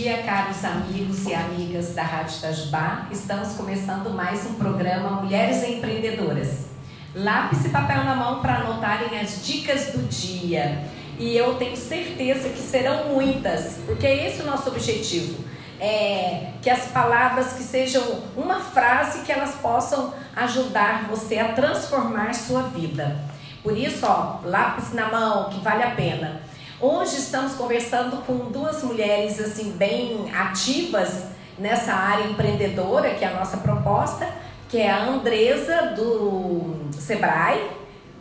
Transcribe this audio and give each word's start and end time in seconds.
dia, 0.00 0.22
caros 0.22 0.64
amigos 0.64 1.26
e 1.26 1.34
amigas 1.34 1.94
da 1.94 2.02
Rádio 2.02 2.38
Itajubá. 2.38 3.06
Estamos 3.10 3.52
começando 3.52 4.08
mais 4.08 4.46
um 4.46 4.54
programa 4.54 5.20
Mulheres 5.20 5.62
Empreendedoras. 5.62 6.68
Lápis 7.14 7.66
e 7.66 7.68
papel 7.68 8.04
na 8.04 8.14
mão 8.14 8.40
para 8.40 8.60
anotarem 8.60 9.20
as 9.20 9.44
dicas 9.44 9.92
do 9.92 10.08
dia. 10.08 10.86
E 11.18 11.36
eu 11.36 11.52
tenho 11.56 11.76
certeza 11.76 12.48
que 12.48 12.60
serão 12.60 13.08
muitas, 13.08 13.80
porque 13.84 14.06
é 14.06 14.26
esse 14.26 14.40
o 14.40 14.46
nosso 14.46 14.70
objetivo. 14.70 15.44
É 15.78 16.52
que 16.62 16.70
as 16.70 16.86
palavras 16.86 17.52
que 17.52 17.62
sejam 17.62 18.22
uma 18.34 18.58
frase 18.58 19.20
que 19.20 19.30
elas 19.30 19.56
possam 19.56 20.14
ajudar 20.34 21.08
você 21.10 21.38
a 21.38 21.52
transformar 21.52 22.34
sua 22.34 22.62
vida. 22.62 23.18
Por 23.62 23.76
isso, 23.76 24.06
ó, 24.06 24.38
lápis 24.44 24.94
na 24.94 25.10
mão, 25.10 25.50
que 25.50 25.60
vale 25.60 25.82
a 25.82 25.90
pena. 25.90 26.40
Hoje 26.82 27.16
estamos 27.16 27.52
conversando 27.56 28.24
com 28.24 28.50
duas 28.50 28.82
mulheres 28.82 29.38
assim 29.38 29.72
bem 29.72 30.32
ativas 30.34 31.24
nessa 31.58 31.92
área 31.92 32.24
empreendedora, 32.24 33.12
que 33.16 33.22
é 33.22 33.28
a 33.28 33.34
nossa 33.34 33.58
proposta, 33.58 34.26
que 34.66 34.78
é 34.78 34.90
a 34.90 35.04
Andresa 35.04 35.92
do 35.94 36.88
Sebrae. 36.92 37.70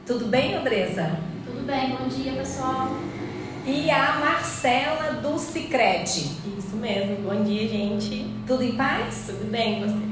Tudo 0.05 0.25
bem, 0.25 0.55
Andresa? 0.55 1.09
Tudo 1.45 1.65
bem, 1.65 1.95
bom 1.95 2.09
dia, 2.09 2.33
pessoal. 2.33 2.89
E 3.65 3.89
a 3.89 4.17
Marcela 4.19 5.13
do 5.13 5.39
Cicred. 5.39 6.03
Isso 6.57 6.75
mesmo, 6.75 7.29
bom 7.29 7.41
dia, 7.41 7.65
gente. 7.65 8.29
Tudo 8.45 8.61
em 8.61 8.75
paz? 8.75 9.27
Tudo 9.27 9.49
bem, 9.49 9.79
você? 9.79 10.09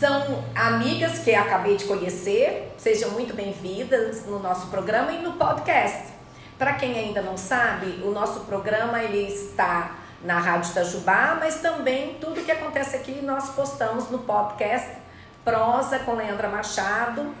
São 0.00 0.42
amigas 0.52 1.20
que 1.20 1.32
acabei 1.32 1.76
de 1.76 1.84
conhecer. 1.84 2.74
Sejam 2.76 3.12
muito 3.12 3.36
bem-vindas 3.36 4.26
no 4.26 4.40
nosso 4.40 4.66
programa 4.66 5.12
e 5.12 5.22
no 5.22 5.34
podcast. 5.34 6.13
Para 6.58 6.74
quem 6.74 6.96
ainda 6.96 7.20
não 7.20 7.36
sabe, 7.36 8.00
o 8.04 8.10
nosso 8.10 8.40
programa 8.40 9.02
ele 9.02 9.26
está 9.26 9.96
na 10.22 10.38
Rádio 10.38 10.70
Itajubá, 10.70 11.36
mas 11.38 11.56
também 11.56 12.14
tudo 12.20 12.44
que 12.44 12.52
acontece 12.52 12.96
aqui 12.96 13.20
nós 13.22 13.50
postamos 13.50 14.08
no 14.08 14.20
podcast 14.20 14.88
Prosa 15.44 15.98
com 15.98 16.14
Leandra 16.14 16.48
Machado, 16.48 17.34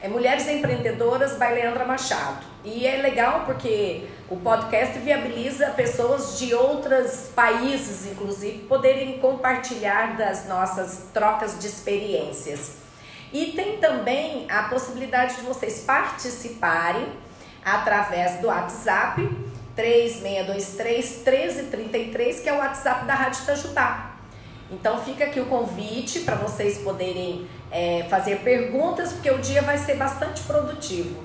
é 0.00 0.08
Mulheres 0.08 0.48
Empreendedoras 0.48 1.32
by 1.32 1.52
Leandra 1.52 1.84
Machado. 1.84 2.46
E 2.64 2.86
é 2.86 3.02
legal 3.02 3.42
porque 3.44 4.08
o 4.30 4.36
podcast 4.36 4.98
viabiliza 5.00 5.70
pessoas 5.70 6.38
de 6.38 6.54
outros 6.54 7.30
países, 7.34 8.10
inclusive, 8.10 8.60
poderem 8.60 9.18
compartilhar 9.18 10.16
das 10.16 10.46
nossas 10.46 11.08
trocas 11.12 11.58
de 11.58 11.66
experiências. 11.66 12.76
E 13.32 13.52
tem 13.52 13.78
também 13.78 14.46
a 14.50 14.64
possibilidade 14.64 15.36
de 15.36 15.42
vocês 15.42 15.80
participarem 15.80 17.06
através 17.64 18.40
do 18.40 18.48
WhatsApp 18.48 19.20
3623 19.76 21.22
1333, 21.24 22.40
que 22.40 22.48
é 22.48 22.52
o 22.52 22.58
WhatsApp 22.58 23.04
da 23.04 23.14
Rádio 23.14 23.42
Itajubá. 23.42 24.10
Então 24.70 25.02
fica 25.02 25.24
aqui 25.24 25.40
o 25.40 25.46
convite 25.46 26.20
para 26.20 26.36
vocês 26.36 26.78
poderem 26.78 27.48
é, 27.70 28.06
fazer 28.08 28.40
perguntas, 28.40 29.12
porque 29.12 29.30
o 29.30 29.38
dia 29.38 29.62
vai 29.62 29.78
ser 29.78 29.96
bastante 29.96 30.42
produtivo. 30.42 31.22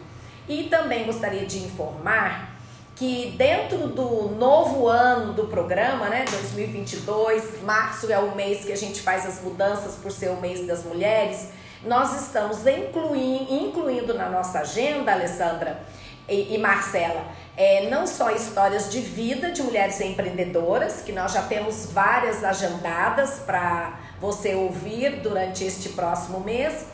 E 0.48 0.64
também 0.64 1.06
gostaria 1.06 1.46
de 1.46 1.60
informar 1.60 2.56
que 2.96 3.36
dentro 3.38 3.88
do 3.90 4.30
novo 4.30 4.88
ano 4.88 5.34
do 5.34 5.48
programa, 5.48 6.08
né, 6.08 6.24
2022, 6.30 7.62
março 7.62 8.12
é 8.12 8.18
o 8.18 8.34
mês 8.36 8.64
que 8.64 8.72
a 8.72 8.78
gente 8.78 9.02
faz 9.02 9.26
as 9.26 9.42
mudanças 9.42 9.96
por 9.96 10.12
ser 10.12 10.30
o 10.30 10.40
mês 10.40 10.66
das 10.66 10.86
mulheres, 10.86 11.50
nós 11.84 12.22
estamos 12.22 12.66
incluindo, 12.66 13.54
incluindo 13.54 14.14
na 14.14 14.30
nossa 14.30 14.60
agenda, 14.60 15.12
Alessandra, 15.12 15.82
e, 16.28 16.56
e 16.56 16.58
Marcela, 16.58 17.26
é, 17.58 17.90
não 17.90 18.06
só 18.06 18.32
histórias 18.32 18.90
de 18.90 19.00
vida 19.00 19.52
de 19.52 19.64
mulheres 19.64 20.00
empreendedoras, 20.02 21.02
que 21.02 21.12
nós 21.12 21.34
já 21.34 21.44
temos 21.44 21.92
várias 21.92 22.44
agendadas 22.44 23.40
para 23.46 24.00
você 24.20 24.56
ouvir 24.56 25.22
durante 25.22 25.64
este 25.64 25.90
próximo 25.90 26.40
mês, 26.40 26.88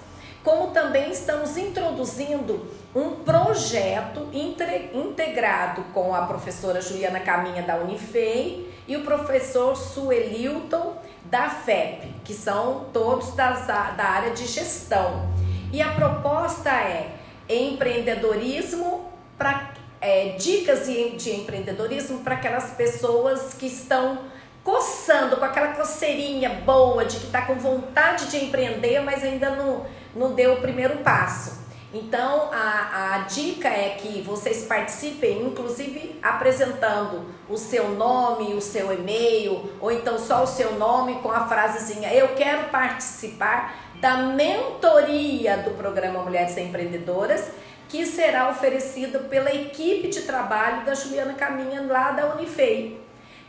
como 0.43 0.71
também 0.71 1.11
estamos 1.11 1.57
introduzindo 1.57 2.67
um 2.95 3.23
projeto 3.23 4.27
integrado 4.33 5.83
com 5.93 6.13
a 6.13 6.25
professora 6.25 6.81
Juliana 6.81 7.19
Caminha 7.19 7.63
da 7.63 7.77
Unifei 7.77 8.71
e 8.87 8.97
o 8.97 9.03
professor 9.03 9.75
Suelilton 9.75 10.95
da 11.25 11.49
FEP, 11.49 12.07
que 12.23 12.33
são 12.33 12.85
todos 12.91 13.33
das, 13.35 13.67
da 13.67 14.03
área 14.03 14.31
de 14.31 14.45
gestão. 14.45 15.29
E 15.71 15.81
a 15.81 15.93
proposta 15.93 16.69
é 16.69 17.15
empreendedorismo 17.47 19.10
para 19.37 19.73
é, 19.99 20.29
dicas 20.37 20.87
de, 20.87 21.11
de 21.11 21.31
empreendedorismo 21.31 22.19
para 22.19 22.35
aquelas 22.35 22.71
pessoas 22.71 23.53
que 23.53 23.67
estão 23.67 24.19
coçando 24.63 25.37
com 25.37 25.45
aquela 25.45 25.69
coceirinha 25.69 26.49
boa 26.65 27.05
de 27.05 27.17
que 27.17 27.25
está 27.25 27.43
com 27.43 27.55
vontade 27.55 28.29
de 28.29 28.45
empreender, 28.45 28.99
mas 29.01 29.23
ainda 29.23 29.51
não, 29.51 29.85
não 30.15 30.33
deu 30.33 30.53
o 30.53 30.61
primeiro 30.61 30.97
passo. 30.99 31.61
Então 31.93 32.49
a, 32.53 33.15
a 33.15 33.17
dica 33.27 33.67
é 33.67 33.97
que 33.99 34.21
vocês 34.21 34.65
participem, 34.65 35.43
inclusive 35.43 36.17
apresentando 36.21 37.25
o 37.49 37.57
seu 37.57 37.89
nome, 37.89 38.53
o 38.53 38.61
seu 38.61 38.93
e-mail, 38.93 39.69
ou 39.79 39.91
então 39.91 40.17
só 40.17 40.43
o 40.43 40.47
seu 40.47 40.77
nome 40.77 41.15
com 41.15 41.29
a 41.29 41.47
frasezinha: 41.47 42.13
Eu 42.13 42.29
quero 42.29 42.69
participar 42.69 43.75
da 43.99 44.17
mentoria 44.17 45.57
do 45.57 45.71
programa 45.71 46.23
Mulheres 46.23 46.57
Empreendedoras 46.57 47.51
que 47.91 48.05
será 48.05 48.49
oferecido 48.49 49.27
pela 49.27 49.53
equipe 49.53 50.07
de 50.07 50.21
trabalho 50.21 50.85
da 50.85 50.95
Juliana 50.95 51.33
Caminha 51.33 51.81
lá 51.81 52.11
da 52.11 52.33
Unifei. 52.33 53.01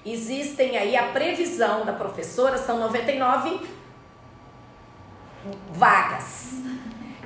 Existem 0.05 0.77
aí 0.77 0.97
a 0.97 1.05
previsão 1.05 1.85
da 1.87 1.93
professora, 1.93 2.59
são 2.59 2.81
99 2.81 3.61
vagas. 5.71 6.55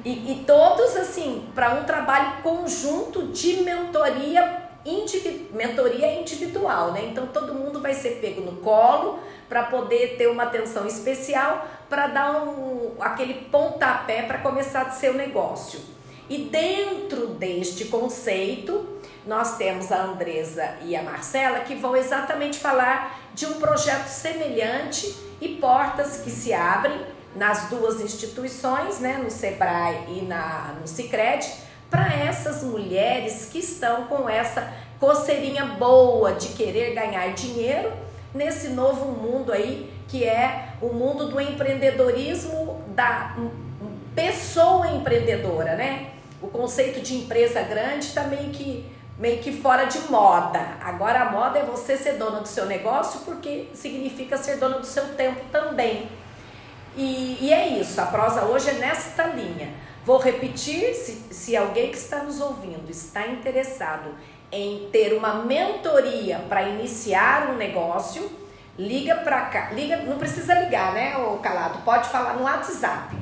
E, 0.04 0.32
e 0.32 0.44
todos, 0.46 0.94
assim, 0.94 1.48
para 1.54 1.70
um 1.76 1.84
trabalho 1.84 2.42
conjunto 2.42 3.28
de 3.28 3.62
mentoria, 3.62 4.68
indivi 4.84 5.50
mentoria 5.54 6.20
individual, 6.20 6.92
né? 6.92 7.06
Então 7.10 7.26
todo 7.28 7.54
mundo 7.54 7.80
vai 7.80 7.94
ser 7.94 8.20
pego 8.20 8.42
no 8.42 8.60
colo 8.60 9.18
para 9.48 9.62
poder 9.64 10.18
ter 10.18 10.26
uma 10.26 10.42
atenção 10.42 10.86
especial 10.86 11.66
para 11.88 12.08
dar 12.08 12.42
um, 12.42 12.94
aquele 13.00 13.48
pontapé 13.50 14.22
para 14.22 14.36
começar 14.38 14.90
seu 14.90 15.14
negócio. 15.14 15.95
E 16.28 16.38
dentro 16.38 17.28
deste 17.28 17.86
conceito, 17.86 18.86
nós 19.24 19.56
temos 19.56 19.92
a 19.92 20.02
Andresa 20.02 20.76
e 20.84 20.96
a 20.96 21.02
Marcela 21.02 21.60
que 21.60 21.74
vão 21.74 21.96
exatamente 21.96 22.58
falar 22.58 23.20
de 23.34 23.46
um 23.46 23.54
projeto 23.54 24.08
semelhante 24.08 25.14
e 25.40 25.48
portas 25.56 26.18
que 26.18 26.30
se 26.30 26.52
abrem 26.52 27.00
nas 27.34 27.68
duas 27.68 28.00
instituições, 28.00 28.98
né, 28.98 29.20
no 29.22 29.30
Sebrae 29.30 30.04
e 30.08 30.22
na, 30.22 30.74
no 30.80 30.88
Cicred, 30.88 31.46
para 31.90 32.14
essas 32.14 32.64
mulheres 32.64 33.48
que 33.52 33.58
estão 33.58 34.06
com 34.06 34.28
essa 34.28 34.72
coceirinha 34.98 35.64
boa 35.64 36.32
de 36.32 36.48
querer 36.48 36.94
ganhar 36.94 37.28
dinheiro 37.34 37.92
nesse 38.34 38.68
novo 38.68 39.12
mundo 39.12 39.52
aí 39.52 39.92
que 40.08 40.24
é 40.24 40.70
o 40.80 40.88
mundo 40.88 41.28
do 41.28 41.40
empreendedorismo 41.40 42.82
da 42.88 43.36
pessoa 44.14 44.88
empreendedora, 44.88 45.74
né? 45.74 46.15
O 46.46 46.50
conceito 46.50 47.00
de 47.00 47.16
empresa 47.16 47.60
grande 47.62 48.06
está 48.06 48.22
meio 48.22 48.50
que, 48.50 48.86
meio 49.18 49.38
que 49.42 49.60
fora 49.60 49.84
de 49.84 49.98
moda. 50.10 50.60
Agora 50.80 51.22
a 51.22 51.30
moda 51.30 51.58
é 51.58 51.64
você 51.64 51.96
ser 51.96 52.14
dona 52.14 52.40
do 52.40 52.48
seu 52.48 52.66
negócio 52.66 53.20
porque 53.20 53.68
significa 53.74 54.36
ser 54.36 54.58
dona 54.58 54.78
do 54.78 54.86
seu 54.86 55.14
tempo 55.14 55.40
também. 55.50 56.08
E, 56.96 57.36
e 57.40 57.52
é 57.52 57.68
isso, 57.68 58.00
a 58.00 58.06
prosa 58.06 58.44
hoje 58.44 58.70
é 58.70 58.74
nesta 58.74 59.24
linha. 59.24 59.70
Vou 60.04 60.18
repetir, 60.18 60.94
se, 60.94 61.34
se 61.34 61.56
alguém 61.56 61.90
que 61.90 61.98
está 61.98 62.22
nos 62.22 62.40
ouvindo 62.40 62.88
está 62.88 63.26
interessado 63.26 64.14
em 64.52 64.88
ter 64.92 65.12
uma 65.14 65.42
mentoria 65.44 66.38
para 66.48 66.62
iniciar 66.62 67.50
um 67.50 67.56
negócio, 67.56 68.30
liga 68.78 69.16
para 69.16 69.46
cá. 69.46 69.70
Liga, 69.72 69.96
não 69.96 70.16
precisa 70.16 70.54
ligar, 70.54 70.94
né, 70.94 71.16
o 71.16 71.38
calado? 71.38 71.80
Pode 71.84 72.08
falar 72.08 72.34
no 72.34 72.44
WhatsApp. 72.44 73.16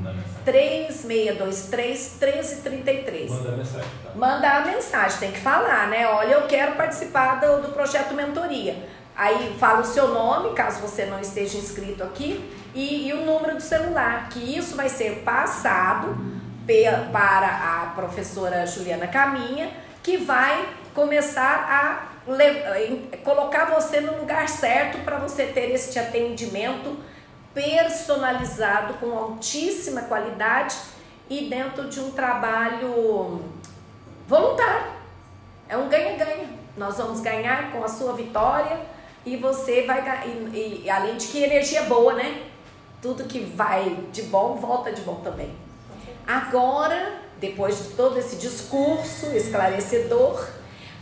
3623 0.44 2.18
1333. 2.20 3.30
Manda 3.30 3.48
a 3.48 3.56
mensagem, 3.56 3.90
tá? 4.02 4.10
Manda 4.14 4.50
a 4.50 4.60
mensagem, 4.64 5.18
tem 5.18 5.32
que 5.32 5.40
falar, 5.40 5.88
né? 5.88 6.06
Olha, 6.06 6.34
eu 6.34 6.46
quero 6.46 6.72
participar 6.76 7.40
do, 7.40 7.62
do 7.62 7.68
projeto 7.72 8.14
Mentoria. 8.14 8.76
Aí 9.16 9.56
fala 9.58 9.80
o 9.80 9.84
seu 9.84 10.08
nome, 10.08 10.54
caso 10.54 10.80
você 10.80 11.06
não 11.06 11.20
esteja 11.20 11.56
inscrito 11.56 12.02
aqui, 12.02 12.52
e, 12.74 13.08
e 13.08 13.12
o 13.12 13.24
número 13.24 13.56
do 13.56 13.62
celular, 13.62 14.28
que 14.28 14.40
isso 14.40 14.74
vai 14.76 14.88
ser 14.88 15.22
passado 15.24 16.16
para 17.12 17.46
a 17.46 17.92
professora 17.94 18.66
Juliana 18.66 19.06
Caminha, 19.06 19.70
que 20.02 20.16
vai 20.16 20.68
começar 20.92 21.66
a 21.70 22.14
colocar 23.22 23.66
você 23.66 24.00
no 24.00 24.18
lugar 24.18 24.48
certo 24.48 24.98
para 25.04 25.18
você 25.18 25.44
ter 25.44 25.70
este 25.70 25.98
atendimento 25.98 26.96
personalizado 27.54 28.94
com 28.94 29.16
altíssima 29.16 30.02
qualidade 30.02 30.76
e 31.30 31.48
dentro 31.48 31.88
de 31.88 32.00
um 32.00 32.10
trabalho 32.10 33.40
voluntário. 34.26 34.92
É 35.68 35.76
um 35.76 35.88
ganha-ganha. 35.88 36.48
Nós 36.76 36.98
vamos 36.98 37.20
ganhar 37.20 37.70
com 37.70 37.84
a 37.84 37.88
sua 37.88 38.12
vitória, 38.14 38.80
e 39.24 39.36
você 39.36 39.82
vai 39.82 40.26
e, 40.26 40.82
e 40.84 40.90
além 40.90 41.16
de 41.16 41.28
que 41.28 41.42
energia 41.42 41.84
boa, 41.84 42.14
né? 42.14 42.42
Tudo 43.00 43.24
que 43.24 43.40
vai 43.40 43.96
de 44.12 44.22
bom 44.24 44.56
volta 44.56 44.92
de 44.92 45.00
bom 45.02 45.16
também. 45.16 45.54
Agora, 46.26 47.20
depois 47.38 47.78
de 47.78 47.94
todo 47.94 48.18
esse 48.18 48.36
discurso 48.36 49.26
esclarecedor, 49.34 50.46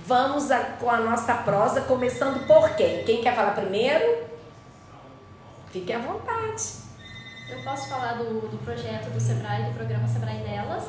vamos 0.05 0.51
a, 0.51 0.59
com 0.59 0.91
a 0.91 0.99
nossa 0.99 1.35
prosa, 1.35 1.81
começando 1.83 2.47
por 2.47 2.71
quem? 2.71 3.05
Quem 3.05 3.23
quer 3.23 3.35
falar 3.35 3.53
primeiro? 3.53 4.32
Fique 5.73 5.91
à 5.91 5.99
vontade. 6.01 6.63
Eu 7.49 7.63
posso 7.65 7.89
falar 7.89 8.19
do, 8.19 8.47
do 8.47 8.63
projeto 8.63 9.11
do 9.11 9.19
Sebrae, 9.19 9.65
do 9.65 9.75
programa 9.75 10.07
Sebrae 10.07 10.43
Delas. 10.43 10.85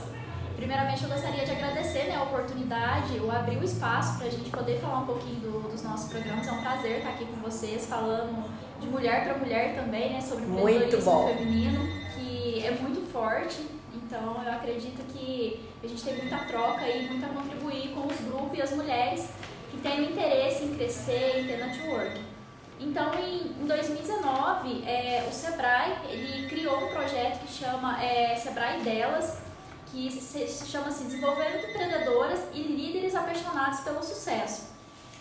Primeiramente, 0.58 1.04
eu 1.04 1.10
gostaria 1.10 1.46
de 1.46 1.52
agradecer 1.52 2.04
né, 2.04 2.18
a 2.18 2.24
oportunidade, 2.24 3.18
o 3.18 3.32
abrir 3.32 3.60
o 3.60 3.64
espaço 3.64 4.18
para 4.18 4.28
a 4.28 4.30
gente 4.30 4.50
poder 4.50 4.82
falar 4.82 5.00
um 5.00 5.06
pouquinho 5.06 5.40
do, 5.40 5.72
dos 5.72 5.82
nossos 5.84 6.12
programas. 6.12 6.46
É 6.46 6.52
um 6.52 6.62
prazer 6.62 6.98
estar 6.98 7.12
aqui 7.12 7.26
com 7.26 7.38
vocês, 7.38 7.86
falando 7.86 8.44
de 8.82 8.88
mulher 8.88 9.24
para 9.24 9.38
mulher 9.38 9.74
também, 9.74 10.12
né, 10.12 10.20
sobre 10.20 10.44
o 10.44 10.60
empreendedorismo 10.60 11.28
feminino, 11.30 11.88
que 12.14 12.66
é 12.66 12.72
muito 12.72 13.10
forte. 13.10 13.66
Então, 13.94 14.44
eu 14.44 14.52
acredito 14.52 15.02
que 15.14 15.66
a 15.82 15.88
gente 15.88 16.04
tem 16.04 16.18
muita 16.18 16.40
troca 16.40 16.86
e 16.90 17.08
muito 17.08 17.26
a 17.26 17.30
contribuir 17.30 17.94
com 17.94 18.06
os 18.06 18.20
grupos 18.20 18.60
e 18.60 18.62
as 18.62 18.72
mulheres 18.72 19.30
que 19.72 19.78
têm 19.78 20.12
interesse 20.12 20.66
em 20.66 20.76
crescer, 20.76 21.40
em 21.40 21.48
ter 21.48 21.66
network. 21.66 22.33
Então, 22.80 23.14
em, 23.16 23.48
em 23.62 23.66
2019, 23.66 24.84
é, 24.86 25.26
o 25.30 25.34
Sebrae 25.34 25.94
ele 26.10 26.48
criou 26.48 26.86
um 26.86 26.90
projeto 26.90 27.40
que 27.40 27.52
chama 27.52 28.04
é, 28.04 28.36
Sebrae 28.36 28.82
Delas, 28.82 29.38
que 29.92 30.12
se, 30.12 30.48
se 30.48 30.66
chama 30.68 30.88
assim, 30.88 31.06
Desenvolvendo 31.06 31.70
Empreendedoras 31.70 32.40
e 32.52 32.64
Líderes 32.64 33.16
Apaixonados 33.16 33.82
pelo 33.82 34.04
Sucesso. 34.04 34.74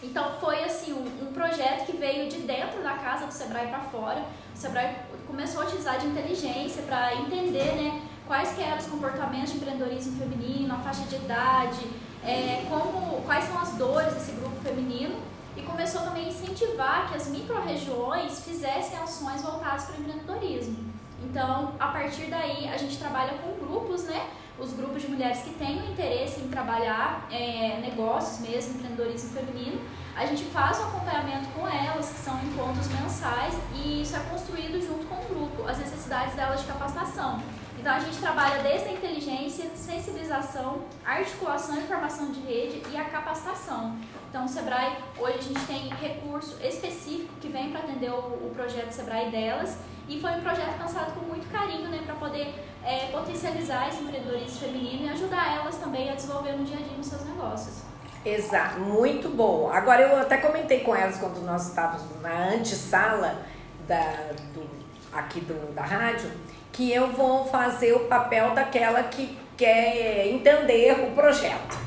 Então 0.02 0.32
foi 0.40 0.64
assim 0.64 0.92
um, 0.92 1.28
um, 1.28 1.32
projeto 1.32 1.86
que 1.86 1.96
veio 1.96 2.28
de 2.28 2.38
dentro 2.38 2.82
da 2.82 2.94
casa 2.94 3.26
do 3.26 3.32
Sebrae 3.32 3.68
para 3.68 3.80
fora. 3.80 4.24
O 4.52 4.58
Sebrae 4.58 4.96
começou 5.28 5.62
a 5.62 5.66
utilizar 5.66 5.98
de 5.98 6.06
inteligência 6.06 6.82
para 6.82 7.14
entender 7.14 7.72
né, 7.76 8.02
quais 8.26 8.58
eram 8.58 8.78
os 8.78 8.86
comportamentos 8.86 9.52
de 9.52 9.58
empreendedorismo 9.58 10.18
feminino, 10.18 10.74
a 10.74 10.78
faixa 10.78 11.02
de 11.02 11.14
idade, 11.14 11.86
é, 12.24 12.64
como, 12.68 13.22
quais 13.22 13.44
são 13.44 13.60
as 13.60 13.74
dores 13.74 14.12
desse 14.14 14.32
grupo 14.32 14.56
feminino 14.62 15.20
e 15.56 15.62
começou 15.62 16.02
também 16.02 16.26
a 16.26 16.28
incentivar 16.28 17.08
que 17.08 17.16
as 17.16 17.28
micro-regiões 17.28 18.40
fizessem 18.40 18.98
ações 18.98 19.42
voltadas 19.42 19.84
para 19.84 19.96
o 19.96 20.00
empreendedorismo. 20.00 20.92
Então, 21.22 21.74
a 21.78 21.88
partir 21.88 22.26
daí, 22.26 22.68
a 22.68 22.76
gente 22.76 22.98
trabalha 22.98 23.34
com 23.38 23.64
grupos, 23.64 24.04
né? 24.04 24.28
os 24.58 24.72
grupos 24.72 25.02
de 25.02 25.08
mulheres 25.08 25.38
que 25.42 25.50
têm 25.50 25.78
interesse 25.90 26.40
em 26.40 26.48
trabalhar 26.48 27.26
é, 27.30 27.78
negócios 27.80 28.46
mesmo, 28.46 28.76
empreendedorismo 28.76 29.30
feminino, 29.30 29.80
a 30.14 30.26
gente 30.26 30.44
faz 30.44 30.78
um 30.78 30.84
acompanhamento 30.84 31.48
com 31.54 31.66
elas, 31.66 32.10
que 32.10 32.18
são 32.18 32.38
encontros 32.44 32.86
mensais, 32.88 33.54
e 33.74 34.02
isso 34.02 34.14
é 34.14 34.20
construído 34.30 34.80
junto 34.80 35.06
com 35.06 35.14
o 35.14 35.28
grupo, 35.28 35.66
as 35.66 35.78
necessidades 35.78 36.34
delas 36.34 36.60
de 36.60 36.66
capacitação. 36.66 37.40
Então 37.82 37.94
a 37.94 37.98
gente 37.98 38.18
trabalha 38.18 38.62
desde 38.62 38.90
a 38.90 38.92
inteligência, 38.92 39.68
sensibilização, 39.74 40.82
articulação 41.04 41.76
e 41.78 41.80
formação 41.80 42.30
de 42.30 42.38
rede 42.42 42.80
e 42.92 42.96
a 42.96 43.06
capacitação. 43.06 43.96
Então 44.30 44.44
o 44.44 44.48
Sebrae, 44.48 44.98
hoje 45.18 45.38
a 45.38 45.42
gente 45.42 45.66
tem 45.66 45.88
recurso 45.88 46.56
específico 46.64 47.32
que 47.40 47.48
vem 47.48 47.72
para 47.72 47.80
atender 47.80 48.08
o, 48.12 48.18
o 48.18 48.52
projeto 48.54 48.92
Sebrae 48.92 49.32
delas, 49.32 49.78
e 50.08 50.20
foi 50.20 50.30
um 50.30 50.42
projeto 50.42 50.78
pensado 50.78 51.10
com 51.18 51.26
muito 51.26 51.50
carinho, 51.50 51.88
né, 51.88 52.02
para 52.06 52.14
poder 52.14 52.54
é, 52.84 53.08
potencializar 53.10 53.88
esse 53.88 54.00
empreendedorismo 54.00 54.60
feminino 54.60 55.06
e 55.06 55.08
ajudar 55.08 55.56
elas 55.56 55.76
também 55.78 56.08
a 56.08 56.14
desenvolver 56.14 56.52
no 56.52 56.64
dia 56.64 56.76
a 56.76 56.82
dia 56.82 56.96
nos 56.96 57.08
seus 57.08 57.24
negócios. 57.24 57.82
Exato, 58.24 58.78
muito 58.78 59.28
bom. 59.28 59.68
Agora 59.72 60.02
eu 60.02 60.16
até 60.20 60.36
comentei 60.36 60.84
com 60.84 60.94
elas 60.94 61.18
quando 61.18 61.44
nós 61.44 61.66
estávamos 61.70 62.22
na 62.22 62.50
antessala 62.50 63.44
da, 63.88 64.30
do, 64.54 64.70
aqui 65.12 65.40
do, 65.40 65.74
da 65.74 65.82
rádio 65.82 66.30
que 66.72 66.90
eu 66.90 67.08
vou 67.08 67.44
fazer 67.46 67.92
o 67.92 68.00
papel 68.00 68.54
daquela 68.54 69.02
que 69.04 69.38
quer 69.56 70.26
entender 70.28 70.92
o 71.04 71.10
projeto. 71.12 71.78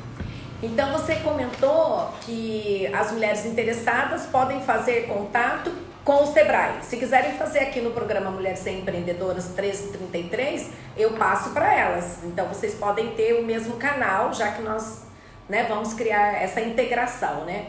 Então 0.62 0.92
você 0.92 1.16
comentou 1.16 2.10
que 2.22 2.88
as 2.94 3.12
mulheres 3.12 3.44
interessadas 3.44 4.26
podem 4.26 4.60
fazer 4.62 5.06
contato 5.06 5.70
com 6.02 6.22
o 6.22 6.26
Sebrae. 6.32 6.82
Se 6.82 6.96
quiserem 6.96 7.32
fazer 7.32 7.58
aqui 7.58 7.80
no 7.80 7.90
programa 7.90 8.30
Mulheres 8.30 8.60
Sem 8.60 8.78
Empreendedoras 8.78 9.48
1333, 9.48 10.70
eu 10.96 11.10
passo 11.14 11.50
para 11.50 11.74
elas. 11.74 12.24
Então 12.24 12.46
vocês 12.46 12.74
podem 12.74 13.10
ter 13.10 13.34
o 13.34 13.44
mesmo 13.44 13.76
canal, 13.76 14.32
já 14.32 14.52
que 14.52 14.62
nós 14.62 15.02
né, 15.48 15.66
vamos 15.68 15.92
criar 15.94 16.42
essa 16.42 16.60
integração, 16.60 17.44
né? 17.44 17.66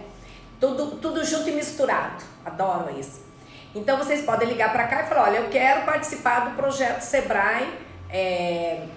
Tudo, 0.60 0.98
tudo 0.98 1.26
junto 1.26 1.50
e 1.50 1.52
misturado. 1.52 2.24
Adoro 2.46 2.98
isso. 2.98 3.27
Então 3.76 3.98
vocês 3.98 4.26
podem 4.26 4.48
ligar 4.48 4.72
para 4.72 4.88
cá 4.88 5.04
e 5.04 5.08
falar: 5.08 5.30
olha, 5.30 5.38
eu 5.38 5.50
quero 5.50 5.86
participar 5.86 6.50
do 6.50 6.56
projeto 6.56 7.02
Sebrae. 7.02 7.68
É, 8.10 8.88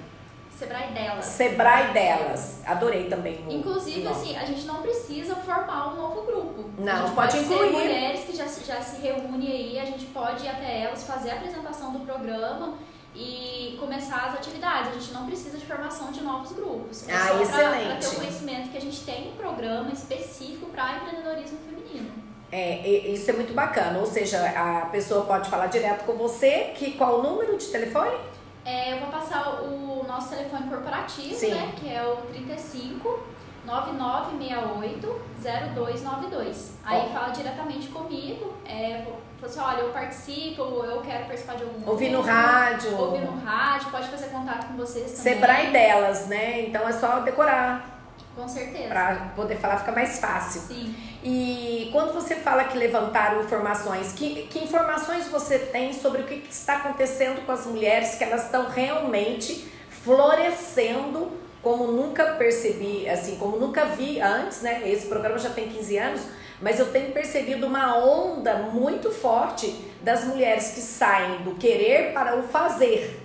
Sebrae 0.60 0.92
delas. 0.92 1.24
Sebrae 1.24 1.92
delas. 1.92 2.60
Adorei 2.66 3.08
também. 3.08 3.42
O, 3.46 3.50
Inclusive, 3.50 4.06
o 4.06 4.10
assim, 4.10 4.36
a 4.36 4.44
gente 4.44 4.66
não 4.66 4.82
precisa 4.82 5.34
formar 5.36 5.88
um 5.88 5.96
novo 5.96 6.22
grupo. 6.26 6.70
Não, 6.78 7.14
pode, 7.14 7.14
pode 7.14 7.38
incluir. 7.38 7.72
mulheres 7.72 8.24
que 8.24 8.36
já, 8.36 8.44
já 8.44 8.82
se 8.82 9.00
reúnem 9.00 9.50
aí, 9.50 9.78
a 9.78 9.86
gente 9.86 10.04
pode 10.06 10.44
ir 10.44 10.48
até 10.48 10.82
elas, 10.82 11.04
fazer 11.04 11.30
a 11.30 11.34
apresentação 11.36 11.92
do 11.92 12.00
programa 12.00 12.74
e 13.14 13.76
começar 13.80 14.26
as 14.26 14.34
atividades. 14.34 14.90
A 14.90 14.98
gente 14.98 15.12
não 15.14 15.24
precisa 15.24 15.56
de 15.56 15.64
formação 15.64 16.12
de 16.12 16.20
novos 16.20 16.52
grupos. 16.52 17.08
É 17.08 17.14
ah, 17.14 17.40
excelente. 17.40 17.86
Para 17.86 17.96
ter 17.96 18.06
o 18.08 18.14
conhecimento 18.16 18.68
que 18.70 18.76
a 18.76 18.80
gente 18.82 19.00
tem 19.00 19.32
um 19.32 19.36
programa 19.36 19.90
específico 19.90 20.66
para 20.66 20.96
empreendedorismo 20.96 21.58
feminino. 21.60 22.29
É, 22.52 22.88
isso 22.88 23.30
é 23.30 23.32
muito 23.32 23.54
bacana. 23.54 23.98
Ou 23.98 24.06
seja, 24.06 24.44
a 24.50 24.86
pessoa 24.86 25.24
pode 25.24 25.48
falar 25.48 25.66
direto 25.66 26.04
com 26.04 26.14
você. 26.14 26.72
Que, 26.74 26.92
qual 26.92 27.20
o 27.20 27.22
número 27.22 27.56
de 27.56 27.66
telefone? 27.66 28.16
É, 28.64 28.92
eu 28.92 28.98
vou 28.98 29.08
passar 29.08 29.62
o 29.62 30.04
nosso 30.06 30.30
telefone 30.30 30.68
corporativo, 30.68 31.34
Sim. 31.34 31.52
né? 31.52 31.72
Que 31.76 31.92
é 31.92 32.02
o 32.02 32.16
35 32.32 33.20
9968 33.64 35.20
0292. 35.40 36.78
Aí 36.84 37.06
oh. 37.06 37.12
fala 37.12 37.28
diretamente 37.28 37.88
comigo. 37.88 38.52
É, 38.66 39.04
fala 39.40 39.52
assim, 39.52 39.60
olha, 39.60 39.86
eu 39.86 39.92
participo, 39.92 40.62
eu 40.62 41.00
quero 41.00 41.26
participar 41.26 41.56
de 41.56 41.62
algum 41.62 41.88
Ouvir 41.88 42.10
no 42.10 42.20
rádio. 42.20 42.98
Ouvir 42.98 43.20
no 43.20 43.38
rádio, 43.38 43.90
pode 43.90 44.08
fazer 44.08 44.26
contato 44.26 44.66
com 44.66 44.76
vocês 44.76 45.12
também. 45.12 45.34
Sebrae 45.34 45.70
delas, 45.70 46.26
né? 46.26 46.62
Então 46.62 46.86
é 46.88 46.92
só 46.92 47.20
decorar. 47.20 48.00
Com 48.34 48.48
certeza. 48.48 48.88
Para 48.88 49.14
poder 49.36 49.56
falar 49.56 49.78
fica 49.78 49.92
mais 49.92 50.18
fácil. 50.18 50.60
Sim. 50.62 50.94
E 51.22 51.90
quando 51.92 52.14
você 52.14 52.36
fala 52.36 52.64
que 52.64 52.78
levantaram 52.78 53.42
informações, 53.42 54.12
que, 54.12 54.46
que 54.46 54.58
informações 54.58 55.28
você 55.28 55.58
tem 55.58 55.92
sobre 55.92 56.22
o 56.22 56.24
que, 56.24 56.38
que 56.38 56.52
está 56.52 56.76
acontecendo 56.76 57.44
com 57.44 57.52
as 57.52 57.66
mulheres, 57.66 58.14
que 58.14 58.24
elas 58.24 58.46
estão 58.46 58.70
realmente 58.70 59.70
florescendo 60.02 61.30
como 61.62 61.88
nunca 61.88 62.34
percebi, 62.34 63.06
assim, 63.08 63.36
como 63.36 63.58
nunca 63.58 63.84
vi 63.84 64.18
antes, 64.20 64.62
né? 64.62 64.82
Esse 64.88 65.08
programa 65.08 65.38
já 65.38 65.50
tem 65.50 65.68
15 65.68 65.98
anos, 65.98 66.22
mas 66.60 66.78
eu 66.78 66.90
tenho 66.90 67.12
percebido 67.12 67.66
uma 67.66 67.98
onda 67.98 68.54
muito 68.72 69.10
forte 69.10 69.84
das 70.02 70.24
mulheres 70.24 70.70
que 70.70 70.80
saem 70.80 71.42
do 71.42 71.56
querer 71.56 72.14
para 72.14 72.36
o 72.36 72.44
fazer. 72.44 73.20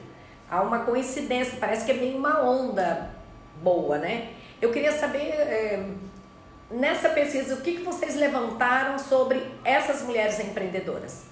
Há 0.50 0.62
uma 0.62 0.80
coincidência, 0.80 1.58
parece 1.60 1.86
que 1.86 1.92
é 1.92 1.96
meio 1.96 2.18
uma 2.18 2.42
onda 2.42 3.10
boa, 3.62 3.98
né? 3.98 4.30
Eu 4.62 4.72
queria 4.72 4.92
saber, 4.92 5.20
é, 5.20 5.84
nessa 6.70 7.10
pesquisa, 7.10 7.56
o 7.56 7.62
que, 7.62 7.78
que 7.78 7.84
vocês 7.84 8.16
levantaram 8.16 8.98
sobre 8.98 9.52
essas 9.64 10.02
mulheres 10.02 10.40
empreendedoras? 10.40 11.26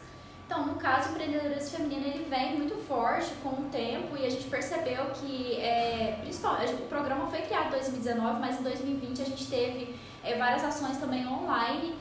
Então, 0.45 0.67
no 0.67 0.75
caso, 0.75 1.09
o 1.09 1.11
empreendedorismo 1.13 1.77
feminino 1.77 2.05
ele 2.05 2.27
vem 2.29 2.57
muito 2.57 2.75
forte 2.87 3.31
com 3.41 3.49
o 3.49 3.69
tempo 3.71 4.15
e 4.15 4.25
a 4.25 4.29
gente 4.29 4.45
percebeu 4.45 5.05
que, 5.15 5.59
é, 5.59 6.19
principalmente, 6.21 6.73
o 6.73 6.77
programa 6.85 7.27
foi 7.27 7.41
criado 7.41 7.67
em 7.67 7.71
2019, 7.71 8.39
mas 8.39 8.59
em 8.59 8.63
2020 8.63 9.21
a 9.21 9.25
gente 9.25 9.47
teve 9.47 9.95
é, 10.23 10.37
várias 10.37 10.63
ações 10.63 10.97
também 10.97 11.27
online. 11.27 11.97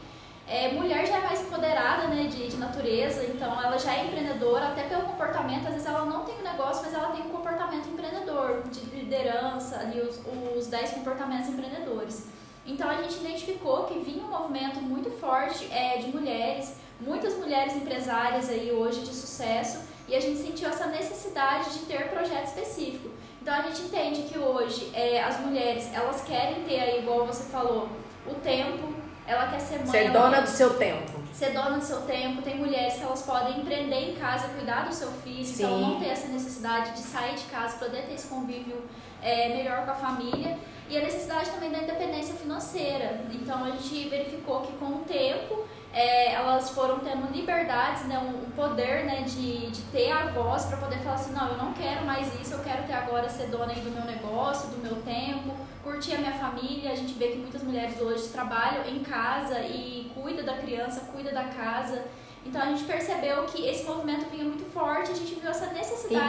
É, 0.46 0.72
mulher 0.72 1.06
já 1.06 1.18
é 1.18 1.20
mais 1.20 1.40
empoderada 1.40 2.08
né, 2.08 2.24
de, 2.24 2.48
de 2.48 2.56
natureza, 2.56 3.24
então 3.24 3.62
ela 3.62 3.78
já 3.78 3.94
é 3.94 4.06
empreendedora, 4.06 4.68
até 4.68 4.82
pelo 4.82 5.04
comportamento, 5.04 5.66
às 5.66 5.72
vezes 5.72 5.86
ela 5.86 6.04
não 6.04 6.24
tem 6.24 6.34
um 6.36 6.42
negócio, 6.42 6.82
mas 6.84 6.92
ela 6.92 7.10
tem 7.12 7.22
um 7.22 7.30
comportamento 7.30 7.88
empreendedor, 7.88 8.64
de 8.68 8.80
liderança, 8.80 9.78
ali 9.78 10.00
os, 10.00 10.20
os 10.54 10.66
10 10.66 10.90
comportamentos 10.90 11.48
empreendedores. 11.48 12.26
Então 12.64 12.88
a 12.88 13.02
gente 13.02 13.16
identificou 13.16 13.84
que 13.84 13.98
vinha 13.98 14.24
um 14.24 14.28
movimento 14.28 14.80
muito 14.80 15.10
forte 15.10 15.66
é, 15.72 15.98
de 15.98 16.08
mulheres, 16.08 16.74
muitas 17.00 17.34
mulheres 17.36 17.74
empresárias 17.74 18.48
aí 18.48 18.70
hoje 18.70 19.00
de 19.00 19.14
sucesso, 19.14 19.80
e 20.08 20.14
a 20.14 20.20
gente 20.20 20.40
sentiu 20.40 20.68
essa 20.68 20.86
necessidade 20.86 21.72
de 21.72 21.80
ter 21.86 22.08
projeto 22.10 22.46
específico. 22.46 23.10
Então 23.40 23.54
a 23.54 23.62
gente 23.62 23.82
entende 23.82 24.22
que 24.22 24.38
hoje 24.38 24.90
é, 24.94 25.22
as 25.22 25.40
mulheres 25.40 25.92
elas 25.92 26.22
querem 26.22 26.62
ter 26.64 26.80
aí, 26.80 26.98
igual 27.00 27.26
você 27.26 27.44
falou, 27.50 27.88
o 28.26 28.34
tempo, 28.34 28.94
ela 29.26 29.48
quer 29.48 29.60
ser 29.60 29.78
mãe. 29.78 29.90
Ser 29.90 30.10
dona 30.12 30.40
do 30.40 30.48
seu 30.48 30.74
tempo. 30.78 31.20
Ser 31.32 31.50
dona 31.52 31.78
do 31.78 31.84
seu 31.84 32.02
tempo. 32.02 32.42
Tem 32.42 32.56
mulheres 32.56 32.94
que 32.94 33.02
elas 33.02 33.22
podem 33.22 33.60
empreender 33.60 34.10
em 34.10 34.14
casa, 34.14 34.48
cuidar 34.48 34.86
do 34.86 34.94
seu 34.94 35.10
filho, 35.10 35.44
Sim. 35.44 35.64
então 35.64 35.80
não 35.80 36.00
ter 36.00 36.10
essa 36.10 36.28
necessidade 36.28 36.92
de 36.92 37.00
sair 37.00 37.34
de 37.34 37.44
casa, 37.44 37.78
poder 37.78 38.02
ter 38.02 38.14
esse 38.14 38.28
convívio 38.28 38.84
é, 39.20 39.48
melhor 39.48 39.84
com 39.84 39.90
a 39.90 39.94
família. 39.94 40.58
E 40.92 40.98
a 40.98 41.00
necessidade 41.00 41.48
também 41.52 41.70
da 41.70 41.78
independência 41.78 42.34
financeira. 42.34 43.24
Então 43.32 43.64
a 43.64 43.70
gente 43.70 44.10
verificou 44.10 44.60
que 44.60 44.72
com 44.74 44.96
o 44.96 44.98
tempo 44.98 45.64
é, 45.90 46.34
elas 46.34 46.68
foram 46.68 46.98
tendo 46.98 47.32
liberdades, 47.32 48.04
né, 48.04 48.18
um, 48.18 48.46
um 48.46 48.50
poder 48.50 49.06
né, 49.06 49.22
de, 49.22 49.70
de 49.70 49.80
ter 49.90 50.12
a 50.12 50.26
voz 50.26 50.66
para 50.66 50.76
poder 50.76 50.98
falar 50.98 51.14
assim, 51.14 51.32
não, 51.32 51.48
eu 51.48 51.56
não 51.56 51.72
quero 51.72 52.04
mais 52.04 52.38
isso, 52.38 52.52
eu 52.52 52.58
quero 52.58 52.82
ter 52.82 52.92
agora 52.92 53.26
ser 53.30 53.46
dona 53.46 53.72
do 53.72 53.90
meu 53.90 54.04
negócio, 54.04 54.68
do 54.68 54.82
meu 54.82 54.96
tempo, 54.96 55.56
curtir 55.82 56.16
a 56.16 56.18
minha 56.18 56.34
família. 56.34 56.92
A 56.92 56.94
gente 56.94 57.14
vê 57.14 57.28
que 57.28 57.38
muitas 57.38 57.62
mulheres 57.62 57.98
hoje 57.98 58.28
trabalham 58.28 58.86
em 58.86 59.02
casa 59.02 59.60
e 59.60 60.12
cuida 60.14 60.42
da 60.42 60.58
criança, 60.58 61.08
cuida 61.10 61.32
da 61.32 61.44
casa. 61.44 62.04
Então 62.44 62.60
a 62.60 62.66
gente 62.66 62.84
percebeu 62.84 63.44
que 63.44 63.66
esse 63.66 63.84
movimento 63.84 64.28
vinha 64.30 64.44
muito 64.44 64.70
forte, 64.74 65.10
a 65.10 65.14
gente 65.14 65.36
viu 65.36 65.48
essa 65.48 65.68
necessidade 65.68 66.28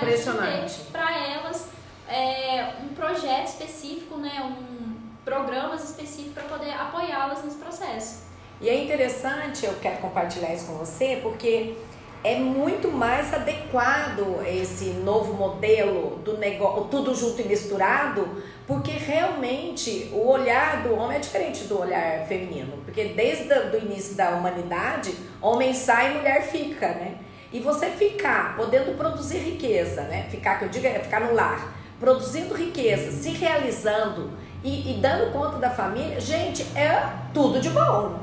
para 0.89 1.17
elas 1.17 1.82
é, 2.09 2.73
um 2.83 2.89
projeto 2.93 3.47
específico, 3.47 4.17
né, 4.17 4.41
um 4.41 4.93
programas 5.23 5.83
específicos 5.83 6.33
para 6.33 6.43
poder 6.43 6.71
apoiá-las 6.71 7.43
nesse 7.43 7.57
processo. 7.57 8.23
E 8.61 8.69
é 8.69 8.83
interessante, 8.83 9.65
eu 9.65 9.73
quero 9.81 9.97
compartilhar 9.97 10.53
isso 10.53 10.65
com 10.65 10.73
você, 10.73 11.19
porque 11.21 11.75
é 12.23 12.35
muito 12.35 12.89
mais 12.89 13.33
adequado 13.33 14.41
esse 14.45 14.85
novo 14.85 15.33
modelo 15.33 16.17
do 16.19 16.37
negócio, 16.37 16.85
tudo 16.85 17.13
junto 17.13 17.41
e 17.41 17.45
misturado, 17.45 18.43
porque 18.65 18.91
realmente 18.91 20.09
o 20.13 20.27
olhar 20.29 20.83
do 20.83 20.93
homem 20.93 21.17
é 21.17 21.19
diferente 21.19 21.65
do 21.65 21.81
olhar 21.81 22.25
feminino, 22.27 22.77
porque 22.85 23.05
desde 23.05 23.53
o 23.53 23.77
início 23.77 24.15
da 24.15 24.29
humanidade, 24.31 25.13
homem 25.41 25.73
sai 25.73 26.11
e 26.11 26.17
mulher 26.17 26.43
fica, 26.43 26.87
né? 26.89 27.17
E 27.51 27.59
você 27.59 27.87
ficar 27.87 28.55
podendo 28.55 28.97
produzir 28.97 29.39
riqueza, 29.39 30.03
né? 30.03 30.27
Ficar, 30.31 30.57
que 30.57 30.65
eu 30.65 30.69
digo, 30.69 30.87
é 30.87 30.99
ficar 30.99 31.19
no 31.19 31.33
lar, 31.33 31.73
produzindo 32.03 32.53
riqueza, 32.53 33.13
se 33.13 33.29
realizando 33.29 34.31
e, 34.61 34.91
e 34.91 34.99
dando 34.99 35.31
conta 35.31 35.57
da 35.57 35.69
família, 35.69 36.19
gente, 36.19 36.61
é 36.77 37.01
tudo 37.33 37.61
de 37.61 37.69
bom. 37.69 38.19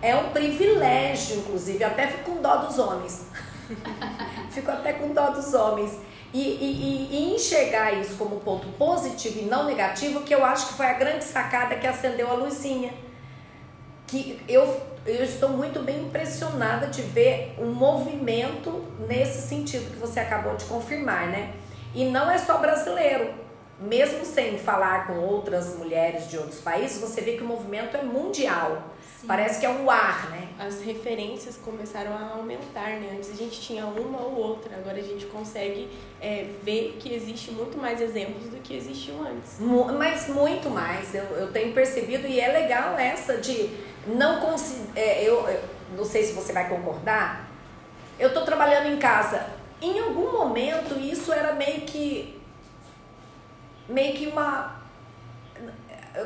É 0.00 0.14
um 0.14 0.28
privilégio, 0.28 1.38
inclusive, 1.38 1.82
até 1.82 2.06
fico 2.06 2.30
com 2.30 2.40
dó 2.40 2.58
dos 2.58 2.78
homens. 2.78 3.26
fico 4.50 4.70
até 4.70 4.92
com 4.92 5.12
dó 5.12 5.30
dos 5.30 5.52
homens. 5.52 5.98
E, 6.32 6.38
e, 6.38 7.08
e, 7.10 7.34
enxergar 7.34 7.92
isso 7.94 8.14
como 8.16 8.38
ponto 8.38 8.68
positivo 8.78 9.40
e 9.40 9.42
não 9.46 9.64
negativo, 9.66 10.20
que 10.20 10.32
eu 10.32 10.44
acho 10.44 10.68
que 10.68 10.74
foi 10.74 10.86
a 10.86 10.92
grande 10.92 11.24
sacada 11.24 11.74
que 11.74 11.88
acendeu 11.88 12.30
a 12.30 12.34
luzinha. 12.34 12.94
Que 14.06 14.40
eu, 14.48 14.80
eu 15.04 15.24
estou 15.24 15.48
muito 15.48 15.80
bem 15.80 16.02
impressionada 16.02 16.86
de 16.86 17.02
ver 17.02 17.56
um 17.58 17.72
movimento 17.72 18.84
nesse 19.08 19.42
sentido 19.42 19.90
que 19.90 19.98
você 19.98 20.20
acabou 20.20 20.54
de 20.54 20.66
confirmar, 20.66 21.26
né? 21.26 21.52
E 21.94 22.04
não 22.04 22.30
é 22.30 22.38
só 22.38 22.58
brasileiro. 22.58 23.44
Mesmo 23.80 24.24
sem 24.24 24.58
falar 24.58 25.06
com 25.06 25.18
outras 25.18 25.76
mulheres 25.76 26.28
de 26.28 26.38
outros 26.38 26.60
países, 26.60 27.00
você 27.00 27.20
vê 27.20 27.32
que 27.32 27.42
o 27.42 27.46
movimento 27.46 27.96
é 27.96 28.02
mundial. 28.02 28.94
Parece 29.26 29.58
que 29.58 29.66
é 29.66 29.70
um 29.70 29.90
ar, 29.90 30.30
né? 30.30 30.48
As 30.58 30.82
referências 30.82 31.56
começaram 31.56 32.12
a 32.12 32.36
aumentar, 32.36 32.90
né? 33.00 33.14
Antes 33.16 33.30
a 33.30 33.34
gente 33.34 33.60
tinha 33.60 33.86
uma 33.86 34.20
ou 34.20 34.36
outra, 34.36 34.76
agora 34.76 34.98
a 34.98 35.02
gente 35.02 35.26
consegue 35.26 35.88
é, 36.20 36.46
ver 36.62 36.98
que 37.00 37.12
existe 37.12 37.50
muito 37.50 37.78
mais 37.78 38.00
exemplos 38.00 38.44
do 38.50 38.58
que 38.58 38.76
existiam 38.76 39.22
antes. 39.22 39.56
Mas 39.58 40.28
muito 40.28 40.68
mais, 40.68 41.14
eu, 41.14 41.24
eu 41.24 41.52
tenho 41.52 41.72
percebido, 41.72 42.26
e 42.26 42.38
é 42.38 42.48
legal 42.48 42.98
essa 42.98 43.38
de 43.38 43.70
não 44.06 44.40
conseguir. 44.40 44.90
É, 44.94 45.22
eu, 45.22 45.48
eu 45.48 45.60
não 45.96 46.04
sei 46.04 46.24
se 46.24 46.32
você 46.32 46.52
vai 46.52 46.68
concordar, 46.68 47.48
eu 48.18 48.32
tô 48.32 48.42
trabalhando 48.42 48.86
em 48.86 48.98
casa. 48.98 49.63
Em 49.80 49.98
algum 50.00 50.32
momento 50.32 50.98
isso 50.98 51.32
era 51.32 51.52
meio 51.52 51.82
que. 51.82 52.40
meio 53.88 54.14
que 54.14 54.26
uma 54.26 54.84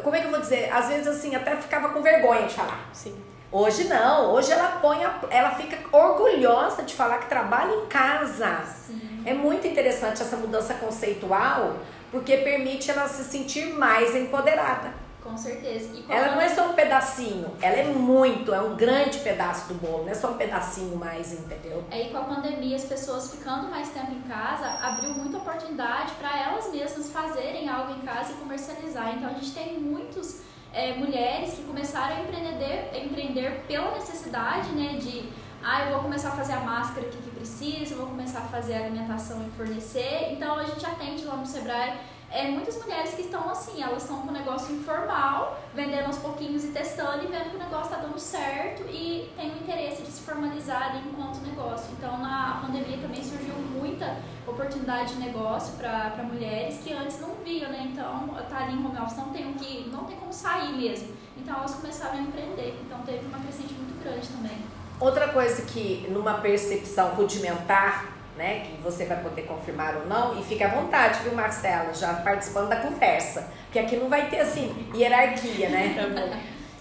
como 0.02 0.14
é 0.14 0.20
que 0.20 0.26
eu 0.26 0.30
vou 0.30 0.40
dizer? 0.40 0.70
Às 0.72 0.88
vezes 0.88 1.06
assim, 1.06 1.34
até 1.34 1.56
ficava 1.56 1.88
com 1.90 2.02
vergonha 2.02 2.46
de 2.46 2.54
falar. 2.54 2.88
Sim. 2.92 3.16
Hoje 3.50 3.84
não, 3.84 4.32
hoje 4.32 4.52
ela 4.52 4.78
põe, 4.82 5.02
a, 5.02 5.20
ela 5.30 5.50
fica 5.52 5.78
orgulhosa 5.90 6.82
de 6.82 6.94
falar 6.94 7.18
que 7.18 7.28
trabalha 7.28 7.74
em 7.74 7.86
casa. 7.86 8.62
Sim. 8.66 9.22
É 9.24 9.32
muito 9.32 9.66
interessante 9.66 10.20
essa 10.20 10.36
mudança 10.36 10.74
conceitual, 10.74 11.76
porque 12.10 12.36
permite 12.38 12.90
ela 12.90 13.08
se 13.08 13.24
sentir 13.24 13.72
mais 13.72 14.14
empoderada. 14.14 14.92
Com 15.28 15.36
certeza. 15.36 16.02
ela 16.08 16.34
não 16.34 16.40
é 16.40 16.48
só 16.48 16.70
um 16.70 16.72
pedacinho, 16.72 17.50
ela 17.60 17.76
é 17.76 17.84
muito, 17.84 18.52
é 18.54 18.60
um 18.60 18.74
grande 18.74 19.18
pedaço 19.18 19.68
do 19.68 19.74
bolo, 19.74 20.04
não 20.04 20.10
é 20.10 20.14
só 20.14 20.30
um 20.30 20.36
pedacinho 20.36 20.96
mais, 20.96 21.32
entendeu? 21.32 21.84
É, 21.90 22.06
e 22.06 22.10
com 22.10 22.18
a 22.18 22.24
pandemia, 22.24 22.74
as 22.74 22.84
pessoas 22.84 23.30
ficando 23.30 23.68
mais 23.68 23.88
tempo 23.90 24.12
em 24.12 24.22
casa, 24.22 24.66
abriu 24.82 25.10
muita 25.10 25.38
oportunidade 25.38 26.12
para 26.14 26.36
elas 26.38 26.72
mesmas 26.72 27.10
fazerem 27.10 27.68
algo 27.68 27.92
em 27.92 28.00
casa 28.00 28.32
e 28.32 28.34
comercializar. 28.36 29.14
Então 29.14 29.28
a 29.28 29.32
gente 29.34 29.52
tem 29.52 29.78
muitos 29.78 30.40
é, 30.72 30.94
mulheres 30.94 31.54
que 31.54 31.62
começaram 31.62 32.16
a 32.16 32.20
empreender, 32.20 32.90
a 32.92 32.98
empreender 32.98 33.64
pela 33.68 33.92
necessidade, 33.92 34.70
né, 34.70 34.98
de 34.98 35.28
ah, 35.62 35.86
eu 35.86 35.92
vou 35.92 36.02
começar 36.02 36.28
a 36.28 36.32
fazer 36.32 36.52
a 36.52 36.60
máscara 36.60 37.06
aqui 37.06 37.18
que 37.18 37.30
precisa, 37.30 37.94
eu 37.94 37.98
vou 37.98 38.06
começar 38.06 38.38
a 38.38 38.42
fazer 38.42 38.74
a 38.74 38.84
alimentação 38.84 39.44
e 39.46 39.50
fornecer. 39.56 40.32
Então 40.32 40.56
a 40.56 40.64
gente 40.64 40.84
atende 40.86 41.24
lá 41.24 41.36
no 41.36 41.46
Sebrae 41.46 41.98
é, 42.30 42.48
muitas 42.50 42.76
mulheres 42.76 43.14
que 43.14 43.22
estão 43.22 43.48
assim, 43.48 43.82
elas 43.82 44.02
estão 44.02 44.20
com 44.20 44.28
o 44.28 44.32
negócio 44.32 44.74
informal, 44.74 45.58
vendendo 45.74 46.06
aos 46.06 46.18
pouquinhos 46.18 46.62
e 46.64 46.68
testando 46.68 47.24
e 47.24 47.26
vendo 47.26 47.50
que 47.50 47.56
o 47.56 47.58
negócio 47.58 47.84
está 47.84 47.96
dando 47.96 48.18
certo 48.18 48.82
e 48.82 49.32
tem 49.34 49.50
o 49.50 49.56
interesse 49.56 50.02
de 50.02 50.10
se 50.10 50.20
formalizar 50.20 50.90
ali 50.90 51.08
enquanto 51.08 51.40
negócio. 51.40 51.88
Então, 51.96 52.18
na 52.18 52.60
pandemia 52.60 52.98
também 52.98 53.24
surgiu 53.24 53.54
muita 53.54 54.16
oportunidade 54.46 55.14
de 55.14 55.20
negócio 55.20 55.74
para 55.76 56.22
mulheres 56.22 56.80
que 56.84 56.92
antes 56.92 57.18
não 57.18 57.34
viam, 57.42 57.70
né? 57.70 57.88
Então, 57.92 58.28
tá 58.50 58.64
ali 58.64 58.74
em 58.74 58.86
home 58.86 58.98
office, 58.98 59.16
não 59.16 59.30
tem, 59.30 59.54
que, 59.54 59.88
não 59.90 60.04
tem 60.04 60.16
como 60.16 60.32
sair 60.32 60.76
mesmo. 60.76 61.14
Então, 61.36 61.56
elas 61.56 61.74
começaram 61.74 62.18
a 62.18 62.20
empreender. 62.20 62.78
Então, 62.84 63.00
teve 63.02 63.24
uma 63.24 63.38
crescente 63.38 63.72
muito 63.72 64.02
grande 64.02 64.28
também. 64.28 64.58
Outra 65.00 65.28
coisa 65.28 65.62
que, 65.62 66.06
numa 66.10 66.34
percepção 66.34 67.14
rudimentar, 67.14 68.17
né? 68.38 68.60
Que 68.60 68.80
você 68.80 69.04
vai 69.04 69.20
poder 69.20 69.42
confirmar 69.42 69.96
ou 69.96 70.06
não. 70.06 70.38
E 70.38 70.44
fique 70.44 70.62
à 70.62 70.68
vontade, 70.68 71.18
viu, 71.24 71.34
Marcela, 71.34 71.92
já 71.92 72.14
participando 72.14 72.68
da 72.68 72.76
conversa. 72.76 73.50
Porque 73.64 73.80
aqui 73.80 73.96
não 73.96 74.08
vai 74.08 74.30
ter 74.30 74.40
assim, 74.40 74.88
hierarquia, 74.94 75.68
né? 75.68 75.94
Tá 76.08 76.38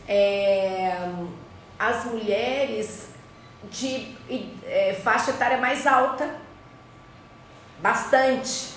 é, 0.10 0.96
as 1.78 2.06
mulheres 2.06 3.10
de 3.70 4.16
é, 4.66 4.94
faixa 5.04 5.32
etária 5.32 5.58
mais 5.58 5.86
alta, 5.86 6.36
bastante. 7.82 8.70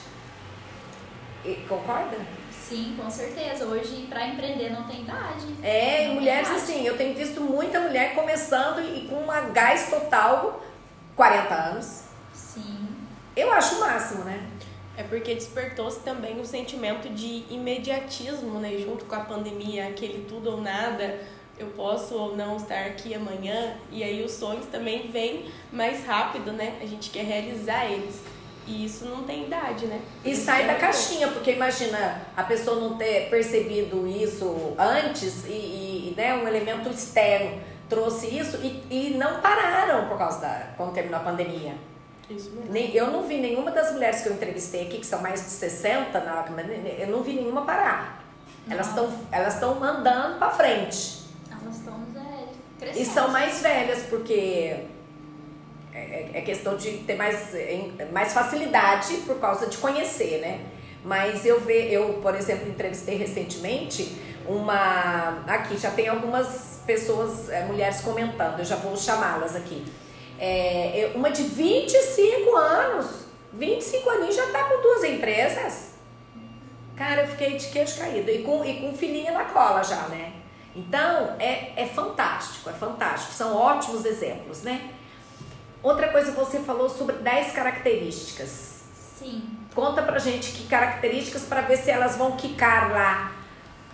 E, 1.45 1.55
concorda? 1.69 2.17
Sim, 2.51 2.97
com 3.01 3.09
certeza. 3.11 3.65
Hoje, 3.67 4.07
para 4.09 4.27
empreender, 4.27 4.71
não 4.71 4.85
tem 4.85 5.03
idade. 5.03 5.55
É, 5.63 6.09
não 6.09 6.15
mulheres 6.15 6.49
idade. 6.49 6.63
assim, 6.63 6.87
eu 6.87 6.97
tenho 6.97 7.15
visto 7.15 7.41
muita 7.41 7.81
mulher 7.81 8.15
começando 8.15 8.81
e 8.81 9.07
com 9.09 9.17
uma 9.17 9.41
gás 9.41 9.89
total, 9.91 10.63
40 11.15 11.55
anos, 11.55 12.05
eu 13.41 13.53
acho 13.53 13.77
o 13.77 13.81
máximo, 13.81 14.25
né? 14.25 14.47
É 14.97 15.03
porque 15.03 15.35
despertou-se 15.35 16.01
também 16.01 16.39
o 16.41 16.45
sentimento 16.45 17.09
de 17.09 17.45
imediatismo, 17.51 18.59
né? 18.59 18.77
Junto 18.79 19.05
com 19.05 19.15
a 19.15 19.21
pandemia, 19.21 19.89
aquele 19.89 20.27
tudo 20.29 20.51
ou 20.51 20.61
nada, 20.61 21.19
eu 21.59 21.69
posso 21.69 22.15
ou 22.15 22.37
não 22.37 22.57
estar 22.57 22.87
aqui 22.87 23.15
amanhã. 23.15 23.77
E 23.91 24.03
aí 24.03 24.23
os 24.23 24.33
sonhos 24.33 24.67
também 24.67 25.11
vêm 25.11 25.47
mais 25.73 26.05
rápido, 26.05 26.53
né? 26.53 26.79
A 26.83 26.87
gente 26.87 27.11
quer 27.11 27.25
realizar 27.25 27.87
eles. 27.87 28.21
E 28.67 28.85
isso 28.85 29.05
não 29.07 29.25
tem 29.25 29.47
idade, 29.47 29.87
né? 29.87 30.01
E 30.25 30.33
isso 30.33 30.45
sai 30.45 30.65
é 30.65 30.67
da 30.67 30.75
caixinha, 30.75 31.29
porque 31.29 31.53
imagina 31.53 32.23
a 32.37 32.43
pessoa 32.43 32.79
não 32.79 32.97
ter 32.97 33.31
percebido 33.31 34.07
isso 34.07 34.75
antes 34.79 35.45
e, 35.47 35.51
e 35.51 36.15
né, 36.17 36.35
um 36.35 36.47
elemento 36.47 36.89
externo 36.89 37.61
trouxe 37.89 38.29
isso 38.29 38.59
e, 38.59 38.85
e 38.89 39.15
não 39.19 39.41
pararam 39.41 40.09
por 40.09 40.17
causa 40.17 40.41
da 40.41 40.69
quando 40.77 40.93
terminou 40.93 41.19
a 41.21 41.25
pandemia. 41.25 41.75
Isso 42.31 42.51
mesmo. 42.51 42.95
Eu 42.95 43.11
não 43.11 43.23
vi 43.25 43.39
nenhuma 43.39 43.71
das 43.71 43.93
mulheres 43.93 44.23
que 44.23 44.29
eu 44.29 44.33
entrevistei 44.33 44.87
aqui, 44.87 44.99
que 44.99 45.07
são 45.07 45.21
mais 45.21 45.43
de 45.43 45.51
60, 45.51 46.21
na, 46.21 46.45
eu 46.99 47.09
não 47.09 47.23
vi 47.23 47.35
nenhuma 47.35 47.63
parar. 47.63 48.25
Não. 48.67 48.75
Elas 48.75 48.89
estão 48.89 49.13
elas 49.33 49.55
estão 49.55 49.83
andando 49.83 50.39
para 50.39 50.51
frente. 50.51 51.21
Elas 51.51 51.77
estão 51.77 52.01
crescendo. 52.79 53.03
E 53.03 53.07
são 53.07 53.29
mais 53.29 53.61
velhas, 53.61 54.03
porque 54.09 54.87
é, 55.93 55.99
é, 55.99 56.31
é 56.35 56.41
questão 56.41 56.77
de 56.77 56.99
ter 56.99 57.17
mais, 57.17 57.51
mais 58.13 58.33
facilidade 58.33 59.15
por 59.27 59.39
causa 59.39 59.67
de 59.67 59.77
conhecer, 59.77 60.41
né? 60.41 60.61
Mas 61.05 61.45
eu 61.47 61.61
ve, 61.61 61.93
eu, 61.93 62.15
por 62.15 62.35
exemplo, 62.35 62.69
entrevistei 62.69 63.17
recentemente 63.17 64.17
uma. 64.47 65.43
Aqui 65.47 65.79
já 65.79 65.91
tem 65.91 66.09
algumas 66.09 66.81
pessoas, 66.87 67.49
é, 67.49 67.65
mulheres 67.65 68.01
comentando, 68.01 68.59
eu 68.59 68.65
já 68.65 68.77
vou 68.77 68.97
chamá-las 68.97 69.55
aqui. 69.55 69.85
É, 70.41 71.13
uma 71.15 71.31
de 71.31 71.43
25 71.43 72.57
anos, 72.57 73.27
25 73.53 74.09
aninhos 74.09 74.37
já 74.37 74.47
tá 74.51 74.65
com 74.65 74.81
duas 74.81 75.05
empresas. 75.05 75.91
Cara, 76.97 77.23
eu 77.23 77.29
fiquei 77.29 77.57
de 77.57 77.69
queijo 77.69 77.99
caído. 77.99 78.31
E 78.31 78.43
com, 78.43 78.65
e 78.65 78.81
com 78.81 78.97
filhinha 78.97 79.33
na 79.33 79.45
cola 79.45 79.83
já, 79.83 80.09
né? 80.09 80.33
Então, 80.75 81.37
é, 81.39 81.73
é 81.77 81.87
fantástico, 81.87 82.71
é 82.71 82.73
fantástico. 82.73 83.33
São 83.33 83.55
ótimos 83.55 84.05
exemplos, 84.05 84.63
né? 84.63 84.91
Outra 85.83 86.09
coisa, 86.09 86.33
você 86.33 86.61
falou 86.61 86.89
sobre 86.89 87.17
10 87.17 87.53
características. 87.53 88.81
Sim. 89.19 89.43
Conta 89.75 90.03
pra 90.03 90.19
gente 90.19 90.53
que 90.53 90.67
características 90.67 91.43
para 91.43 91.63
ver 91.63 91.77
se 91.77 91.91
elas 91.91 92.17
vão 92.17 92.33
quicar 92.37 92.91
lá 92.91 93.40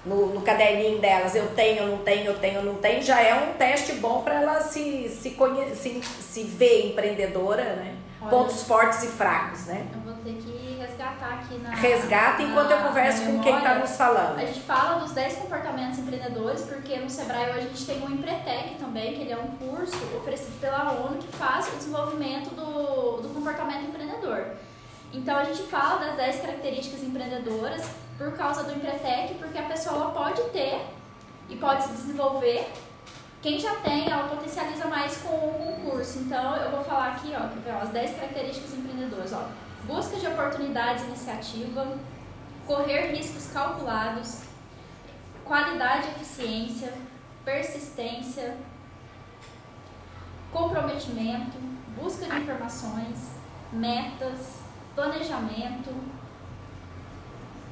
no, 0.07 0.27
no 0.27 0.41
caderninho 0.43 1.01
delas, 1.01 1.35
eu 1.35 1.49
tenho, 1.49 1.87
não 1.87 1.99
tenho, 1.99 2.27
eu 2.27 2.39
tenho, 2.39 2.63
não 2.63 2.75
tenho, 2.77 3.03
já 3.03 3.21
é 3.21 3.35
um 3.35 3.55
teste 3.55 3.95
bom 3.95 4.23
para 4.23 4.41
ela 4.41 4.61
se, 4.61 5.09
se, 5.09 5.31
conhe, 5.31 5.75
se, 5.75 6.01
se 6.01 6.45
ver 6.45 6.87
empreendedora, 6.87 7.65
né? 7.75 7.97
Olha, 8.21 8.31
Pontos 8.31 8.63
fortes 8.63 9.03
e 9.03 9.09
fracos, 9.09 9.67
né? 9.67 9.87
Eu 9.93 10.01
vou 10.01 10.15
ter 10.23 10.35
que 10.35 10.79
resgatar 10.79 11.35
aqui 11.35 11.59
na. 11.59 11.71
Resgata 11.71 12.43
enquanto 12.43 12.71
eu 12.71 12.79
converso 12.79 13.27
com 13.27 13.41
quem 13.41 13.59
está 13.59 13.75
nos 13.75 13.97
falando. 13.97 14.39
A 14.39 14.47
gente 14.47 14.61
fala 14.61 15.01
dos 15.01 15.11
10 15.13 15.37
comportamentos 15.37 15.99
empreendedores, 15.99 16.63
porque 16.63 16.97
no 16.97 17.11
Sebrae 17.11 17.51
a 17.51 17.61
gente 17.61 17.85
tem 17.85 18.01
o 18.03 18.11
Empretec 18.11 18.77
também, 18.77 19.15
que 19.15 19.23
ele 19.23 19.33
é 19.33 19.37
um 19.37 19.49
curso 19.57 19.97
oferecido 20.17 20.59
pela 20.61 20.93
ONU 20.93 21.19
que 21.19 21.37
faz 21.37 21.67
o 21.69 21.77
desenvolvimento 21.77 22.55
do, 22.55 23.23
do 23.23 23.29
comportamento 23.35 23.89
empreendedor. 23.89 24.47
Então 25.13 25.37
a 25.37 25.45
gente 25.45 25.63
fala 25.63 26.05
das 26.07 26.17
10 26.17 26.41
características 26.41 27.03
empreendedoras 27.03 28.06
por 28.17 28.33
causa 28.33 28.65
do 28.65 28.73
Empretec, 28.73 29.35
porque 29.35 29.59
a 29.59 29.65
pessoa 29.65 30.11
pode 30.11 30.43
ter 30.51 30.87
e 31.49 31.57
pode 31.57 31.85
se 31.85 31.93
desenvolver. 31.93 32.73
Quem 33.43 33.61
já 33.61 33.77
tem, 33.77 34.11
ela 34.11 34.29
potencializa 34.29 34.87
mais 34.87 35.19
com 35.19 35.35
o 35.35 35.81
curso. 35.85 36.19
Então 36.21 36.57
eu 36.57 36.71
vou 36.71 36.83
falar 36.85 37.13
aqui, 37.13 37.33
ó, 37.35 37.83
as 37.83 37.91
10 37.91 38.17
características 38.17 38.75
empreendedoras, 38.75 39.33
ó. 39.33 39.49
Busca 39.85 40.17
de 40.17 40.27
oportunidades 40.27 41.05
iniciativa, 41.05 41.97
correr 42.67 43.13
riscos 43.13 43.53
calculados, 43.53 44.41
qualidade 45.45 46.09
e 46.09 46.11
eficiência, 46.11 46.93
persistência, 47.45 48.57
comprometimento, 50.53 51.57
busca 51.97 52.27
de 52.27 52.37
informações, 52.41 53.31
metas, 53.73 54.61
planejamento, 54.95 55.91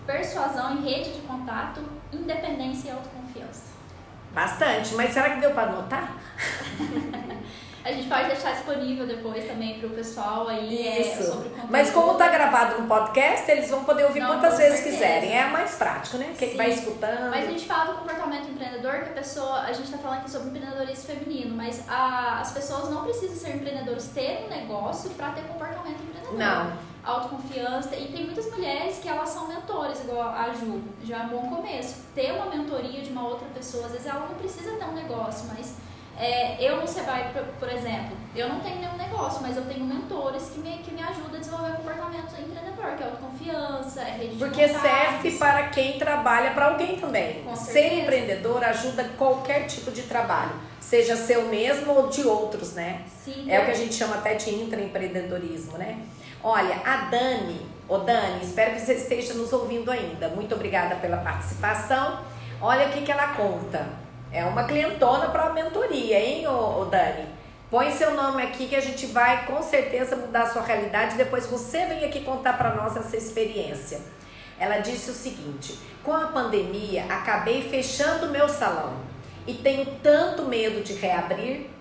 persuasão 0.06 0.76
e 0.76 0.82
rede 0.82 1.12
de 1.12 1.20
contato, 1.20 1.80
independência 2.12 2.88
e 2.88 2.90
autoconfiança. 2.92 3.75
Bastante, 4.32 4.94
mas 4.94 5.12
será 5.12 5.30
que 5.30 5.40
deu 5.40 5.52
para 5.52 5.70
anotar? 5.70 6.16
A 7.84 7.92
gente 7.92 8.08
pode 8.08 8.28
deixar 8.28 8.52
disponível 8.52 9.06
depois 9.06 9.46
também 9.46 9.78
para 9.78 9.88
o 9.88 9.90
pessoal 9.90 10.49
aí 10.49 10.88
é, 10.88 11.02
Isso. 11.02 11.20
É, 11.20 11.26
sobre 11.26 11.50
conteúdo. 11.50 11.70
Mas 11.70 11.90
como 11.90 12.12
está 12.12 12.28
gravado 12.28 12.80
no 12.80 12.88
podcast, 12.88 13.50
eles 13.50 13.68
vão 13.68 13.84
poder 13.84 14.04
ouvir 14.04 14.20
Não, 14.20 14.28
quantas 14.28 14.56
vezes 14.56 14.80
certeza. 14.80 14.96
quiserem. 14.96 15.37
É 15.37 15.44
mais 15.50 15.75
prático, 15.75 16.16
né? 16.16 16.34
Quem 16.38 16.56
vai 16.56 16.70
escutando. 16.70 17.28
Mas 17.28 17.46
a 17.46 17.50
gente 17.50 17.66
fala 17.66 17.92
do 17.92 17.99
comportamento 17.99 18.49
empreendedor, 18.49 19.00
que 19.00 19.11
a 19.11 19.12
pessoa, 19.12 19.61
a 19.61 19.73
gente 19.75 19.84
está 19.84 19.99
falando 19.99 20.20
aqui 20.20 20.30
sobre 20.30 20.49
empreendedorismo 20.49 21.04
feminino, 21.04 21.54
mas 21.54 21.87
a, 21.87 22.40
as 22.40 22.52
pessoas 22.52 22.88
não 22.88 23.04
precisam 23.04 23.37
ser 23.37 23.56
empreendedores, 23.56 24.08
ter 24.14 24.46
um 24.46 24.49
negócio 24.49 25.11
para 25.11 25.32
ter 25.32 25.42
comportamento 25.42 26.00
empreendedor. 26.02 26.38
Não 26.38 26.94
autoconfiança. 27.04 27.94
E 27.96 28.08
tem 28.08 28.25
muitas 28.25 28.50
mulheres 28.50 28.99
que 28.99 29.08
elas 29.08 29.28
são 29.28 29.49
mentores, 29.49 30.00
igual 30.00 30.28
a 30.30 30.52
Ju. 30.52 30.82
Já 31.02 31.18
é 31.18 31.23
um 31.26 31.28
bom 31.28 31.56
começo. 31.56 32.04
Ter 32.14 32.32
uma 32.32 32.46
mentoria 32.46 33.02
de 33.02 33.11
uma 33.11 33.28
outra 33.28 33.46
pessoa, 33.49 33.87
às 33.87 33.92
vezes 33.92 34.06
ela 34.06 34.26
não 34.26 34.34
precisa 34.37 34.73
ter 34.73 34.84
um 34.84 34.94
negócio, 34.94 35.49
mas 35.54 35.76
é, 36.16 36.56
eu 36.61 36.80
no 36.80 36.87
Sebrae, 36.87 37.25
por, 37.58 37.68
exemplo, 37.68 38.16
eu 38.37 38.49
não 38.49 38.61
tenho 38.61 38.76
nenhum 38.76 38.96
negócio, 38.96 39.42
mas 39.42 39.56
eu 39.56 39.64
tenho 39.64 39.84
mentores 39.84 40.50
que 40.50 40.61
me, 40.61 40.78
que 40.78 40.92
me 40.92 41.02
ajudam 41.02 41.34
a 41.34 41.38
desenvolver 41.38 41.73
o 41.73 41.76
comportamento 41.76 42.40
empreendedor, 42.40 42.96
que 42.96 43.02
é 43.02 43.06
autoconfiança, 43.06 44.00
é 44.00 44.16
rede 44.18 44.37
Porque 44.37 44.66
de 44.66 44.78
serve 44.78 45.32
para 45.32 45.68
quem 45.68 45.99
trabalha 45.99 46.52
para 46.52 46.66
alguém 46.66 47.00
também. 47.00 47.44
Ser 47.56 48.02
empreendedor 48.02 48.62
ajuda 48.62 49.04
qualquer 49.18 49.66
tipo 49.66 49.90
de 49.90 50.02
trabalho, 50.02 50.52
seja 50.88 51.17
seu 51.17 51.49
mesmo 51.49 51.93
ou 51.93 52.09
de 52.09 52.23
outros, 52.26 52.75
né? 52.75 53.03
Sim, 53.25 53.50
é, 53.50 53.61
o 53.61 53.64
que 53.64 53.71
a 53.71 53.75
gente 53.75 53.95
chama 53.95 54.17
até 54.17 54.35
de 54.35 54.55
intraempreendedorismo, 54.55 55.79
né? 55.79 55.99
Olha, 56.43 56.76
a 56.85 57.09
Dani, 57.09 57.67
ô 57.88 57.99
Dani, 57.99 58.45
espero 58.45 58.75
que 58.75 58.81
você 58.81 58.95
esteja 58.95 59.33
nos 59.35 59.53
ouvindo 59.53 59.91
ainda. 59.91 60.29
Muito 60.29 60.55
obrigada 60.55 60.97
pela 60.97 61.17
participação. 61.17 62.21
Olha 62.61 62.88
o 62.88 62.93
que, 62.93 63.00
que 63.00 63.11
ela 63.11 63.29
conta. 63.29 63.87
É 64.31 64.45
uma 64.45 64.64
clientona 64.64 65.29
para 65.31 65.45
a 65.45 65.53
mentoria, 65.53 66.21
hein, 66.21 66.47
ô, 66.47 66.82
ô 66.82 66.85
Dani? 66.85 67.28
Põe 67.71 67.91
seu 67.91 68.15
nome 68.15 68.43
aqui 68.43 68.69
que 68.69 68.76
a 68.76 68.80
gente 68.80 69.06
vai 69.06 69.47
com 69.47 69.63
certeza 69.63 70.17
mudar 70.17 70.43
a 70.43 70.50
sua 70.50 70.63
realidade. 70.63 71.17
Depois 71.17 71.47
você 71.47 71.87
vem 71.87 72.04
aqui 72.04 72.21
contar 72.21 72.58
para 72.58 72.75
nós 72.75 72.95
essa 72.95 73.17
experiência. 73.17 74.00
Ela 74.61 74.78
disse 74.78 75.11
o 75.11 75.15
seguinte: 75.15 75.78
com 76.02 76.13
a 76.13 76.26
pandemia, 76.26 77.06
acabei 77.08 77.69
fechando 77.71 78.28
meu 78.28 78.49
salão 78.49 79.14
e 79.47 79.54
tenho 79.54 79.87
tanto 80.02 80.45
medo 80.45 80.83
de 80.83 80.95
reabrir 80.95 81.75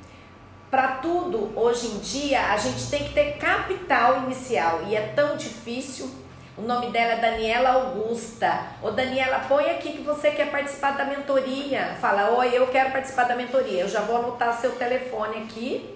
para 0.74 0.88
tudo, 0.94 1.52
hoje 1.56 1.86
em 1.86 2.00
dia, 2.00 2.52
a 2.52 2.58
gente 2.58 2.90
tem 2.90 3.04
que 3.04 3.14
ter 3.14 3.38
capital 3.38 4.24
inicial 4.24 4.82
e 4.88 4.96
é 4.96 5.14
tão 5.16 5.38
difícil. 5.38 6.10
O 6.58 6.64
nome 6.64 6.90
dela 6.90 7.14
é 7.14 7.18
Daniela 7.18 7.70
Augusta. 7.70 8.60
Ô 8.82 8.90
Daniela, 8.90 9.46
põe 9.48 9.70
aqui 9.70 9.92
que 9.92 10.02
você 10.02 10.32
quer 10.32 10.50
participar 10.50 10.98
da 10.98 11.06
mentoria. 11.06 11.96
Fala, 12.02 12.32
oi, 12.32 12.58
eu 12.58 12.66
quero 12.70 12.92
participar 12.92 13.26
da 13.26 13.36
mentoria. 13.36 13.82
Eu 13.82 13.88
já 13.88 14.02
vou 14.02 14.18
anotar 14.18 14.52
seu 14.60 14.72
telefone 14.72 15.44
aqui 15.44 15.96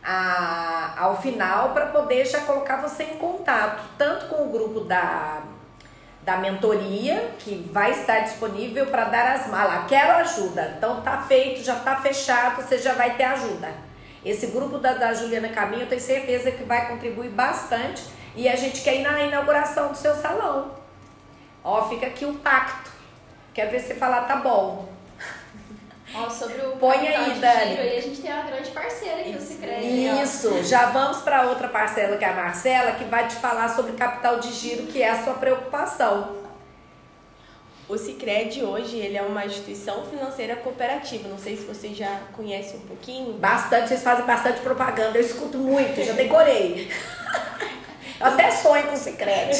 a, 0.00 0.94
ao 0.96 1.20
final 1.20 1.70
para 1.70 1.86
poder 1.86 2.24
já 2.24 2.42
colocar 2.42 2.76
você 2.76 3.02
em 3.02 3.16
contato, 3.16 3.82
tanto 3.98 4.26
com 4.26 4.44
o 4.44 4.48
grupo 4.48 4.80
da, 4.80 5.42
da 6.28 6.36
mentoria, 6.36 7.30
que 7.38 7.54
vai 7.72 7.90
estar 7.90 8.18
disponível 8.18 8.84
para 8.84 9.04
dar 9.04 9.34
as 9.34 9.46
malas. 9.46 9.86
Quero 9.88 10.12
ajuda. 10.18 10.74
Então 10.76 11.00
tá 11.00 11.22
feito, 11.22 11.64
já 11.64 11.76
tá 11.76 11.96
fechado, 11.96 12.56
você 12.56 12.76
já 12.76 12.92
vai 12.92 13.16
ter 13.16 13.24
ajuda. 13.24 13.72
Esse 14.22 14.48
grupo 14.48 14.76
da, 14.76 14.92
da 14.92 15.14
Juliana 15.14 15.48
Caminho, 15.48 15.84
eu 15.84 15.88
tenho 15.88 16.02
certeza 16.02 16.50
que 16.50 16.64
vai 16.64 16.86
contribuir 16.86 17.30
bastante. 17.30 18.02
E 18.36 18.46
a 18.46 18.54
gente 18.56 18.82
quer 18.82 18.96
ir 18.96 19.02
na 19.02 19.22
inauguração 19.22 19.88
do 19.88 19.96
seu 19.96 20.14
salão. 20.16 20.72
Ó, 21.64 21.88
fica 21.88 22.06
aqui 22.06 22.26
o 22.26 22.34
pacto. 22.34 22.90
Quero 23.54 23.70
ver 23.70 23.80
você 23.80 23.94
falar, 23.94 24.24
tá 24.24 24.36
bom. 24.36 24.86
Ó, 26.14 26.30
sobre 26.30 26.56
o 26.62 26.72
Põe 26.76 27.06
aí, 27.06 27.38
Dani. 27.38 27.70
Giro, 27.70 27.82
aí 27.82 27.98
a 27.98 28.00
gente 28.00 28.20
tem 28.20 28.32
uma 28.32 28.42
grande 28.42 28.70
parceira 28.70 29.20
aqui, 29.20 29.36
o 29.36 29.40
Cicred. 29.40 30.22
Isso, 30.22 30.58
ó. 30.58 30.62
já 30.62 30.86
vamos 30.86 31.18
para 31.18 31.48
outra 31.48 31.68
parcela 31.68 32.16
que 32.16 32.24
é 32.24 32.28
a 32.28 32.34
Marcela, 32.34 32.92
que 32.92 33.04
vai 33.04 33.28
te 33.28 33.34
falar 33.36 33.68
sobre 33.68 33.92
capital 33.92 34.40
de 34.40 34.52
giro, 34.52 34.84
que 34.84 35.02
é 35.02 35.10
a 35.10 35.22
sua 35.22 35.34
preocupação. 35.34 36.36
O 37.88 37.96
Cicred 37.96 38.62
hoje 38.62 38.98
ele 38.98 39.16
é 39.16 39.22
uma 39.22 39.46
instituição 39.46 40.04
financeira 40.04 40.56
cooperativa. 40.56 41.26
Não 41.26 41.38
sei 41.38 41.56
se 41.56 41.64
você 41.64 41.94
já 41.94 42.20
conhece 42.34 42.76
um 42.76 42.80
pouquinho. 42.80 43.32
Bastante, 43.34 43.88
vocês 43.88 44.02
fazem 44.02 44.26
bastante 44.26 44.60
propaganda. 44.60 45.18
Eu 45.18 45.24
escuto 45.24 45.56
muito, 45.56 46.04
já 46.04 46.12
decorei. 46.12 46.90
Eu 48.20 48.26
até 48.26 48.50
sonho 48.50 48.86
com 48.88 48.94
o 48.94 48.96
Cicred. 48.96 49.56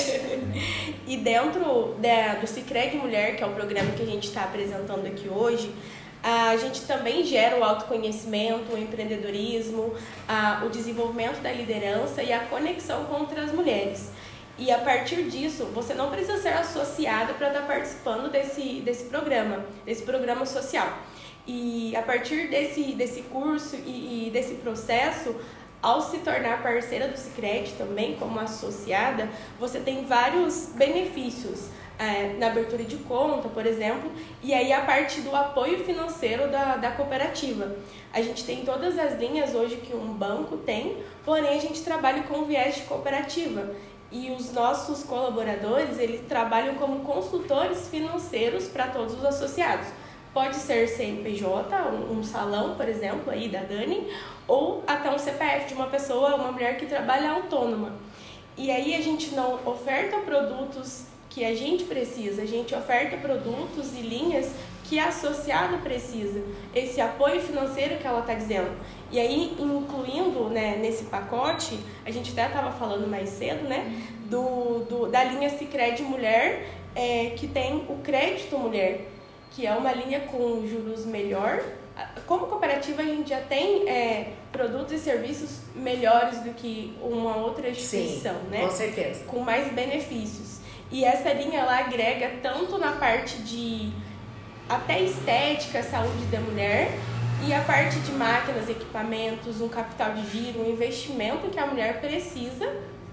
e 1.06 1.16
dentro 1.16 1.94
da, 1.98 2.34
do 2.34 2.46
Cicred 2.46 2.96
Mulher, 2.96 3.36
que 3.36 3.42
é 3.42 3.46
o 3.46 3.52
programa 3.52 3.92
que 3.92 4.02
a 4.02 4.06
gente 4.06 4.28
está 4.28 4.44
apresentando 4.44 5.06
aqui 5.06 5.28
hoje, 5.28 5.72
a 6.22 6.56
gente 6.56 6.82
também 6.82 7.24
gera 7.24 7.58
o 7.58 7.64
autoconhecimento, 7.64 8.72
o 8.72 8.78
empreendedorismo, 8.78 9.94
a, 10.26 10.62
o 10.64 10.68
desenvolvimento 10.68 11.40
da 11.40 11.52
liderança 11.52 12.22
e 12.22 12.32
a 12.32 12.40
conexão 12.40 13.04
com 13.04 13.20
outras 13.20 13.52
mulheres. 13.52 14.10
E 14.58 14.72
a 14.72 14.78
partir 14.78 15.24
disso, 15.30 15.66
você 15.66 15.94
não 15.94 16.10
precisa 16.10 16.38
ser 16.38 16.48
associado 16.48 17.34
para 17.34 17.48
estar 17.48 17.60
tá 17.60 17.66
participando 17.66 18.30
desse, 18.30 18.80
desse 18.80 19.04
programa, 19.04 19.64
desse 19.86 20.02
programa 20.02 20.44
social. 20.44 20.98
E 21.46 21.94
a 21.96 22.02
partir 22.02 22.48
desse, 22.48 22.92
desse 22.92 23.22
curso 23.22 23.76
e, 23.76 24.26
e 24.26 24.30
desse 24.30 24.54
processo, 24.54 25.36
ao 25.80 26.02
se 26.02 26.18
tornar 26.18 26.60
parceira 26.60 27.06
do 27.06 27.16
Cicred 27.16 27.72
também, 27.78 28.16
como 28.16 28.38
associada, 28.40 29.28
você 29.60 29.78
tem 29.78 30.04
vários 30.04 30.70
benefícios. 30.74 31.68
É, 31.98 32.36
na 32.38 32.46
abertura 32.46 32.84
de 32.84 32.96
conta, 32.98 33.48
por 33.48 33.66
exemplo, 33.66 34.12
e 34.40 34.54
aí 34.54 34.72
a 34.72 34.82
parte 34.82 35.20
do 35.20 35.34
apoio 35.34 35.84
financeiro 35.84 36.48
da, 36.48 36.76
da 36.76 36.92
cooperativa. 36.92 37.74
A 38.12 38.22
gente 38.22 38.44
tem 38.44 38.64
todas 38.64 38.96
as 38.96 39.18
linhas 39.18 39.52
hoje 39.52 39.78
que 39.78 39.96
um 39.96 40.12
banco 40.12 40.58
tem, 40.58 41.02
porém 41.24 41.58
a 41.58 41.60
gente 41.60 41.82
trabalha 41.82 42.22
com 42.22 42.44
viés 42.44 42.76
de 42.76 42.82
cooperativa 42.82 43.74
e 44.10 44.30
os 44.30 44.52
nossos 44.52 45.04
colaboradores 45.04 45.98
eles 45.98 46.22
trabalham 46.26 46.76
como 46.76 47.00
consultores 47.00 47.88
financeiros 47.88 48.66
para 48.68 48.88
todos 48.88 49.14
os 49.14 49.24
associados. 49.24 49.88
Pode 50.32 50.56
ser 50.56 50.88
CNPJ, 50.88 51.76
um, 51.90 52.18
um, 52.18 52.22
salão, 52.22 52.74
por 52.74 52.88
exemplo, 52.88 53.30
aí 53.30 53.48
da 53.48 53.60
Dani, 53.60 54.06
ou 54.46 54.82
até 54.86 55.10
um 55.10 55.18
CPF 55.18 55.68
de 55.68 55.74
uma 55.74 55.88
pessoa, 55.88 56.36
uma 56.36 56.52
mulher 56.52 56.76
que 56.78 56.86
trabalha 56.86 57.32
autônoma. 57.32 57.92
E 58.56 58.70
aí 58.70 58.94
a 58.94 59.00
gente 59.00 59.34
não 59.34 59.58
oferta 59.66 60.18
produtos 60.18 61.06
que 61.38 61.44
a 61.44 61.54
gente 61.54 61.84
precisa, 61.84 62.42
a 62.42 62.46
gente 62.46 62.74
oferta 62.74 63.16
produtos 63.16 63.96
e 63.96 64.02
linhas 64.02 64.50
que 64.88 64.98
a 64.98 65.06
associada 65.06 65.76
precisa, 65.76 66.42
esse 66.74 67.00
apoio 67.00 67.40
financeiro 67.40 67.98
que 67.98 68.06
ela 68.06 68.20
está 68.20 68.34
dizendo. 68.34 68.72
E 69.12 69.20
aí, 69.20 69.56
incluindo 69.56 70.48
né, 70.48 70.76
nesse 70.80 71.04
pacote, 71.04 71.78
a 72.04 72.10
gente 72.10 72.32
até 72.32 72.46
estava 72.46 72.72
falando 72.72 73.06
mais 73.06 73.28
cedo, 73.28 73.68
né, 73.68 74.02
do, 74.28 74.80
do, 74.88 75.06
da 75.06 75.22
linha 75.22 75.48
Cicred 75.48 76.02
Mulher, 76.02 76.66
é, 76.96 77.30
que 77.36 77.46
tem 77.46 77.86
o 77.88 77.98
crédito 78.02 78.58
mulher, 78.58 79.02
que 79.52 79.64
é 79.64 79.72
uma 79.72 79.92
linha 79.92 80.20
com 80.20 80.66
juros 80.66 81.06
melhor. 81.06 81.62
Como 82.26 82.46
cooperativa, 82.46 83.02
a 83.02 83.04
gente 83.04 83.30
já 83.30 83.40
tem 83.42 83.88
é, 83.88 84.32
produtos 84.50 84.92
e 84.92 84.98
serviços 84.98 85.60
melhores 85.76 86.40
do 86.40 86.52
que 86.54 86.96
uma 87.00 87.36
outra 87.36 87.68
instituição, 87.68 88.34
Sim, 88.34 88.48
né? 88.50 88.60
Com 88.62 88.70
certeza. 88.70 89.24
Com 89.24 89.40
mais 89.40 89.72
benefícios. 89.72 90.57
E 90.90 91.04
essa 91.04 91.32
linha 91.32 91.60
ela 91.60 91.78
agrega 91.78 92.32
tanto 92.42 92.78
na 92.78 92.92
parte 92.92 93.38
de 93.42 93.92
até 94.68 95.00
estética, 95.00 95.82
saúde 95.82 96.24
da 96.26 96.40
mulher 96.40 96.90
e 97.46 97.52
a 97.52 97.60
parte 97.62 97.98
de 98.00 98.12
máquinas, 98.12 98.68
equipamentos, 98.68 99.60
um 99.60 99.68
capital 99.68 100.12
de 100.12 100.28
giro, 100.30 100.60
um 100.60 100.70
investimento 100.70 101.48
que 101.48 101.58
a 101.58 101.66
mulher 101.66 102.00
precisa 102.00 102.68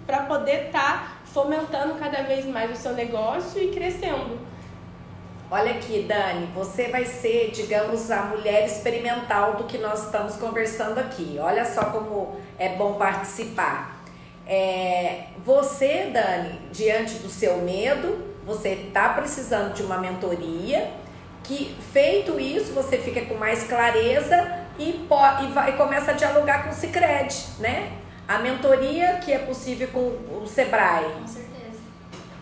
para 0.06 0.24
poder 0.24 0.68
estar 0.68 0.82
tá 0.82 1.18
fomentando 1.26 1.96
cada 1.96 2.24
vez 2.24 2.46
mais 2.46 2.72
o 2.72 2.76
seu 2.76 2.94
negócio 2.94 3.62
e 3.62 3.72
crescendo. 3.72 4.40
Olha 5.50 5.74
aqui, 5.74 6.06
Dani, 6.08 6.48
você 6.56 6.88
vai 6.88 7.06
ser, 7.06 7.52
digamos, 7.52 8.10
a 8.10 8.24
mulher 8.24 8.66
experimental 8.66 9.56
do 9.56 9.66
que 9.66 9.78
nós 9.78 10.06
estamos 10.06 10.36
conversando 10.38 10.98
aqui. 10.98 11.38
Olha 11.40 11.64
só 11.66 11.86
como 11.86 12.36
é 12.58 12.70
bom 12.70 12.96
participar. 12.96 13.95
É, 14.48 15.26
você, 15.44 16.10
Dani, 16.14 16.60
diante 16.72 17.16
do 17.16 17.30
seu 17.30 17.58
medo, 17.58 18.18
você 18.46 18.70
está 18.70 19.10
precisando 19.10 19.74
de 19.74 19.84
uma 19.84 19.98
mentoria. 19.98 20.92
Que 21.44 21.76
feito 21.94 22.40
isso, 22.40 22.74
você 22.74 22.98
fica 22.98 23.22
com 23.26 23.36
mais 23.36 23.64
clareza 23.64 24.66
e, 24.80 24.90
e, 24.90 25.52
vai, 25.54 25.70
e 25.70 25.74
começa 25.74 26.12
a 26.12 26.14
dialogar 26.14 26.64
com 26.64 26.72
o 26.72 26.74
Cicred, 26.74 27.36
né? 27.60 27.92
A 28.28 28.40
mentoria 28.40 29.20
que 29.24 29.32
é 29.32 29.38
possível 29.38 29.88
com 29.90 30.00
o 30.00 30.48
Sebrae. 30.48 31.06
Com 31.22 31.28
certeza 31.28 31.56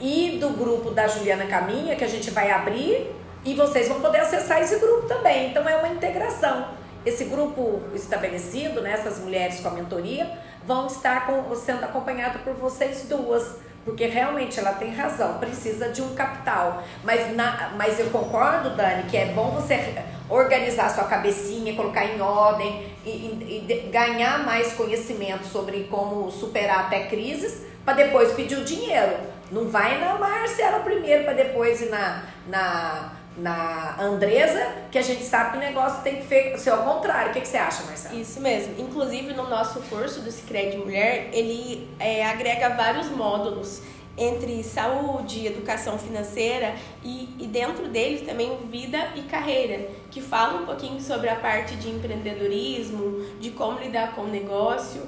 e 0.04 0.38
do 0.38 0.50
grupo 0.50 0.92
da 0.92 1.08
Juliana 1.08 1.46
Caminha, 1.46 1.96
que 1.96 2.04
a 2.04 2.08
gente 2.08 2.30
vai 2.30 2.52
abrir, 2.52 3.16
e 3.46 3.54
vocês 3.54 3.88
vão 3.88 4.02
poder 4.02 4.20
acessar 4.20 4.62
esse 4.62 4.78
grupo 4.78 5.08
também. 5.08 5.50
Então 5.50 5.68
é 5.68 5.78
uma 5.78 5.88
integração. 5.88 6.68
Esse 7.06 7.26
grupo 7.26 7.82
estabelecido, 7.94 8.82
né, 8.82 8.94
essas 8.94 9.20
mulheres 9.20 9.60
com 9.60 9.68
a 9.68 9.72
mentoria, 9.72 10.38
vão 10.66 10.88
estar 10.88 11.26
com, 11.26 11.54
sendo 11.56 11.84
acompanhadas 11.84 12.42
por 12.42 12.54
vocês 12.54 13.06
duas. 13.10 13.58
Porque 13.84 14.06
realmente 14.06 14.58
ela 14.58 14.72
tem 14.74 14.96
razão, 14.96 15.40
precisa 15.40 15.90
de 15.90 16.02
um 16.02 16.16
capital. 16.16 16.84
Mas, 17.04 17.36
na, 17.36 17.74
mas 17.76 18.00
eu 18.00 18.10
concordo, 18.12 18.78
Dani, 18.78 19.04
que 19.10 19.18
é 19.18 19.26
bom 19.34 19.52
você 19.52 20.02
organizar 20.30 20.90
sua 20.90 21.04
cabecinha, 21.04 21.76
colocar 21.76 22.06
em 22.06 22.22
ordem 22.22 22.88
e, 23.06 23.10
e, 23.10 23.66
e 23.70 23.90
ganhar 23.90 24.46
mais 24.46 24.74
conhecimento 24.74 25.46
sobre 25.46 25.84
como 25.92 26.32
superar 26.32 26.86
até 26.86 27.08
crises, 27.08 27.66
para 27.84 27.96
depois 27.96 28.32
pedir 28.32 28.58
o 28.58 28.64
dinheiro. 28.64 29.18
Não 29.52 29.68
vai 29.68 30.00
na 30.00 30.18
Marcela 30.18 30.80
primeiro 30.80 31.26
para 31.26 31.34
depois 31.34 31.82
ir 31.82 31.90
na, 31.90 32.24
na, 32.48 33.12
na 33.38 34.00
Andresa, 34.00 34.66
que 34.92 34.98
a 34.98 35.02
gente 35.02 35.24
sabe 35.24 35.52
que 35.52 35.58
o 35.58 35.60
negócio 35.60 36.04
tem 36.04 36.22
que 36.22 36.58
ser 36.58 36.70
ao 36.70 36.84
contrário. 36.84 37.32
O 37.32 37.34
que, 37.34 37.42
que 37.42 37.48
você 37.48 37.58
acha, 37.58 37.84
Marcela? 37.84 38.16
Isso 38.16 38.40
mesmo. 38.40 38.76
Inclusive, 38.78 39.34
no 39.34 39.50
nosso 39.50 39.80
curso 39.82 40.22
do 40.22 40.32
Cicred 40.32 40.78
Mulher, 40.78 41.30
ele 41.34 41.90
é, 42.00 42.26
agrega 42.26 42.70
vários 42.70 43.10
módulos 43.10 43.82
entre 44.16 44.64
saúde, 44.64 45.48
educação 45.48 45.98
financeira 45.98 46.76
e, 47.04 47.30
e 47.40 47.48
dentro 47.48 47.88
deles 47.88 48.22
também 48.22 48.56
vida 48.70 49.00
e 49.16 49.24
carreira, 49.24 49.90
que 50.12 50.22
fala 50.22 50.62
um 50.62 50.66
pouquinho 50.68 51.02
sobre 51.02 51.30
a 51.30 51.36
parte 51.36 51.76
de 51.76 51.90
empreendedorismo, 51.90 53.26
de 53.40 53.50
como 53.50 53.80
lidar 53.80 54.14
com 54.14 54.22
o 54.22 54.28
negócio 54.28 55.02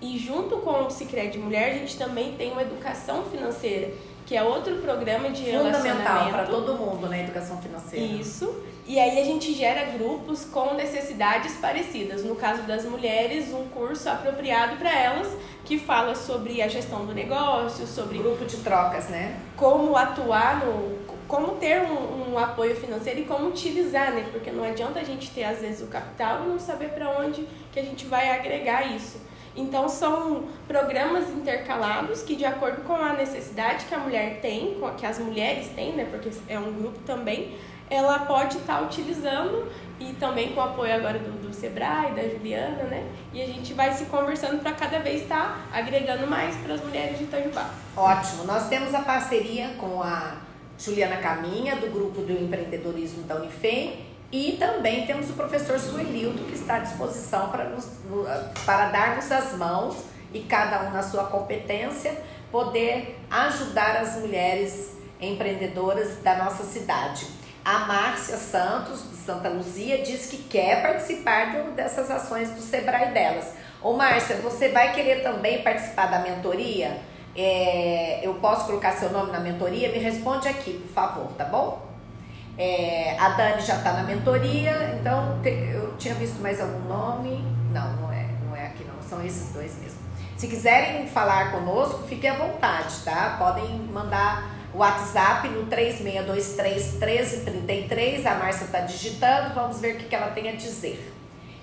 e 0.00 0.18
junto 0.18 0.56
com 0.58 0.86
o 0.86 0.90
Cicred 0.90 1.36
Mulher, 1.38 1.72
a 1.72 1.74
gente 1.74 1.98
também 1.98 2.32
tem 2.32 2.52
uma 2.52 2.62
educação 2.62 3.24
financeira, 3.24 3.92
que 4.30 4.36
é 4.36 4.44
outro 4.44 4.76
programa 4.76 5.28
de 5.30 5.50
Fundamental 5.50 6.28
para 6.30 6.44
todo 6.44 6.76
mundo 6.76 7.00
na 7.00 7.08
né, 7.08 7.24
educação 7.24 7.60
financeira. 7.60 8.06
Isso. 8.06 8.62
E 8.86 8.96
aí 8.96 9.20
a 9.20 9.24
gente 9.24 9.52
gera 9.52 9.86
grupos 9.86 10.44
com 10.44 10.74
necessidades 10.74 11.56
parecidas. 11.56 12.22
No 12.22 12.36
caso 12.36 12.62
das 12.62 12.84
mulheres, 12.84 13.52
um 13.52 13.64
curso 13.70 14.08
apropriado 14.08 14.76
para 14.76 14.96
elas 14.96 15.36
que 15.64 15.80
fala 15.80 16.14
sobre 16.14 16.62
a 16.62 16.68
gestão 16.68 17.04
do 17.04 17.12
negócio, 17.12 17.84
sobre 17.88 18.18
grupo 18.18 18.44
de 18.44 18.58
trocas, 18.58 19.08
né? 19.08 19.36
Como 19.56 19.96
atuar 19.96 20.64
no 20.64 21.00
como 21.26 21.56
ter 21.56 21.82
um, 21.82 22.32
um, 22.32 22.38
apoio 22.38 22.76
financeiro 22.76 23.20
e 23.20 23.24
como 23.24 23.48
utilizar, 23.48 24.12
né? 24.12 24.28
Porque 24.30 24.52
não 24.52 24.62
adianta 24.62 25.00
a 25.00 25.04
gente 25.04 25.30
ter 25.30 25.42
às 25.42 25.60
vezes 25.60 25.82
o 25.82 25.88
capital 25.88 26.44
e 26.44 26.48
não 26.48 26.58
saber 26.60 26.90
para 26.90 27.18
onde 27.18 27.48
que 27.72 27.80
a 27.80 27.82
gente 27.82 28.06
vai 28.06 28.30
agregar 28.30 28.94
isso. 28.94 29.18
Então 29.56 29.88
são 29.88 30.44
programas 30.68 31.28
intercalados 31.30 32.22
que 32.22 32.36
de 32.36 32.44
acordo 32.44 32.82
com 32.82 32.94
a 32.94 33.14
necessidade 33.14 33.86
que 33.86 33.94
a 33.94 33.98
mulher 33.98 34.40
tem, 34.40 34.76
que 34.96 35.04
as 35.04 35.18
mulheres 35.18 35.68
têm, 35.68 35.92
né, 35.92 36.06
porque 36.10 36.30
é 36.48 36.58
um 36.58 36.72
grupo 36.72 36.98
também, 37.00 37.56
ela 37.90 38.20
pode 38.20 38.58
estar 38.58 38.78
tá 38.78 38.82
utilizando 38.82 39.66
e 39.98 40.12
também 40.14 40.52
com 40.52 40.60
o 40.60 40.62
apoio 40.62 40.94
agora 40.94 41.18
do, 41.18 41.48
do 41.48 41.52
Sebrae, 41.52 42.12
da 42.12 42.22
Juliana, 42.22 42.84
né? 42.84 43.04
E 43.32 43.42
a 43.42 43.46
gente 43.46 43.74
vai 43.74 43.92
se 43.92 44.06
conversando 44.06 44.62
para 44.62 44.72
cada 44.72 45.00
vez 45.00 45.22
estar 45.22 45.68
tá 45.70 45.78
agregando 45.78 46.26
mais 46.26 46.54
para 46.56 46.74
as 46.74 46.84
mulheres 46.84 47.18
de 47.18 47.24
Itajubá. 47.24 47.68
Ótimo. 47.96 48.44
Nós 48.44 48.68
temos 48.68 48.94
a 48.94 49.00
parceria 49.00 49.74
com 49.78 50.00
a 50.00 50.36
Juliana 50.78 51.16
Caminha, 51.16 51.76
do 51.76 51.90
grupo 51.90 52.22
do 52.22 52.32
empreendedorismo 52.32 53.24
da 53.24 53.36
Unifem, 53.36 54.06
e 54.32 54.52
também 54.52 55.06
temos 55.06 55.28
o 55.28 55.32
professor 55.32 55.78
Suelildo, 55.78 56.44
que 56.44 56.54
está 56.54 56.76
à 56.76 56.78
disposição 56.78 57.48
para, 57.50 57.64
nos, 57.64 57.86
para 58.64 58.88
dar-nos 58.90 59.30
as 59.30 59.56
mãos 59.56 59.96
e 60.32 60.40
cada 60.40 60.84
um 60.84 60.90
na 60.90 61.02
sua 61.02 61.24
competência, 61.24 62.16
poder 62.52 63.18
ajudar 63.28 63.96
as 63.96 64.16
mulheres 64.16 64.96
empreendedoras 65.20 66.22
da 66.22 66.36
nossa 66.36 66.62
cidade. 66.62 67.26
A 67.64 67.80
Márcia 67.80 68.36
Santos, 68.36 69.02
de 69.10 69.16
Santa 69.16 69.48
Luzia, 69.48 69.98
diz 70.02 70.26
que 70.26 70.38
quer 70.44 70.80
participar 70.80 71.52
do, 71.52 71.72
dessas 71.72 72.10
ações 72.10 72.50
do 72.50 72.60
Sebrae 72.60 73.12
delas. 73.12 73.52
Ô 73.82 73.94
Márcia, 73.94 74.36
você 74.36 74.68
vai 74.68 74.94
querer 74.94 75.22
também 75.22 75.62
participar 75.62 76.06
da 76.06 76.20
mentoria? 76.20 76.98
É, 77.36 78.20
eu 78.22 78.34
posso 78.34 78.66
colocar 78.66 78.92
seu 78.92 79.10
nome 79.10 79.32
na 79.32 79.40
mentoria? 79.40 79.90
Me 79.90 79.98
responde 79.98 80.48
aqui, 80.48 80.74
por 80.74 80.92
favor, 80.92 81.32
tá 81.36 81.44
bom? 81.44 81.89
É, 82.60 83.16
a 83.18 83.30
Dani 83.30 83.62
já 83.62 83.76
está 83.76 83.94
na 83.94 84.02
mentoria, 84.02 84.94
então 85.00 85.40
te, 85.42 85.48
eu 85.48 85.96
tinha 85.96 86.14
visto 86.14 86.42
mais 86.42 86.60
algum 86.60 86.86
nome. 86.86 87.42
Não, 87.72 87.96
não 87.96 88.12
é, 88.12 88.26
não 88.46 88.54
é 88.54 88.66
aqui 88.66 88.84
não, 88.84 89.02
são 89.02 89.24
esses 89.24 89.50
dois 89.54 89.78
mesmo. 89.78 89.98
Se 90.36 90.46
quiserem 90.46 91.06
falar 91.06 91.52
conosco, 91.52 92.06
fiquem 92.06 92.28
à 92.28 92.34
vontade, 92.34 92.96
tá? 93.02 93.36
Podem 93.38 93.66
mandar 93.90 94.50
o 94.74 94.78
WhatsApp 94.78 95.48
no 95.48 95.64
3623 95.68 96.98
1333. 96.98 98.26
A 98.26 98.34
Márcia 98.34 98.66
está 98.66 98.80
digitando, 98.80 99.54
vamos 99.54 99.80
ver 99.80 99.94
o 99.94 99.98
que, 99.98 100.04
que 100.04 100.14
ela 100.14 100.28
tem 100.28 100.50
a 100.50 100.52
dizer. 100.52 101.14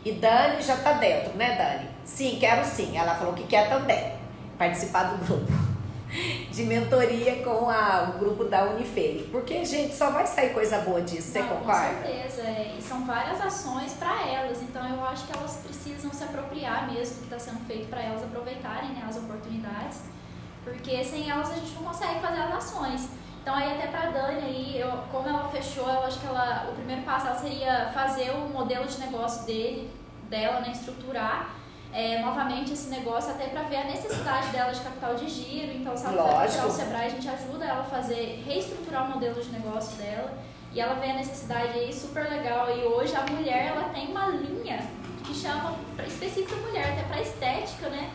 E 0.04 0.14
Dani 0.14 0.64
já 0.64 0.74
está 0.74 0.94
dentro, 0.94 1.38
né, 1.38 1.56
Dani? 1.58 1.90
Sim, 2.06 2.38
quero 2.40 2.66
sim. 2.66 2.98
Ela 2.98 3.14
falou 3.14 3.34
que 3.34 3.44
quer 3.44 3.70
também 3.70 4.14
participar 4.58 5.04
do 5.04 5.24
grupo 5.24 5.67
de 6.52 6.64
mentoria 6.64 7.44
com 7.44 7.70
a, 7.70 8.14
o 8.16 8.20
grupo 8.20 8.46
da 8.46 8.64
Unifei. 8.64 9.28
Porque, 9.32 9.64
gente, 9.66 9.94
só 9.94 10.10
vai 10.12 10.26
sair 10.26 10.54
coisa 10.54 10.80
boa 10.80 11.02
disso, 11.02 11.32
você 11.32 11.42
Não, 11.42 11.50
concorda? 11.50 11.96
Com 11.96 12.04
certeza, 12.04 12.42
é. 12.42 12.76
e 12.78 12.82
são 12.82 13.06
várias 13.06 13.42
ações 13.42 13.94
para 13.94 14.28
elas, 14.28 14.62
então 14.62 14.88
eu 14.88 15.04
acho 15.06 15.28
que 15.28 15.38
elas 15.38 15.58
precisam 15.58 16.12
se 16.12 16.24
apropriar 16.24 16.92
mesmo 16.92 17.16
do 17.16 17.28
que 17.28 17.36
está 17.36 17.40
sendo 17.40 17.66
feito 17.66 17.88
para 17.90 18.02
elas 18.02 18.24
aproveitarem 18.24 18.92
né, 18.92 19.06
as 19.08 19.18
oportunidades, 19.18 20.02
porque 20.64 21.04
sem 21.04 21.30
elas 21.30 21.52
a 21.52 21.56
gente 21.56 21.74
não 21.74 21.84
consegue 21.84 22.20
fazer 22.20 22.42
as 22.42 22.54
ações. 22.54 23.10
Então 23.42 23.56
aí 23.56 23.74
até 23.74 23.88
para 23.88 24.12
Dani 24.12 24.42
aí, 24.42 24.80
eu, 24.80 24.92
como 25.12 25.28
ela 25.28 25.48
fechou, 25.50 25.88
eu 25.88 26.04
acho 26.04 26.20
que 26.20 26.28
ela, 26.28 26.68
o 26.70 26.76
primeiro 26.76 27.04
passo 27.04 27.42
seria 27.42 27.90
fazer 27.94 28.32
o 28.32 28.50
modelo 28.50 28.86
de 28.86 29.00
negócio 29.00 29.46
dele, 29.46 29.90
dela, 30.30 30.60
né, 30.60 30.72
estruturar 30.72 31.57
é, 31.98 32.20
novamente 32.20 32.74
esse 32.74 32.90
negócio 32.90 33.32
até 33.32 33.48
para 33.48 33.64
ver 33.64 33.78
a 33.78 33.84
necessidade 33.86 34.50
dela 34.50 34.72
de 34.72 34.82
capital 34.82 35.16
de 35.16 35.28
giro. 35.28 35.72
Então, 35.74 35.98
se 35.98 36.06
ela 36.06 36.44
procurar 36.44 36.68
o 36.68 36.72
Sebrae, 36.72 37.08
a 37.08 37.10
gente 37.10 37.28
ajuda 37.28 37.66
ela 37.66 37.82
a 37.82 37.86
fazer, 37.86 38.44
reestruturar 38.46 39.08
o 39.08 39.16
modelo 39.16 39.42
de 39.42 39.50
negócio 39.50 39.98
dela. 39.98 40.32
E 40.72 40.80
ela 40.80 40.94
vê 40.94 41.10
a 41.10 41.16
necessidade 41.16 41.80
aí 41.80 41.92
super 41.92 42.30
legal. 42.30 42.68
E 42.78 42.84
hoje 42.84 43.16
a 43.16 43.24
mulher 43.24 43.74
ela 43.76 43.90
tem 43.90 44.10
uma 44.10 44.28
linha 44.28 44.80
que 45.26 45.34
chama 45.34 45.74
específica 46.06 46.56
mulher, 46.58 46.94
até 46.94 47.02
para 47.02 47.20
estética, 47.20 47.90
né? 47.90 48.12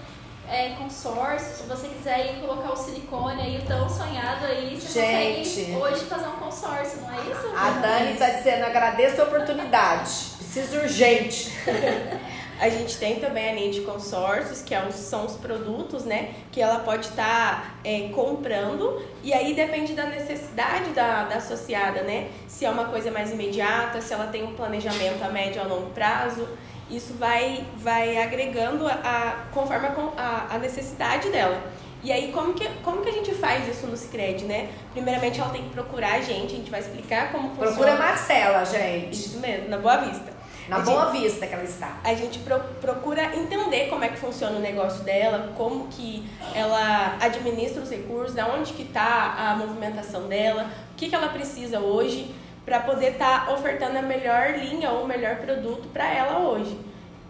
É, 0.48 0.76
consórcio, 0.78 1.56
se 1.56 1.62
você 1.64 1.88
quiser 1.88 2.34
ir 2.34 2.40
colocar 2.40 2.72
o 2.72 2.76
silicone 2.76 3.40
aí, 3.40 3.58
o 3.58 3.66
tão 3.66 3.88
sonhado 3.88 4.46
aí, 4.46 4.78
você 4.78 5.00
Gente, 5.00 5.38
consegue 5.38 5.76
hoje 5.76 6.04
fazer 6.04 6.28
um 6.28 6.36
consórcio, 6.36 7.00
não 7.00 7.10
é 7.10 7.16
isso? 7.16 7.56
A 7.56 7.70
Dani 7.80 8.12
está 8.12 8.28
dizendo, 8.28 8.64
agradeço 8.64 9.22
a 9.22 9.24
oportunidade, 9.24 10.10
preciso 10.38 10.78
urgente. 10.78 11.52
A 12.62 12.68
gente 12.68 12.96
tem 12.96 13.18
também 13.18 13.50
a 13.50 13.54
linha 13.54 13.72
de 13.72 13.80
consórcios, 13.80 14.62
que 14.62 14.72
é 14.72 14.88
são 14.92 15.26
os 15.26 15.32
produtos, 15.32 16.04
né? 16.04 16.32
Que 16.52 16.60
ela 16.60 16.78
pode 16.78 17.08
estar 17.08 17.60
tá, 17.60 17.74
é, 17.82 18.08
comprando 18.14 19.02
e 19.20 19.34
aí 19.34 19.52
depende 19.52 19.94
da 19.94 20.06
necessidade 20.06 20.90
da, 20.90 21.24
da 21.24 21.38
associada, 21.38 22.02
né? 22.02 22.28
Se 22.46 22.64
é 22.64 22.70
uma 22.70 22.84
coisa 22.84 23.10
mais 23.10 23.32
imediata, 23.32 24.00
se 24.00 24.14
ela 24.14 24.28
tem 24.28 24.44
um 24.44 24.54
planejamento 24.54 25.24
a 25.24 25.28
médio 25.28 25.60
ou 25.60 25.66
a 25.66 25.74
longo 25.74 25.90
prazo. 25.90 26.46
Isso 26.88 27.14
vai, 27.14 27.64
vai 27.78 28.22
agregando 28.22 28.86
a, 28.86 28.92
a 28.92 29.32
conforme 29.52 29.88
a, 30.16 30.46
a 30.54 30.58
necessidade 30.58 31.30
dela. 31.30 31.60
E 32.04 32.12
aí, 32.12 32.30
como 32.30 32.54
que, 32.54 32.68
como 32.84 33.02
que 33.02 33.08
a 33.08 33.12
gente 33.12 33.34
faz 33.34 33.66
isso 33.66 33.88
no 33.88 33.96
Cicred, 33.96 34.44
né? 34.44 34.68
Primeiramente, 34.92 35.40
ela 35.40 35.50
tem 35.50 35.64
que 35.64 35.70
procurar 35.70 36.14
a 36.14 36.20
gente, 36.20 36.54
a 36.54 36.56
gente 36.58 36.70
vai 36.70 36.78
explicar 36.78 37.32
como 37.32 37.48
funciona. 37.48 37.72
Procura 37.72 37.96
Marcela, 37.96 38.64
gente. 38.64 39.14
Isso 39.14 39.40
mesmo, 39.40 39.68
na 39.68 39.78
Boa 39.78 39.96
Vista. 39.96 40.41
Na 40.72 40.78
Boa 40.78 41.10
Vista 41.10 41.46
que 41.46 41.52
ela 41.52 41.64
está. 41.64 41.98
A 42.02 42.14
gente 42.14 42.38
pro, 42.38 42.58
procura 42.80 43.36
entender 43.36 43.90
como 43.90 44.02
é 44.04 44.08
que 44.08 44.16
funciona 44.16 44.56
o 44.56 44.60
negócio 44.60 45.04
dela, 45.04 45.52
como 45.54 45.88
que 45.88 46.26
ela 46.54 47.18
administra 47.20 47.82
os 47.82 47.90
recursos, 47.90 48.38
aonde 48.38 48.72
que 48.72 48.84
está 48.84 49.34
a 49.36 49.54
movimentação 49.54 50.28
dela, 50.28 50.70
o 50.92 50.96
que, 50.96 51.10
que 51.10 51.14
ela 51.14 51.28
precisa 51.28 51.78
hoje, 51.78 52.34
para 52.64 52.80
poder 52.80 53.12
estar 53.12 53.44
tá 53.44 53.52
ofertando 53.52 53.98
a 53.98 54.02
melhor 54.02 54.54
linha 54.58 54.90
ou 54.92 55.04
o 55.04 55.06
melhor 55.06 55.36
produto 55.36 55.88
para 55.92 56.10
ela 56.10 56.38
hoje. 56.38 56.78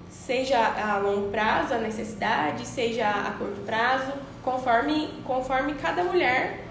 Seja 0.09 0.59
a 0.59 0.99
longo 0.99 1.29
prazo, 1.31 1.75
a 1.75 1.79
necessidade, 1.79 2.65
seja 2.65 3.09
a 3.09 3.33
curto 3.33 3.61
prazo, 3.63 4.13
conforme, 4.45 5.09
conforme 5.25 5.75
cada 5.75 6.05
mulher 6.05 6.62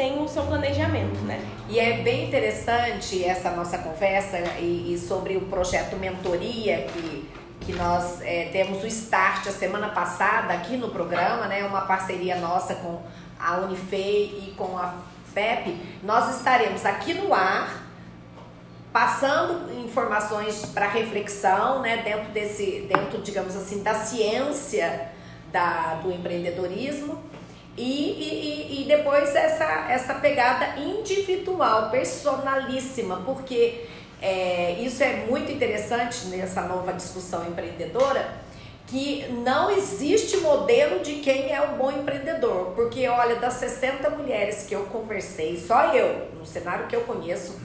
tem 0.00 0.18
o 0.18 0.26
seu 0.26 0.44
planejamento, 0.44 1.20
né? 1.26 1.46
E 1.68 1.78
é 1.78 1.98
bem 1.98 2.28
interessante 2.28 3.22
essa 3.22 3.50
nossa 3.50 3.76
conversa 3.76 4.38
e, 4.58 4.94
e 4.94 4.98
sobre 4.98 5.36
o 5.36 5.42
projeto 5.42 5.94
Mentoria 5.96 6.86
que, 6.86 7.28
que 7.60 7.72
nós 7.74 8.22
é, 8.22 8.48
temos 8.50 8.82
o 8.82 8.86
start 8.86 9.46
a 9.48 9.50
semana 9.50 9.90
passada 9.90 10.54
aqui 10.54 10.78
no 10.78 10.88
programa, 10.88 11.46
né? 11.48 11.66
Uma 11.66 11.82
parceria 11.82 12.36
nossa 12.36 12.76
com 12.76 13.02
a 13.38 13.58
Unifei 13.58 14.46
e 14.48 14.54
com 14.56 14.78
a 14.78 14.94
FEP. 15.34 15.76
Nós 16.02 16.34
estaremos 16.34 16.86
aqui 16.86 17.12
no 17.12 17.34
ar 17.34 17.84
passando 18.90 19.70
informações 19.84 20.64
para 20.64 20.88
reflexão, 20.88 21.82
né? 21.82 21.98
Dentro 21.98 22.32
desse, 22.32 22.88
dentro, 22.88 23.20
digamos 23.20 23.54
assim, 23.54 23.82
da 23.82 23.92
ciência 23.92 25.10
da, 25.52 25.96
do 25.96 26.10
empreendedorismo 26.10 27.29
e, 27.76 27.82
e, 27.82 28.82
e 28.82 28.84
depois 28.84 29.34
essa, 29.34 29.86
essa 29.88 30.14
pegada 30.14 30.78
individual, 30.78 31.90
personalíssima, 31.90 33.22
porque 33.24 33.86
é, 34.20 34.72
isso 34.80 35.02
é 35.02 35.24
muito 35.28 35.50
interessante 35.50 36.26
nessa 36.26 36.62
nova 36.62 36.92
discussão 36.92 37.46
empreendedora, 37.46 38.28
que 38.86 39.24
não 39.44 39.70
existe 39.70 40.38
modelo 40.38 40.98
de 40.98 41.16
quem 41.16 41.52
é 41.52 41.60
o 41.62 41.76
bom 41.76 41.92
empreendedor. 41.92 42.72
Porque, 42.74 43.06
olha, 43.06 43.36
das 43.36 43.54
60 43.54 44.10
mulheres 44.10 44.66
que 44.68 44.74
eu 44.74 44.84
conversei, 44.86 45.58
só 45.58 45.94
eu, 45.94 46.28
no 46.36 46.44
cenário 46.44 46.88
que 46.88 46.96
eu 46.96 47.02
conheço, 47.02 47.60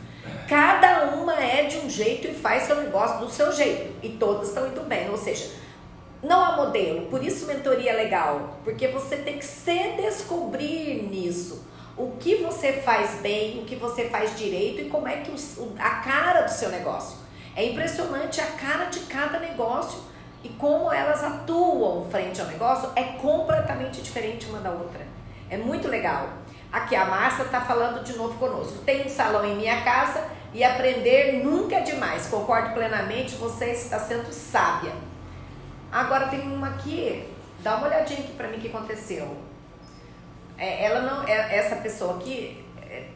cada 0.47 1.15
uma 1.15 1.33
é 1.43 1.63
de 1.63 1.77
um 1.77 1.89
jeito 1.89 2.27
e 2.27 2.33
faz 2.33 2.63
seu 2.63 2.75
negócio 2.75 3.25
do 3.25 3.31
seu 3.31 3.51
jeito. 3.51 3.95
E 4.03 4.09
todas 4.09 4.49
estão 4.49 4.67
indo 4.67 4.81
bem. 4.81 5.09
Ou 5.09 5.17
seja, 5.17 5.49
não 6.25 6.43
há 6.43 6.55
modelo, 6.55 7.05
por 7.07 7.23
isso 7.23 7.45
mentoria 7.45 7.91
é 7.91 7.95
legal, 7.95 8.57
porque 8.63 8.87
você 8.87 9.17
tem 9.17 9.37
que 9.37 9.45
se 9.45 9.91
descobrir 9.95 11.03
nisso. 11.03 11.67
O 11.95 12.17
que 12.19 12.37
você 12.37 12.73
faz 12.73 13.21
bem, 13.21 13.59
o 13.59 13.65
que 13.65 13.75
você 13.75 14.09
faz 14.09 14.35
direito 14.35 14.81
e 14.81 14.89
como 14.89 15.07
é 15.07 15.17
que 15.17 15.31
o, 15.31 15.73
a 15.79 15.89
cara 16.01 16.41
do 16.41 16.51
seu 16.51 16.69
negócio. 16.69 17.19
É 17.55 17.63
impressionante 17.63 18.41
a 18.41 18.45
cara 18.47 18.85
de 18.85 19.01
cada 19.01 19.39
negócio 19.39 20.01
e 20.43 20.49
como 20.49 20.91
elas 20.91 21.23
atuam 21.23 22.09
frente 22.09 22.41
ao 22.41 22.47
negócio 22.47 22.89
é 22.95 23.03
completamente 23.21 24.01
diferente 24.01 24.47
uma 24.47 24.59
da 24.59 24.71
outra. 24.71 25.07
É 25.49 25.55
muito 25.55 25.87
legal. 25.87 26.29
Aqui 26.71 26.95
a 26.95 27.05
Márcia 27.05 27.43
está 27.43 27.61
falando 27.61 28.03
de 28.03 28.17
novo 28.17 28.37
conosco. 28.37 28.79
Tem 28.79 29.05
um 29.05 29.09
salão 29.09 29.45
em 29.45 29.55
minha 29.55 29.81
casa 29.83 30.21
e 30.53 30.63
aprender 30.63 31.43
nunca 31.43 31.77
é 31.77 31.81
demais. 31.81 32.27
Concordo 32.27 32.73
plenamente, 32.73 33.35
você 33.35 33.71
está 33.71 33.99
sendo 33.99 34.33
sábia. 34.33 34.91
Agora 35.91 36.27
tem 36.27 36.41
uma 36.41 36.69
aqui, 36.69 37.27
dá 37.59 37.77
uma 37.77 37.87
olhadinha 37.87 38.19
aqui 38.19 38.33
pra 38.33 38.47
mim 38.47 38.57
o 38.57 38.59
que 38.59 38.67
aconteceu. 38.67 39.37
É, 40.57 40.85
ela 40.85 41.01
não, 41.01 41.27
é, 41.27 41.57
essa 41.57 41.77
pessoa 41.77 42.17
aqui, 42.17 42.65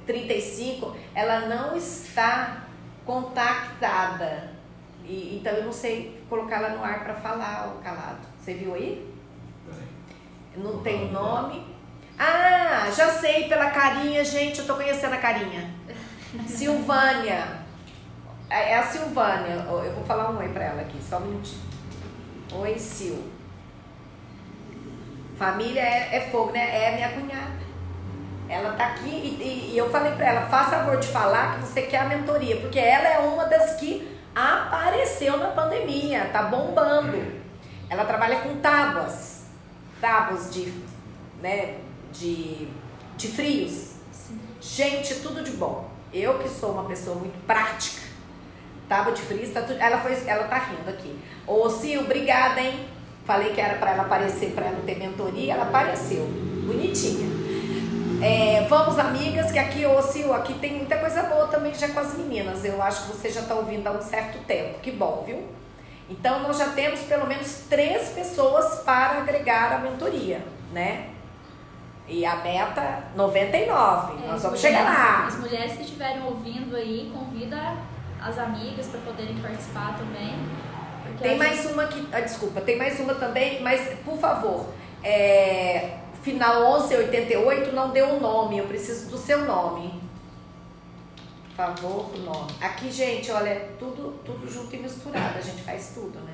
35, 0.06 0.96
é, 1.16 1.22
ela 1.22 1.48
não 1.48 1.76
está 1.76 2.64
contactada. 3.06 4.52
E, 5.06 5.38
então 5.38 5.54
eu 5.54 5.66
não 5.66 5.72
sei 5.72 6.22
colocar 6.30 6.58
ela 6.58 6.70
no 6.70 6.84
ar 6.84 7.04
para 7.04 7.16
falar 7.16 7.76
o 7.76 7.84
calado. 7.84 8.28
Você 8.40 8.54
viu 8.54 8.74
aí? 8.74 9.10
Não 10.56 10.82
tem 10.82 11.12
nome. 11.12 11.66
Ah, 12.18 12.92
já 12.96 13.10
sei 13.10 13.48
pela 13.48 13.70
carinha, 13.70 14.24
gente. 14.26 14.60
Eu 14.60 14.68
tô 14.68 14.76
conhecendo 14.76 15.14
a 15.14 15.18
carinha. 15.18 15.74
Silvânia. 16.48 17.60
É, 18.50 18.72
é 18.72 18.78
a 18.78 18.84
Silvânia. 18.84 19.54
Eu 19.54 19.94
vou 19.94 20.04
falar 20.04 20.32
um 20.32 20.38
oi 20.38 20.50
pra 20.50 20.66
ela 20.66 20.82
aqui, 20.82 21.00
só 21.02 21.18
um 21.18 21.22
minutinho. 21.22 21.69
Oi, 22.52 22.80
Sil. 22.82 23.22
Família 25.38 25.82
é, 25.82 26.16
é, 26.18 26.22
fogo, 26.32 26.52
né? 26.52 26.84
É 26.84 26.96
minha 26.96 27.10
cunhada. 27.10 27.60
Ela 28.48 28.74
tá 28.74 28.88
aqui 28.88 29.10
e, 29.10 29.70
e, 29.70 29.74
e 29.74 29.78
eu 29.78 29.90
falei 29.92 30.12
pra 30.14 30.26
ela, 30.26 30.48
faça 30.48 30.78
favor 30.78 30.98
de 30.98 31.08
falar 31.08 31.56
que 31.56 31.68
você 31.68 31.84
quer 31.84 32.00
a 32.00 32.06
mentoria, 32.06 32.60
porque 32.60 32.80
ela 32.80 33.08
é 33.08 33.20
uma 33.20 33.46
das 33.46 33.76
que 33.76 34.18
apareceu 34.34 35.38
na 35.38 35.50
pandemia, 35.50 36.30
tá 36.34 36.44
bombando. 36.44 37.40
Ela 37.88 38.06
trabalha 38.06 38.40
com 38.40 38.58
tábuas, 38.58 39.46
tábuas 40.02 40.52
de, 40.52 40.74
né, 41.40 41.78
de, 42.12 42.68
de 43.16 43.28
frios. 43.28 43.94
Sim. 44.12 44.40
Gente, 44.60 45.16
tudo 45.22 45.44
de 45.44 45.52
bom. 45.52 45.88
Eu 46.12 46.40
que 46.40 46.50
sou 46.50 46.72
uma 46.72 46.86
pessoa 46.86 47.16
muito 47.16 47.38
prática, 47.46 48.02
tábua 48.90 49.14
de 49.14 49.22
frios, 49.22 49.52
tá 49.52 49.62
tudo, 49.62 49.80
ela, 49.80 50.00
foi, 50.00 50.18
ela 50.28 50.46
tá 50.46 50.58
rindo 50.58 50.90
aqui. 50.90 51.18
Ô, 51.46 51.70
Sil, 51.70 52.02
obrigada, 52.02 52.60
hein? 52.60 52.88
Falei 53.24 53.54
que 53.54 53.62
era 53.62 53.76
para 53.76 53.92
ela 53.92 54.04
aparecer, 54.04 54.52
para 54.52 54.66
ela 54.66 54.82
ter 54.84 54.98
mentoria, 54.98 55.54
ela 55.54 55.64
apareceu. 55.64 56.26
Bonitinha. 56.66 57.30
É, 58.22 58.66
vamos, 58.68 58.98
amigas, 59.00 59.52
que 59.52 59.60
aqui, 59.60 59.86
ô 59.86 60.02
Sil, 60.02 60.34
aqui 60.34 60.56
tem 60.56 60.78
muita 60.78 60.98
coisa 60.98 61.24
boa 61.24 61.48
também 61.48 61.74
já 61.74 61.88
com 61.90 62.00
as 62.00 62.18
meninas. 62.18 62.66
Eu 62.66 62.82
acho 62.82 63.04
que 63.04 63.16
você 63.16 63.30
já 63.30 63.42
está 63.42 63.54
ouvindo 63.54 63.88
há 63.88 63.92
um 63.92 64.02
certo 64.02 64.40
tempo. 64.46 64.80
Que 64.80 64.92
bom, 64.92 65.24
viu? 65.26 65.48
Então, 66.10 66.40
nós 66.40 66.58
já 66.58 66.70
temos 66.70 67.02
pelo 67.02 67.28
menos 67.28 67.66
três 67.70 68.10
pessoas 68.10 68.80
para 68.80 69.20
agregar 69.20 69.74
a 69.74 69.78
mentoria, 69.78 70.44
né? 70.74 71.10
E 72.08 72.26
a 72.26 72.38
meta 72.38 73.04
99. 73.16 74.24
É, 74.24 74.28
nós 74.28 74.42
vamos 74.42 74.60
chegar 74.60 74.84
lá. 74.84 75.28
As 75.28 75.38
mulheres 75.38 75.74
que 75.74 75.84
estiverem 75.84 76.24
ouvindo 76.24 76.76
aí, 76.76 77.12
convida 77.14 77.78
as 78.22 78.38
amigas 78.38 78.88
para 78.88 79.00
poderem 79.02 79.38
participar 79.38 79.98
também. 79.98 80.36
Tem 81.22 81.38
mais 81.38 81.66
uma 81.66 81.88
que. 81.88 82.08
Ah, 82.12 82.22
desculpa, 82.22 82.62
tem 82.62 82.78
mais 82.78 83.00
uma 83.00 83.16
também, 83.16 83.62
mas 83.62 84.00
por 84.06 84.18
favor, 84.18 84.68
é, 85.04 85.98
final 86.22 86.80
1188 86.80 87.72
não 87.74 87.92
deu 87.92 88.08
o 88.08 88.18
um 88.18 88.20
nome, 88.20 88.58
eu 88.58 88.66
preciso 88.66 89.10
do 89.10 89.18
seu 89.18 89.46
nome. 89.46 90.00
Por 91.50 91.56
favor, 91.56 92.12
o 92.16 92.20
nome. 92.20 92.52
Aqui, 92.62 92.90
gente, 92.90 93.30
olha, 93.32 93.50
é 93.50 93.70
tudo, 93.78 94.18
tudo 94.24 94.50
junto 94.50 94.74
e 94.76 94.80
misturado, 94.80 95.38
a 95.38 95.42
gente 95.42 95.62
faz 95.62 95.92
tudo, 95.94 96.20
né? 96.20 96.34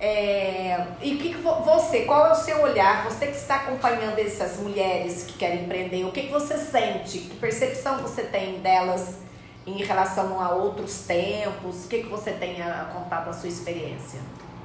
É, 0.00 0.86
e 1.02 1.16
o 1.16 1.18
que, 1.18 1.34
que 1.34 1.40
você, 1.40 2.04
qual 2.04 2.28
é 2.28 2.32
o 2.32 2.34
seu 2.36 2.62
olhar? 2.62 3.02
Você 3.04 3.26
que 3.26 3.36
está 3.36 3.56
acompanhando 3.56 4.16
essas 4.20 4.58
mulheres 4.58 5.24
que 5.24 5.32
querem 5.32 5.64
empreender, 5.64 6.04
o 6.04 6.12
que, 6.12 6.22
que 6.22 6.32
você 6.32 6.56
sente? 6.56 7.18
Que 7.18 7.36
percepção 7.36 7.98
você 7.98 8.22
tem 8.22 8.60
delas? 8.60 9.27
Em 9.68 9.82
relação 9.82 10.40
a 10.40 10.50
outros 10.50 11.00
tempos? 11.02 11.84
O 11.84 11.88
que, 11.88 12.02
que 12.02 12.08
você 12.08 12.32
tem 12.32 12.62
a 12.62 12.90
contar 12.92 13.20
da 13.20 13.32
sua 13.32 13.48
experiência? 13.48 14.20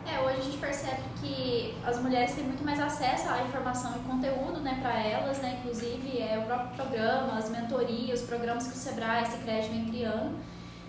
É, 0.06 0.20
hoje 0.20 0.38
a 0.38 0.44
gente 0.44 0.58
percebe 0.58 1.02
que 1.22 1.76
as 1.86 2.02
mulheres 2.02 2.34
têm 2.34 2.44
muito 2.44 2.64
mais 2.64 2.80
acesso 2.80 3.30
à 3.30 3.42
informação 3.44 3.96
e 3.96 4.00
conteúdo, 4.00 4.60
né, 4.60 4.80
para 4.82 5.02
elas, 5.02 5.38
né, 5.40 5.60
inclusive 5.60 6.20
é, 6.20 6.38
o 6.38 6.42
próprio 6.44 6.76
programa, 6.76 7.38
as 7.38 7.50
mentorias, 7.50 8.22
os 8.22 8.28
programas 8.28 8.68
que 8.68 8.74
o 8.74 8.78
Sebrae, 8.78 9.26
Sicredi 9.26 9.70
vem 9.70 9.86
criando, 9.86 10.38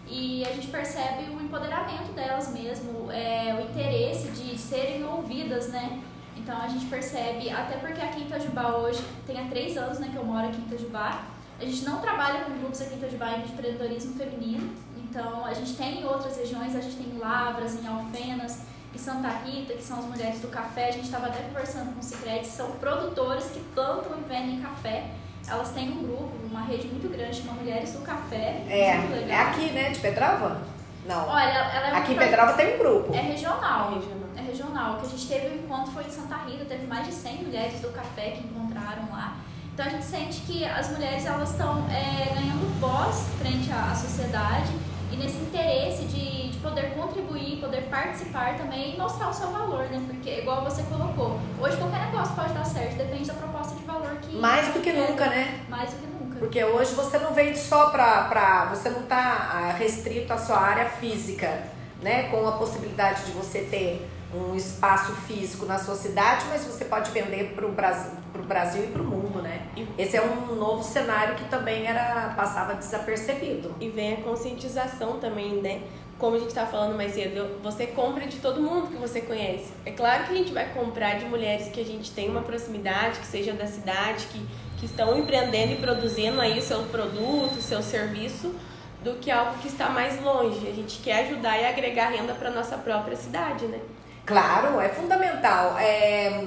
e 0.08 0.44
a 0.44 0.52
gente 0.52 0.66
percebe 0.66 1.30
o 1.30 1.40
empoderamento 1.40 2.12
delas 2.12 2.52
mesmo, 2.52 3.10
é, 3.12 3.54
o 3.54 3.70
interesse 3.70 4.28
de 4.32 4.58
serem 4.58 5.04
ouvidas, 5.04 5.68
né, 5.68 6.02
então 6.36 6.60
a 6.60 6.66
gente 6.66 6.86
percebe, 6.86 7.48
até 7.50 7.76
porque 7.76 8.00
aqui 8.00 8.22
em 8.22 8.26
Itajubá 8.26 8.76
hoje, 8.78 9.02
tem 9.28 9.38
há 9.40 9.48
três 9.48 9.76
anos, 9.76 10.00
né, 10.00 10.08
que 10.10 10.16
eu 10.16 10.24
moro 10.24 10.48
aqui 10.48 10.58
em 10.60 10.64
Itajubá, 10.64 11.22
a 11.60 11.64
gente 11.64 11.84
não 11.84 12.00
trabalha 12.00 12.44
com 12.44 12.52
grupos 12.58 12.80
aqui 12.80 12.94
em 12.94 12.98
Itajubá 12.98 13.36
de 13.36 13.52
empreendedorismo 13.52 14.14
feminino, 14.16 14.74
então 14.96 15.44
a 15.44 15.54
gente 15.54 15.74
tem 15.74 16.00
em 16.00 16.04
outras 16.04 16.36
regiões, 16.36 16.74
a 16.74 16.80
gente 16.80 16.96
tem 16.96 17.06
em 17.06 17.18
Lavras, 17.18 17.74
em 17.80 17.86
Alfenas, 17.86 18.60
em 18.94 18.98
Santa 18.98 19.28
Rita, 19.28 19.74
que 19.74 19.82
são 19.82 19.98
as 19.98 20.04
mulheres 20.04 20.40
do 20.40 20.48
café. 20.48 20.88
A 20.88 20.92
gente 20.92 21.04
estava 21.04 21.26
até 21.26 21.42
conversando 21.42 21.92
com 21.92 22.00
o 22.00 22.02
Cicred, 22.02 22.46
são 22.46 22.72
produtores 22.72 23.46
que 23.46 23.60
plantam 23.74 24.18
e 24.18 24.28
vendem 24.28 24.60
café. 24.60 25.10
Elas 25.46 25.70
têm 25.70 25.90
um 25.90 26.02
grupo, 26.02 26.32
uma 26.50 26.62
rede 26.62 26.88
muito 26.88 27.08
grande, 27.08 27.36
chama 27.36 27.52
Mulheres 27.52 27.92
do 27.92 28.00
Café. 28.00 28.62
É, 28.66 28.96
é 29.28 29.36
aqui, 29.36 29.70
né, 29.72 29.90
de 29.90 30.00
Petrova? 30.00 30.62
Não. 31.06 31.28
Olha, 31.28 31.42
ela 31.42 31.88
é 31.88 31.96
Aqui 31.98 32.14
em 32.14 32.16
Petrova 32.16 32.54
tem 32.54 32.76
um 32.76 32.78
grupo. 32.78 33.14
É 33.14 33.20
regional. 33.20 33.90
É 33.90 33.94
regional. 33.94 34.28
É 34.36 34.40
regional. 34.40 34.94
O 34.94 35.00
que 35.00 35.06
a 35.06 35.08
gente 35.10 35.28
teve 35.28 35.48
um 35.48 35.64
encontro 35.64 35.92
foi 35.92 36.04
em 36.04 36.10
Santa 36.10 36.36
Rita, 36.36 36.64
teve 36.64 36.86
mais 36.86 37.06
de 37.06 37.12
100 37.12 37.44
mulheres 37.44 37.80
do 37.80 37.88
café 37.92 38.30
que 38.30 38.46
encontraram 38.46 39.10
lá. 39.10 39.36
Então 39.74 39.86
a 39.86 39.88
gente 39.88 40.04
sente 40.04 40.40
que 40.42 40.64
as 40.64 40.88
mulheres 40.92 41.26
elas 41.26 41.50
estão 41.50 41.84
é, 41.90 42.32
ganhando 42.32 42.80
voz 42.80 43.26
frente 43.40 43.68
à 43.72 43.92
sociedade 43.92 44.70
e 45.10 45.16
nesse 45.16 45.36
interesse 45.38 46.04
de, 46.04 46.50
de 46.50 46.58
poder 46.58 46.94
contribuir, 46.94 47.58
poder 47.60 47.82
participar 47.90 48.56
também 48.56 48.94
e 48.94 48.96
mostrar 48.96 49.30
o 49.30 49.34
seu 49.34 49.50
valor, 49.50 49.86
né? 49.86 50.00
Porque 50.06 50.30
igual 50.38 50.62
você 50.62 50.80
colocou, 50.84 51.40
hoje 51.60 51.76
qualquer 51.76 52.06
negócio 52.06 52.36
pode 52.36 52.52
dar 52.52 52.64
certo, 52.64 52.98
depende 52.98 53.26
da 53.26 53.34
proposta 53.34 53.74
de 53.74 53.84
valor 53.84 54.16
que 54.22 54.36
mais 54.36 54.72
do 54.72 54.80
que 54.80 54.92
nunca, 54.92 55.26
né? 55.26 55.64
Mais 55.68 55.90
do 55.90 55.96
que 55.96 56.06
nunca. 56.06 56.38
Porque 56.38 56.62
hoje 56.62 56.94
você 56.94 57.18
não 57.18 57.34
vende 57.34 57.58
só 57.58 57.90
para 57.90 58.28
pra 58.28 58.66
você 58.66 58.90
não 58.90 59.00
está 59.00 59.16
ah, 59.16 59.74
restrito 59.76 60.32
à 60.32 60.38
sua 60.38 60.60
área 60.60 60.88
física, 60.88 61.64
né? 62.00 62.28
Com 62.28 62.46
a 62.46 62.52
possibilidade 62.52 63.24
de 63.24 63.32
você 63.32 63.62
ter 63.62 64.08
um 64.34 64.54
espaço 64.54 65.12
físico 65.26 65.64
na 65.64 65.78
sua 65.78 65.94
cidade, 65.94 66.44
mas 66.48 66.64
você 66.64 66.84
pode 66.84 67.10
vender 67.10 67.52
para 67.54 67.66
o 67.66 67.72
Brasil, 67.72 68.12
Brasil 68.44 68.84
e 68.84 68.86
para 68.88 69.02
o 69.02 69.04
mundo, 69.04 69.42
né? 69.42 69.66
Esse 69.98 70.16
é 70.16 70.22
um 70.22 70.54
novo 70.54 70.82
cenário 70.82 71.34
que 71.34 71.44
também 71.44 71.86
era 71.86 72.32
passava 72.36 72.74
desapercebido. 72.74 73.74
E 73.80 73.88
vem 73.88 74.14
a 74.14 74.16
conscientização 74.18 75.18
também, 75.18 75.60
né? 75.60 75.82
Como 76.18 76.36
a 76.36 76.38
gente 76.38 76.48
estava 76.48 76.70
falando 76.70 76.96
mais 76.96 77.14
cedo, 77.14 77.60
você 77.62 77.88
compra 77.88 78.26
de 78.26 78.36
todo 78.36 78.60
mundo 78.60 78.88
que 78.88 78.96
você 78.96 79.20
conhece. 79.20 79.72
É 79.84 79.90
claro 79.90 80.24
que 80.24 80.32
a 80.32 80.36
gente 80.36 80.52
vai 80.52 80.72
comprar 80.72 81.18
de 81.18 81.24
mulheres 81.24 81.68
que 81.68 81.80
a 81.80 81.84
gente 81.84 82.12
tem 82.12 82.30
uma 82.30 82.42
proximidade, 82.42 83.18
que 83.18 83.26
seja 83.26 83.52
da 83.52 83.66
cidade, 83.66 84.26
que, 84.26 84.46
que 84.78 84.86
estão 84.86 85.18
empreendendo 85.18 85.72
e 85.72 85.76
produzindo 85.76 86.40
aí 86.40 86.58
o 86.58 86.62
seu 86.62 86.84
produto, 86.84 87.56
o 87.58 87.62
seu 87.62 87.82
serviço, 87.82 88.54
do 89.02 89.16
que 89.16 89.30
algo 89.30 89.58
que 89.58 89.66
está 89.66 89.88
mais 89.88 90.22
longe. 90.22 90.68
A 90.68 90.72
gente 90.72 91.00
quer 91.00 91.26
ajudar 91.26 91.60
e 91.60 91.66
agregar 91.66 92.10
renda 92.10 92.32
para 92.32 92.50
nossa 92.50 92.78
própria 92.78 93.16
cidade, 93.16 93.66
né? 93.66 93.80
Claro, 94.26 94.80
é 94.80 94.88
fundamental. 94.88 95.78
É, 95.78 96.46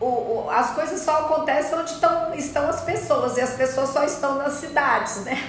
o, 0.00 0.06
o, 0.06 0.50
as 0.50 0.70
coisas 0.70 1.00
só 1.00 1.24
acontecem 1.24 1.76
onde 1.76 1.94
tão, 1.96 2.34
estão 2.34 2.68
as 2.68 2.82
pessoas, 2.82 3.36
e 3.36 3.40
as 3.40 3.54
pessoas 3.54 3.90
só 3.90 4.04
estão 4.04 4.36
nas 4.36 4.54
cidades, 4.54 5.24
né? 5.24 5.42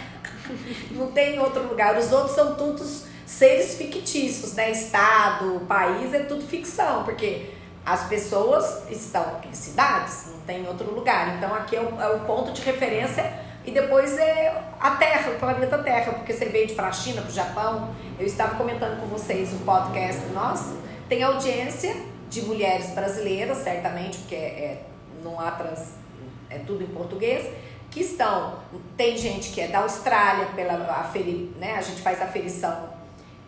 Não 0.91 1.11
tem 1.11 1.39
outro 1.39 1.63
lugar. 1.63 1.97
Os 1.97 2.11
outros 2.11 2.35
são 2.35 2.55
todos 2.55 3.05
seres 3.25 3.75
fictícios, 3.75 4.53
né? 4.53 4.71
Estado, 4.71 5.61
país, 5.67 6.13
é 6.13 6.19
tudo 6.21 6.41
ficção, 6.41 7.03
porque 7.03 7.53
as 7.85 8.07
pessoas 8.07 8.89
estão 8.89 9.39
em 9.43 9.53
cidades, 9.53 10.27
não 10.31 10.41
tem 10.41 10.67
outro 10.67 10.93
lugar. 10.93 11.35
Então 11.35 11.53
aqui 11.55 11.75
é 11.75 11.81
o, 11.81 12.01
é 12.01 12.09
o 12.09 12.19
ponto 12.21 12.51
de 12.51 12.61
referência 12.61 13.31
e 13.65 13.71
depois 13.71 14.17
é 14.17 14.61
a 14.79 14.91
Terra, 14.91 15.31
o 15.31 15.39
planeta 15.39 15.77
Terra, 15.77 16.13
porque 16.13 16.33
você 16.33 16.45
veio 16.45 16.73
para 16.75 16.87
a 16.87 16.91
China, 16.91 17.21
para 17.21 17.29
o 17.29 17.33
Japão. 17.33 17.89
Eu 18.19 18.25
estava 18.25 18.55
comentando 18.55 18.99
com 18.99 19.07
vocês 19.07 19.53
o 19.53 19.57
podcast 19.59 20.25
nosso 20.33 20.88
tem 21.09 21.23
audiência 21.23 21.95
de 22.29 22.43
mulheres 22.43 22.91
brasileiras, 22.91 23.57
certamente, 23.57 24.19
porque 24.19 24.35
é, 24.35 24.39
é, 24.39 24.85
não 25.23 25.39
há 25.39 25.49
trans, 25.51 25.95
é 26.49 26.59
tudo 26.59 26.83
em 26.83 26.87
português, 26.87 27.51
que 27.89 28.01
estão. 28.01 28.59
Tem 28.95 29.17
gente 29.17 29.49
que 29.49 29.59
é 29.59 29.67
da 29.67 29.79
Austrália, 29.79 30.45
pela 30.55 30.75
aferi, 30.99 31.51
né? 31.57 31.75
A 31.75 31.81
gente 31.81 32.01
faz 32.01 32.21
aferição 32.21 32.89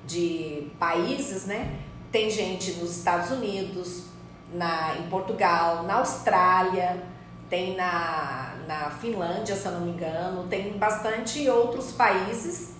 de 0.06 0.68
países, 0.80 1.46
né? 1.46 1.80
Tem 2.12 2.30
gente 2.30 2.74
nos 2.74 2.98
Estados 2.98 3.30
Unidos, 3.30 4.06
na, 4.52 4.96
em 4.98 5.08
Portugal, 5.10 5.84
na 5.84 5.96
Austrália, 5.96 7.02
tem 7.50 7.76
na, 7.76 8.56
na 8.68 8.90
Finlândia, 8.90 9.56
se 9.56 9.66
eu 9.68 9.74
não 9.74 9.82
me 9.82 9.92
engano, 9.92 10.48
tem 10.48 10.78
bastante 10.78 11.48
outros 11.48 11.92
países. 11.92 12.76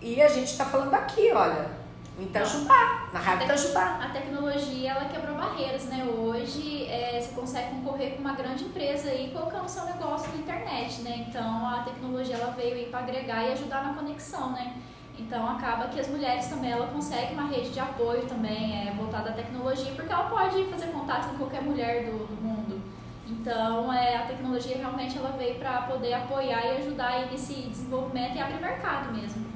E 0.00 0.22
a 0.22 0.28
gente 0.28 0.52
está 0.52 0.64
falando 0.64 0.94
aqui, 0.94 1.30
olha, 1.32 1.79
em 2.20 2.24
Itajubá, 2.24 3.08
na 3.12 3.18
Rádio 3.18 3.44
Itajubá. 3.46 3.98
A 4.02 4.08
tecnologia, 4.10 4.90
ela 4.90 5.06
quebrou 5.06 5.36
barreiras, 5.36 5.86
né? 5.86 6.04
Hoje 6.04 6.86
é, 6.86 7.18
você 7.20 7.34
consegue 7.34 7.76
concorrer 7.76 8.14
com 8.14 8.20
uma 8.20 8.34
grande 8.34 8.64
empresa 8.64 9.08
aí 9.08 9.30
colocando 9.32 9.66
seu 9.68 9.84
negócio 9.86 10.30
na 10.32 10.36
internet, 10.36 11.00
né? 11.00 11.26
Então 11.26 11.66
a 11.66 11.82
tecnologia, 11.82 12.36
ela 12.36 12.50
veio 12.52 12.74
aí 12.74 12.86
para 12.86 13.00
agregar 13.00 13.42
e 13.44 13.52
ajudar 13.52 13.84
na 13.84 13.94
conexão, 13.94 14.52
né? 14.52 14.74
Então 15.18 15.48
acaba 15.48 15.88
que 15.88 15.98
as 15.98 16.08
mulheres 16.08 16.46
também, 16.46 16.70
ela 16.70 16.88
consegue 16.88 17.32
uma 17.34 17.48
rede 17.48 17.70
de 17.70 17.80
apoio 17.80 18.26
também 18.26 18.88
é, 18.88 18.92
voltada 18.92 19.30
à 19.30 19.32
tecnologia, 19.32 19.92
porque 19.92 20.12
ela 20.12 20.28
pode 20.28 20.64
fazer 20.66 20.88
contato 20.88 21.30
com 21.30 21.38
qualquer 21.38 21.62
mulher 21.62 22.04
do, 22.04 22.26
do 22.26 22.42
mundo. 22.42 22.80
Então 23.26 23.92
é, 23.92 24.16
a 24.16 24.26
tecnologia 24.26 24.76
realmente 24.76 25.16
ela 25.16 25.30
veio 25.38 25.54
para 25.56 25.82
poder 25.82 26.14
apoiar 26.14 26.66
e 26.66 26.76
ajudar 26.78 27.08
aí 27.08 27.30
nesse 27.30 27.54
desenvolvimento 27.54 28.36
e 28.36 28.40
abrir 28.40 28.60
mercado 28.60 29.12
mesmo 29.12 29.49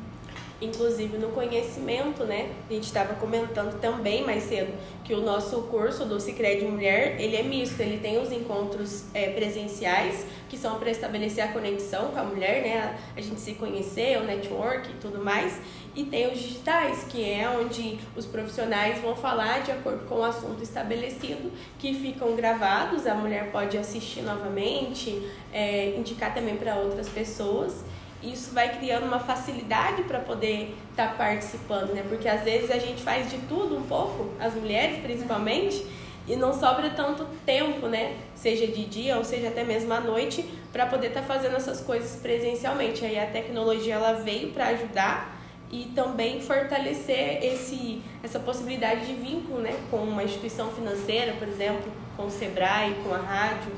inclusive 0.64 1.18
no 1.18 1.28
conhecimento, 1.28 2.24
né? 2.24 2.50
A 2.68 2.72
gente 2.72 2.84
estava 2.84 3.14
comentando 3.14 3.78
também 3.80 4.24
mais 4.24 4.44
cedo 4.44 4.72
que 5.04 5.14
o 5.14 5.20
nosso 5.20 5.62
curso 5.62 6.04
do 6.04 6.18
Cicred 6.18 6.64
Mulher, 6.64 7.20
ele 7.20 7.36
é 7.36 7.42
misto, 7.42 7.80
ele 7.80 7.98
tem 7.98 8.20
os 8.20 8.32
encontros 8.32 9.04
é, 9.12 9.30
presenciais, 9.30 10.24
que 10.48 10.56
são 10.56 10.78
para 10.78 10.90
estabelecer 10.90 11.44
a 11.44 11.48
conexão 11.48 12.08
com 12.08 12.18
a 12.18 12.24
mulher, 12.24 12.62
né? 12.62 12.98
A 13.16 13.20
gente 13.20 13.40
se 13.40 13.54
conhecer, 13.54 14.18
o 14.18 14.24
network 14.24 14.90
e 14.90 14.94
tudo 14.94 15.22
mais. 15.22 15.60
E 15.94 16.04
tem 16.04 16.26
os 16.32 16.38
digitais, 16.38 17.04
que 17.04 17.24
é 17.24 17.48
onde 17.48 17.98
os 18.16 18.26
profissionais 18.26 19.00
vão 19.00 19.14
falar 19.14 19.62
de 19.62 19.70
acordo 19.70 20.06
com 20.06 20.16
o 20.16 20.24
assunto 20.24 20.62
estabelecido, 20.62 21.52
que 21.78 21.94
ficam 21.94 22.34
gravados, 22.34 23.06
a 23.06 23.14
mulher 23.14 23.52
pode 23.52 23.78
assistir 23.78 24.22
novamente, 24.22 25.22
é, 25.52 25.94
indicar 25.96 26.34
também 26.34 26.56
para 26.56 26.76
outras 26.76 27.08
pessoas 27.08 27.84
isso 28.32 28.52
vai 28.54 28.76
criando 28.76 29.04
uma 29.04 29.18
facilidade 29.18 30.02
para 30.04 30.20
poder 30.20 30.76
estar 30.90 31.08
tá 31.08 31.14
participando, 31.14 31.92
né? 31.92 32.04
Porque 32.08 32.28
às 32.28 32.42
vezes 32.42 32.70
a 32.70 32.78
gente 32.78 33.02
faz 33.02 33.30
de 33.30 33.38
tudo 33.48 33.76
um 33.76 33.82
pouco, 33.82 34.30
as 34.40 34.54
mulheres 34.54 34.98
principalmente, 35.02 35.84
e 36.26 36.36
não 36.36 36.52
sobra 36.58 36.90
tanto 36.90 37.26
tempo, 37.44 37.86
né? 37.86 38.16
Seja 38.34 38.66
de 38.66 38.84
dia 38.86 39.16
ou 39.16 39.24
seja 39.24 39.48
até 39.48 39.62
mesmo 39.62 39.92
à 39.92 40.00
noite, 40.00 40.44
para 40.72 40.86
poder 40.86 41.08
estar 41.08 41.20
tá 41.20 41.26
fazendo 41.26 41.56
essas 41.56 41.80
coisas 41.80 42.18
presencialmente. 42.20 43.04
Aí 43.04 43.18
a 43.18 43.26
tecnologia 43.26 43.94
ela 43.94 44.14
veio 44.14 44.50
para 44.50 44.68
ajudar 44.68 45.34
e 45.70 45.86
também 45.94 46.40
fortalecer 46.40 47.44
esse, 47.44 48.02
essa 48.22 48.38
possibilidade 48.38 49.06
de 49.06 49.14
vínculo, 49.14 49.60
né? 49.60 49.74
Com 49.90 49.98
uma 49.98 50.24
instituição 50.24 50.70
financeira, 50.70 51.34
por 51.34 51.48
exemplo, 51.48 51.92
com 52.16 52.26
o 52.26 52.30
Sebrae, 52.30 52.94
com 53.04 53.12
a 53.12 53.18
rádio. 53.18 53.72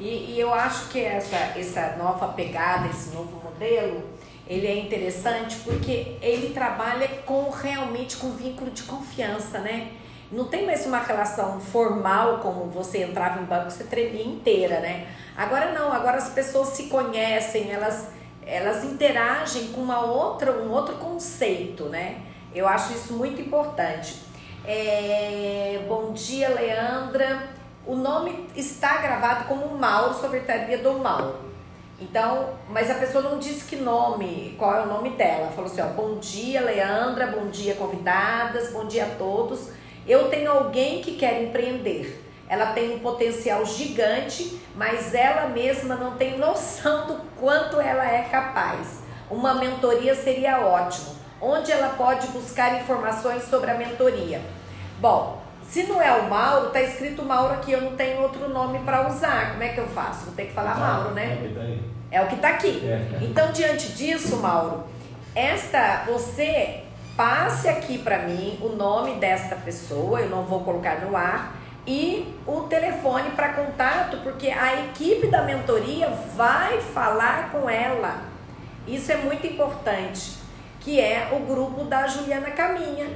E, 0.00 0.34
e 0.34 0.36
eu 0.38 0.52
acho 0.52 0.88
que 0.88 1.00
essa, 1.00 1.36
essa 1.58 1.96
nova 1.96 2.28
pegada, 2.28 2.88
esse 2.88 3.14
novo 3.14 3.47
modelo, 3.58 4.04
ele 4.46 4.66
é 4.66 4.78
interessante 4.78 5.56
porque 5.64 6.16
ele 6.22 6.54
trabalha 6.54 7.08
com 7.26 7.50
realmente 7.50 8.16
com 8.16 8.30
vínculo 8.30 8.70
de 8.70 8.84
confiança, 8.84 9.58
né? 9.58 9.92
Não 10.30 10.44
tem 10.44 10.64
mais 10.64 10.86
uma 10.86 10.98
relação 10.98 11.60
formal 11.60 12.38
como 12.38 12.66
você 12.66 13.02
entrava 13.02 13.40
em 13.40 13.44
banco, 13.44 13.70
você 13.70 13.84
tremia 13.84 14.24
inteira, 14.24 14.80
né? 14.80 15.08
Agora 15.36 15.72
não, 15.72 15.92
agora 15.92 16.18
as 16.18 16.30
pessoas 16.30 16.68
se 16.68 16.84
conhecem, 16.84 17.70
elas, 17.70 18.08
elas 18.46 18.84
interagem 18.84 19.68
com 19.68 19.80
uma 19.80 20.00
outra, 20.00 20.52
um 20.52 20.70
outro 20.70 20.96
conceito, 20.96 21.86
né? 21.86 22.20
Eu 22.54 22.68
acho 22.68 22.92
isso 22.92 23.14
muito 23.14 23.40
importante. 23.40 24.16
É, 24.64 25.82
bom 25.88 26.12
dia, 26.12 26.48
Leandra. 26.50 27.48
O 27.86 27.96
nome 27.96 28.46
está 28.54 28.98
gravado 28.98 29.46
como 29.46 29.76
Mauro, 29.78 30.14
Secretaria 30.14 30.78
do 30.78 30.92
Mauro. 30.98 31.47
Então, 32.00 32.50
mas 32.68 32.88
a 32.90 32.94
pessoa 32.94 33.24
não 33.24 33.38
disse 33.38 33.64
que 33.64 33.74
nome, 33.74 34.54
qual 34.56 34.74
é 34.74 34.82
o 34.82 34.86
nome 34.86 35.10
dela. 35.10 35.50
Falou 35.50 35.70
assim: 35.70 35.80
ó, 35.80 35.86
bom 35.86 36.18
dia, 36.18 36.60
Leandra, 36.60 37.26
bom 37.26 37.48
dia, 37.48 37.74
convidadas, 37.74 38.72
bom 38.72 38.86
dia 38.86 39.04
a 39.04 39.14
todos. 39.16 39.70
Eu 40.06 40.28
tenho 40.28 40.50
alguém 40.50 41.02
que 41.02 41.16
quer 41.16 41.42
empreender. 41.42 42.24
Ela 42.48 42.72
tem 42.72 42.94
um 42.94 43.00
potencial 43.00 43.64
gigante, 43.66 44.58
mas 44.74 45.12
ela 45.12 45.48
mesma 45.48 45.96
não 45.96 46.16
tem 46.16 46.38
noção 46.38 47.06
do 47.06 47.14
quanto 47.38 47.80
ela 47.80 48.06
é 48.10 48.22
capaz. 48.22 49.02
Uma 49.30 49.54
mentoria 49.54 50.14
seria 50.14 50.60
ótimo. 50.66 51.16
Onde 51.40 51.70
ela 51.70 51.90
pode 51.90 52.28
buscar 52.28 52.80
informações 52.80 53.44
sobre 53.44 53.70
a 53.70 53.74
mentoria? 53.74 54.40
Bom, 54.98 55.42
se 55.68 55.82
não 55.82 56.00
é 56.00 56.10
o 56.12 56.30
Mauro, 56.30 56.70
tá 56.70 56.80
escrito 56.80 57.22
Mauro 57.22 57.54
aqui, 57.54 57.72
eu 57.72 57.82
não 57.82 57.94
tenho 57.94 58.22
outro 58.22 58.48
nome 58.48 58.78
para 58.80 59.06
usar. 59.06 59.52
Como 59.52 59.62
é 59.62 59.68
que 59.68 59.78
eu 59.78 59.86
faço? 59.88 60.24
Vou 60.24 60.34
ter 60.34 60.46
que 60.46 60.52
falar 60.52 60.74
Mauro, 60.76 61.10
né? 61.10 61.36
É 62.10 62.22
o 62.22 62.26
que 62.26 62.36
tá 62.36 62.48
aqui. 62.48 62.80
É. 62.84 63.18
Então, 63.20 63.52
diante 63.52 63.92
disso, 63.92 64.38
Mauro, 64.38 64.84
esta 65.34 66.04
você 66.06 66.84
passe 67.14 67.68
aqui 67.68 67.98
para 67.98 68.20
mim 68.20 68.58
o 68.62 68.70
nome 68.70 69.16
desta 69.16 69.56
pessoa, 69.56 70.20
eu 70.20 70.30
não 70.30 70.44
vou 70.44 70.64
colocar 70.64 71.02
no 71.02 71.14
ar, 71.14 71.54
e 71.86 72.34
o 72.46 72.62
telefone 72.62 73.30
para 73.32 73.50
contato, 73.52 74.18
porque 74.22 74.48
a 74.48 74.84
equipe 74.86 75.26
da 75.26 75.42
mentoria 75.42 76.08
vai 76.34 76.80
falar 76.80 77.50
com 77.50 77.68
ela. 77.68 78.22
Isso 78.86 79.12
é 79.12 79.16
muito 79.16 79.46
importante, 79.46 80.38
que 80.80 80.98
é 80.98 81.28
o 81.32 81.40
grupo 81.40 81.84
da 81.84 82.06
Juliana 82.06 82.50
Caminha. 82.52 83.06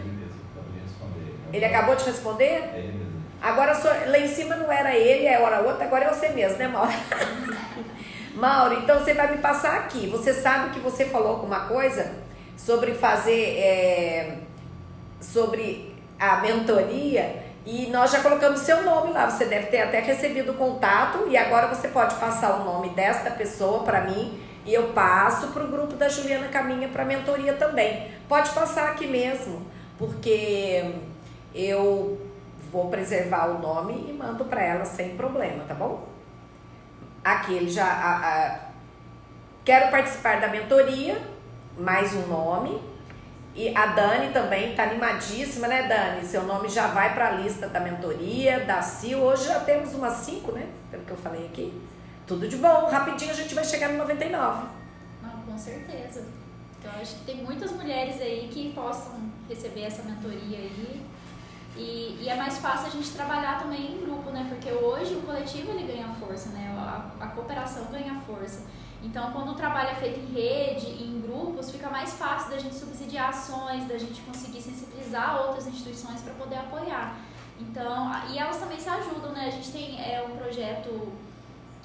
Ele 1.52 1.64
acabou 1.64 1.94
de 1.94 2.04
responder? 2.04 2.44
É 2.44 2.78
ele 2.78 2.92
mesmo. 2.92 3.22
Agora, 3.40 3.72
lá 4.06 4.18
em 4.18 4.28
cima 4.28 4.54
não 4.56 4.70
era 4.70 4.96
ele, 4.96 5.26
é 5.26 5.40
hora 5.40 5.60
outra, 5.60 5.84
agora 5.84 6.04
é 6.04 6.08
você 6.08 6.28
mesmo, 6.28 6.58
né, 6.58 6.68
Mauro? 6.68 6.92
Mauro, 8.34 8.74
então 8.74 8.98
você 8.98 9.14
vai 9.14 9.32
me 9.32 9.38
passar 9.38 9.76
aqui. 9.78 10.06
Você 10.06 10.32
sabe 10.32 10.70
que 10.70 10.80
você 10.80 11.06
falou 11.06 11.28
alguma 11.28 11.66
coisa 11.66 12.12
sobre 12.56 12.94
fazer. 12.94 13.58
É, 13.58 14.38
sobre 15.22 15.94
a 16.18 16.36
mentoria 16.36 17.42
e 17.64 17.86
nós 17.86 18.10
já 18.10 18.20
colocamos 18.20 18.60
seu 18.60 18.82
nome 18.82 19.12
lá. 19.12 19.30
Você 19.30 19.44
deve 19.44 19.66
ter 19.66 19.82
até 19.82 20.00
recebido 20.00 20.52
o 20.52 20.54
contato 20.54 21.26
e 21.28 21.36
agora 21.36 21.68
você 21.68 21.88
pode 21.88 22.16
passar 22.16 22.60
o 22.60 22.64
nome 22.64 22.90
desta 22.90 23.30
pessoa 23.30 23.84
para 23.84 24.02
mim 24.02 24.40
e 24.66 24.74
eu 24.74 24.88
passo 24.88 25.48
para 25.48 25.64
o 25.64 25.68
grupo 25.68 25.94
da 25.94 26.08
Juliana 26.08 26.48
Caminha 26.48 26.88
para 26.88 27.04
mentoria 27.04 27.52
também. 27.54 28.10
Pode 28.28 28.50
passar 28.50 28.90
aqui 28.90 29.06
mesmo, 29.06 29.66
porque 29.98 30.94
eu 31.54 32.20
vou 32.70 32.88
preservar 32.88 33.50
o 33.50 33.58
nome 33.58 34.06
e 34.08 34.12
mando 34.12 34.44
para 34.46 34.62
ela 34.62 34.84
sem 34.84 35.16
problema, 35.16 35.64
tá 35.64 35.74
bom? 35.74 36.08
Aqui 37.22 37.54
ele 37.54 37.70
já. 37.70 37.86
A, 37.86 38.16
a, 38.16 38.58
quero 39.64 39.90
participar 39.90 40.40
da 40.40 40.48
mentoria, 40.48 41.20
mais 41.76 42.14
um 42.14 42.26
nome. 42.26 42.92
E 43.54 43.76
a 43.76 43.86
Dani 43.86 44.32
também 44.32 44.74
tá 44.74 44.84
animadíssima, 44.84 45.68
né, 45.68 45.82
Dani? 45.82 46.26
Seu 46.26 46.42
nome 46.44 46.70
já 46.70 46.86
vai 46.86 47.12
para 47.12 47.28
a 47.28 47.30
lista 47.32 47.68
da 47.68 47.80
mentoria, 47.80 48.60
da 48.60 48.80
CIO. 48.80 49.20
Hoje 49.20 49.44
já 49.46 49.60
temos 49.60 49.92
umas 49.94 50.14
cinco, 50.14 50.52
né? 50.52 50.66
Pelo 50.90 51.04
que 51.04 51.10
eu 51.10 51.16
falei 51.18 51.46
aqui. 51.46 51.78
Tudo 52.26 52.48
de 52.48 52.56
bom. 52.56 52.86
Rapidinho 52.86 53.30
a 53.30 53.34
gente 53.34 53.54
vai 53.54 53.62
chegar 53.62 53.90
no 53.90 53.98
99. 53.98 54.68
Não, 55.22 55.42
com 55.42 55.58
certeza. 55.58 56.24
Então, 56.78 56.90
acho 57.00 57.16
que 57.16 57.24
tem 57.26 57.44
muitas 57.44 57.70
mulheres 57.72 58.20
aí 58.22 58.48
que 58.50 58.72
possam 58.72 59.20
receber 59.48 59.82
essa 59.82 60.02
mentoria 60.02 60.58
aí. 60.58 61.02
E, 61.76 62.18
e, 62.20 62.28
é 62.28 62.36
mais 62.36 62.58
fácil 62.58 62.88
a 62.88 62.90
gente 62.90 63.10
trabalhar 63.10 63.58
também 63.58 63.92
em 63.92 64.00
grupo, 64.00 64.30
né? 64.30 64.46
Porque 64.48 64.70
hoje 64.70 65.14
o 65.14 65.22
coletivo 65.22 65.70
ele 65.70 65.90
ganha 65.90 66.08
força, 66.20 66.50
né? 66.50 66.74
A, 66.76 67.24
a 67.24 67.28
cooperação 67.28 67.86
ganha 67.86 68.20
força. 68.26 68.66
Então, 69.02 69.32
quando 69.32 69.50
o 69.50 69.54
trabalho 69.54 69.88
é 69.90 69.94
feito 69.94 70.20
em 70.20 70.32
rede, 70.32 70.86
em 71.02 71.20
grupos, 71.20 71.70
fica 71.70 71.90
mais 71.90 72.12
fácil 72.12 72.50
da 72.50 72.58
gente 72.58 72.74
subsidiar 72.74 73.30
ações, 73.30 73.88
da 73.88 73.98
gente 73.98 74.20
conseguir 74.20 74.62
sensibilizar 74.62 75.46
outras 75.46 75.66
instituições 75.66 76.20
para 76.20 76.34
poder 76.34 76.56
apoiar. 76.56 77.16
Então, 77.58 78.12
e 78.30 78.38
elas 78.38 78.58
também 78.58 78.78
se 78.78 78.88
ajudam, 78.88 79.32
né? 79.32 79.46
A 79.46 79.50
gente 79.50 79.72
tem 79.72 80.00
é, 80.00 80.22
um 80.22 80.36
projeto, 80.36 81.12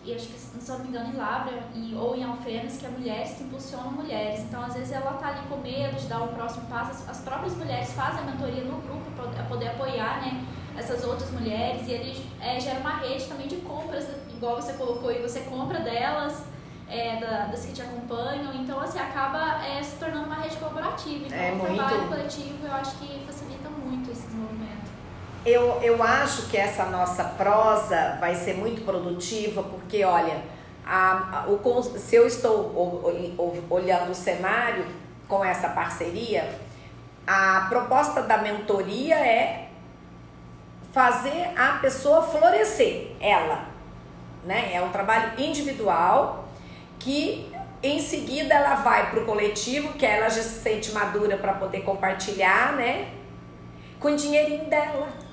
e 0.08 0.16
acho 0.16 0.28
que, 0.28 0.40
se 0.40 0.72
não 0.72 0.80
me 0.80 0.88
engano, 0.88 1.14
em 1.14 1.18
Lavra 1.18 1.52
em, 1.76 1.94
ou 1.98 2.16
em 2.16 2.24
Alfenas, 2.24 2.78
que 2.78 2.86
é 2.86 2.90
mulheres 2.90 3.32
que 3.32 3.44
impulsionam 3.44 3.92
mulheres. 3.92 4.40
Então, 4.40 4.64
às 4.64 4.74
vezes, 4.74 4.94
ela 4.94 5.12
tá 5.14 5.28
ali 5.28 5.42
com 5.50 5.58
medo 5.58 5.98
de 5.98 6.08
dar 6.08 6.24
o 6.24 6.30
próximo 6.30 6.66
passo. 6.68 7.04
As 7.10 7.20
próprias 7.20 7.56
mulheres 7.58 7.92
fazem 7.92 8.22
a 8.22 8.24
mentoria 8.24 8.64
no 8.64 8.78
grupo 8.78 9.12
para 9.12 9.44
poder 9.44 9.68
apoiar, 9.68 10.22
né? 10.22 10.46
Essas 10.78 11.04
outras 11.04 11.30
mulheres, 11.32 11.88
e 11.88 11.96
ali 11.96 12.26
é, 12.40 12.60
gera 12.60 12.80
uma 12.80 12.98
rede 12.98 13.26
também 13.26 13.48
de 13.48 13.58
compras, 13.58 14.08
igual 14.30 14.56
você 14.56 14.74
colocou, 14.74 15.12
e 15.12 15.20
você 15.20 15.42
compra 15.42 15.80
delas 15.80 16.46
é, 16.90 17.18
da, 17.18 17.48
das 17.48 17.66
que 17.66 17.74
te 17.74 17.82
acompanham. 17.82 18.54
Então, 18.54 18.80
assim, 18.80 19.00
acaba 19.00 19.66
é, 19.66 19.84
se 19.84 19.98
tornando 19.98 20.28
uma 20.28 20.36
rede 20.36 20.56
colaborativa. 20.56 21.26
Então, 21.26 21.38
é 21.38 21.52
o 21.52 21.56
muito... 21.56 21.76
trabalho 21.76 22.08
coletivo 22.08 22.66
eu 22.66 22.72
acho 22.72 22.98
que 22.98 23.26
facilita. 23.26 23.57
Eu, 25.48 25.80
eu 25.82 26.04
acho 26.04 26.50
que 26.50 26.58
essa 26.58 26.84
nossa 26.88 27.24
prosa 27.24 28.18
vai 28.20 28.36
ser 28.36 28.56
muito 28.56 28.84
produtiva, 28.84 29.64
porque, 29.64 30.04
olha, 30.04 30.44
a, 30.86 31.46
a, 31.46 31.48
o, 31.48 31.84
se 31.84 32.18
eu 32.18 32.28
estou 32.28 32.74
olhando 33.70 34.12
o 34.12 34.14
cenário 34.14 34.86
com 35.26 35.46
essa 35.46 35.70
parceria, 35.70 36.54
a 37.26 37.66
proposta 37.70 38.24
da 38.24 38.40
mentoria 38.40 39.16
é 39.16 39.70
fazer 40.92 41.54
a 41.58 41.78
pessoa 41.80 42.24
florescer, 42.24 43.16
ela. 43.22 43.68
Né? 44.44 44.74
É 44.74 44.82
um 44.82 44.90
trabalho 44.90 45.32
individual 45.38 46.50
que 47.00 47.50
em 47.82 48.02
seguida 48.02 48.54
ela 48.54 48.76
vai 48.76 49.12
para 49.12 49.22
o 49.22 49.26
coletivo, 49.26 49.94
que 49.94 50.06
ela 50.06 50.28
já 50.28 50.44
se 50.44 50.62
sente 50.62 50.92
madura 50.92 51.38
para 51.38 51.54
poder 51.54 51.84
compartilhar, 51.84 52.74
né? 52.74 53.14
Com 53.98 54.10
o 54.10 54.16
dinheirinho 54.18 54.66
dela. 54.66 55.27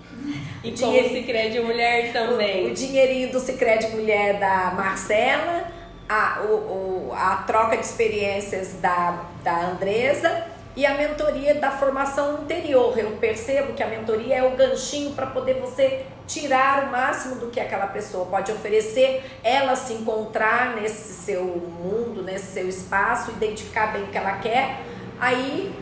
E 0.62 0.72
com 0.72 0.88
o 0.88 1.08
Cicred 1.08 1.60
Mulher 1.60 2.12
também. 2.12 2.66
O, 2.66 2.70
o 2.70 2.74
dinheirinho 2.74 3.32
do 3.32 3.40
Cicred 3.40 3.88
Mulher 3.88 4.38
da 4.38 4.72
Marcela, 4.74 5.64
a, 6.08 6.42
o, 6.42 7.08
o, 7.08 7.12
a 7.14 7.36
troca 7.46 7.76
de 7.76 7.84
experiências 7.84 8.74
da, 8.80 9.24
da 9.42 9.66
Andresa 9.66 10.54
e 10.76 10.84
a 10.84 10.94
mentoria 10.94 11.54
da 11.54 11.70
formação 11.70 12.42
interior. 12.42 12.98
Eu 12.98 13.12
percebo 13.12 13.74
que 13.74 13.82
a 13.82 13.86
mentoria 13.86 14.36
é 14.36 14.42
o 14.42 14.56
ganchinho 14.56 15.12
para 15.12 15.26
poder 15.26 15.54
você 15.54 16.06
tirar 16.26 16.84
o 16.84 16.90
máximo 16.90 17.36
do 17.36 17.50
que 17.50 17.60
aquela 17.60 17.86
pessoa 17.86 18.26
pode 18.26 18.50
oferecer, 18.50 19.22
ela 19.42 19.76
se 19.76 19.92
encontrar 19.92 20.74
nesse 20.74 21.12
seu 21.24 21.44
mundo, 21.44 22.22
nesse 22.22 22.46
seu 22.46 22.68
espaço, 22.68 23.30
identificar 23.32 23.92
bem 23.92 24.04
o 24.04 24.06
que 24.06 24.16
ela 24.16 24.38
quer, 24.38 24.80
aí 25.20 25.72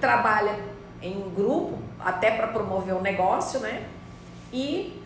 trabalha 0.00 0.58
em 1.00 1.30
grupo, 1.30 1.78
até 2.04 2.30
para 2.32 2.48
promover 2.48 2.94
um 2.94 3.00
negócio, 3.00 3.60
né? 3.60 3.86
E 4.52 5.00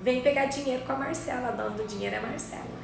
vem 0.00 0.20
pegar 0.20 0.46
dinheiro 0.46 0.82
com 0.84 0.92
a 0.92 0.96
Marcela, 0.96 1.52
dando 1.52 1.86
dinheiro 1.86 2.16
é 2.16 2.18
a 2.18 2.22
Marcela. 2.22 2.80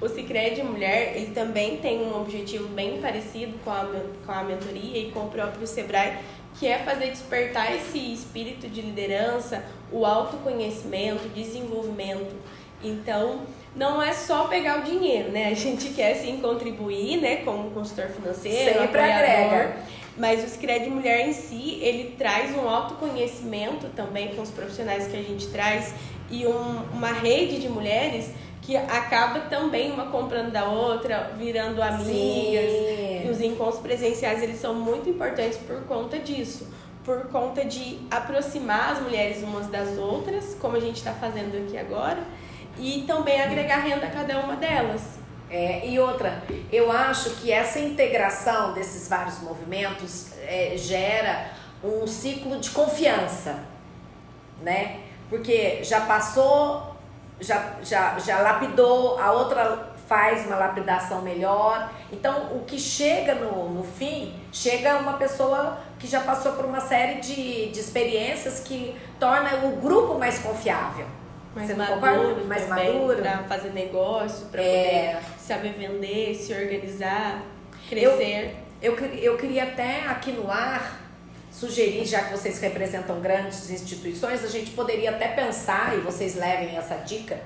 O 0.00 0.08
Cicred 0.08 0.62
Mulher, 0.62 1.16
ele 1.16 1.32
também 1.32 1.78
tem 1.78 2.02
um 2.02 2.20
objetivo 2.20 2.68
bem 2.68 3.00
parecido 3.00 3.58
com 3.64 3.70
a, 3.70 3.86
com 4.26 4.32
a 4.32 4.42
mentoria 4.42 4.98
e 4.98 5.10
com 5.12 5.20
o 5.20 5.28
próprio 5.30 5.66
Sebrae, 5.66 6.18
que 6.58 6.66
é 6.66 6.78
fazer 6.78 7.10
despertar 7.10 7.74
esse 7.74 7.98
espírito 8.12 8.68
de 8.68 8.82
liderança, 8.82 9.64
o 9.90 10.04
autoconhecimento, 10.04 11.28
desenvolvimento. 11.28 12.34
Então, 12.82 13.40
não 13.74 14.02
é 14.02 14.12
só 14.12 14.46
pegar 14.46 14.80
o 14.80 14.82
dinheiro, 14.82 15.32
né? 15.32 15.48
A 15.48 15.54
gente 15.54 15.88
quer 15.90 16.14
sim 16.14 16.38
contribuir, 16.40 17.20
né, 17.20 17.36
como 17.36 17.70
consultor 17.70 18.08
financeiro, 18.08 18.80
Sempre 18.80 19.00
agrega. 19.00 19.76
Mas 20.16 20.44
o 20.44 20.48
Cicred 20.48 20.88
Mulher 20.88 21.28
em 21.28 21.32
si, 21.32 21.78
ele 21.80 22.14
traz 22.16 22.56
um 22.56 22.68
autoconhecimento 22.68 23.88
também 23.96 24.34
com 24.34 24.42
os 24.42 24.50
profissionais 24.50 25.08
que 25.08 25.16
a 25.16 25.22
gente 25.22 25.48
traz 25.48 25.92
e 26.30 26.46
um, 26.46 26.82
uma 26.92 27.12
rede 27.12 27.60
de 27.60 27.68
mulheres 27.68 28.30
que 28.62 28.76
acaba 28.76 29.40
também 29.40 29.92
uma 29.92 30.06
comprando 30.06 30.50
da 30.50 30.64
outra, 30.64 31.32
virando 31.36 31.82
amigas. 31.82 32.06
Sim. 32.06 33.26
E 33.26 33.28
os 33.30 33.40
encontros 33.40 33.80
presenciais, 33.80 34.42
eles 34.42 34.58
são 34.58 34.74
muito 34.74 35.08
importantes 35.08 35.58
por 35.58 35.82
conta 35.82 36.18
disso. 36.18 36.72
Por 37.04 37.26
conta 37.26 37.64
de 37.64 37.98
aproximar 38.10 38.92
as 38.92 39.02
mulheres 39.02 39.42
umas 39.42 39.66
das 39.66 39.98
outras, 39.98 40.56
como 40.58 40.76
a 40.76 40.80
gente 40.80 40.96
está 40.96 41.12
fazendo 41.12 41.54
aqui 41.58 41.76
agora, 41.76 42.22
e 42.78 43.04
também 43.06 43.42
agregar 43.42 43.80
renda 43.80 44.06
a 44.06 44.10
cada 44.10 44.38
uma 44.38 44.56
delas. 44.56 45.23
É, 45.54 45.86
e 45.86 46.00
outra, 46.00 46.42
eu 46.72 46.90
acho 46.90 47.30
que 47.36 47.52
essa 47.52 47.78
integração 47.78 48.72
desses 48.72 49.08
vários 49.08 49.38
movimentos 49.38 50.32
é, 50.42 50.74
gera 50.76 51.52
um 51.80 52.08
ciclo 52.08 52.58
de 52.58 52.70
confiança, 52.70 53.60
né? 54.60 55.02
Porque 55.30 55.84
já 55.84 56.00
passou 56.00 56.96
já, 57.40 57.76
já, 57.84 58.18
já 58.18 58.40
lapidou, 58.40 59.16
a 59.20 59.30
outra 59.30 59.94
faz 60.08 60.44
uma 60.44 60.56
lapidação 60.56 61.22
melhor. 61.22 61.88
Então, 62.10 62.56
o 62.56 62.64
que 62.64 62.76
chega 62.76 63.36
no, 63.36 63.70
no 63.70 63.84
fim, 63.84 64.34
chega 64.50 64.96
uma 64.96 65.12
pessoa 65.12 65.78
que 66.00 66.08
já 66.08 66.20
passou 66.20 66.54
por 66.54 66.64
uma 66.64 66.80
série 66.80 67.20
de, 67.20 67.70
de 67.70 67.78
experiências 67.78 68.58
que 68.58 68.96
torna 69.20 69.66
o 69.66 69.76
grupo 69.76 70.18
mais 70.18 70.40
confiável. 70.40 71.06
Mais 71.54 71.68
Você 71.68 71.74
maduro, 71.74 72.00
concorda? 72.00 72.44
Mais 72.44 72.68
maduro. 72.68 73.16
Para 73.22 73.44
fazer 73.44 73.70
negócio, 73.70 74.46
para 74.46 74.62
é... 74.62 75.14
poder 75.14 75.38
saber 75.38 75.72
vender, 75.74 76.34
se 76.34 76.52
organizar, 76.52 77.42
crescer. 77.88 78.56
Eu, 78.82 78.96
eu, 78.96 79.06
eu 79.14 79.36
queria 79.36 79.64
até 79.64 80.06
aqui 80.06 80.32
no 80.32 80.50
ar 80.50 81.04
sugerir, 81.54 82.04
já 82.04 82.22
que 82.24 82.32
vocês 82.32 82.58
representam 82.60 83.20
grandes 83.20 83.70
instituições, 83.70 84.44
a 84.44 84.48
gente 84.48 84.72
poderia 84.72 85.10
até 85.10 85.28
pensar, 85.28 85.96
e 85.96 86.00
vocês 86.00 86.34
levem 86.34 86.76
essa 86.76 86.96
dica, 86.96 87.40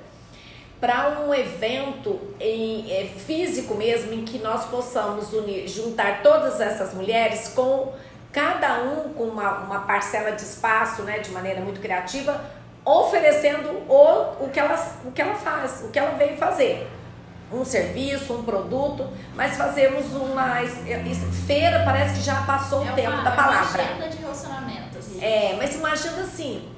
para 0.81 1.21
um 1.21 1.35
evento 1.35 2.19
em, 2.41 2.91
é, 2.91 3.07
físico 3.07 3.75
mesmo, 3.75 4.13
em 4.15 4.25
que 4.25 4.39
nós 4.39 4.65
possamos 4.67 5.33
unir, 5.35 5.69
juntar 5.69 6.23
todas 6.23 6.61
essas 6.61 6.95
mulheres 6.95 7.49
com 7.49 7.93
cada 8.33 8.83
um 8.83 9.13
com 9.13 9.25
uma, 9.25 9.59
uma 9.59 9.81
parcela 9.81 10.33
de 10.33 10.43
espaço, 10.43 11.03
né, 11.03 11.19
de 11.19 11.31
maneira 11.31 11.61
muito 11.61 11.81
criativa, 11.81 12.41
oferecendo 12.89 13.69
o, 13.89 14.45
o, 14.45 14.51
que 14.51 14.59
ela, 14.59 14.75
o 15.05 15.13
que 15.13 15.21
ela 15.21 15.35
faz, 15.35 15.83
o 15.85 15.89
que 15.89 15.99
ela 15.99 16.13
veio 16.13 16.37
fazer 16.37 16.89
um 17.53 17.65
serviço, 17.65 18.35
um 18.35 18.43
produto, 18.43 19.09
mas 19.35 19.57
fazemos 19.57 20.13
uma 20.13 20.61
feira, 21.47 21.83
parece 21.85 22.19
que 22.19 22.23
já 22.23 22.43
passou 22.43 22.87
é 22.87 22.91
o 22.91 22.95
tempo 22.95 23.23
da 23.23 23.31
palavra. 23.31 23.83
É 23.83 23.85
uma 23.85 23.93
agenda 23.93 24.09
de 24.09 24.17
relacionamentos. 24.19 25.23
É, 25.23 25.57
mas 25.57 25.75
uma 25.77 25.93
agenda 25.93 26.23
assim, 26.23 26.69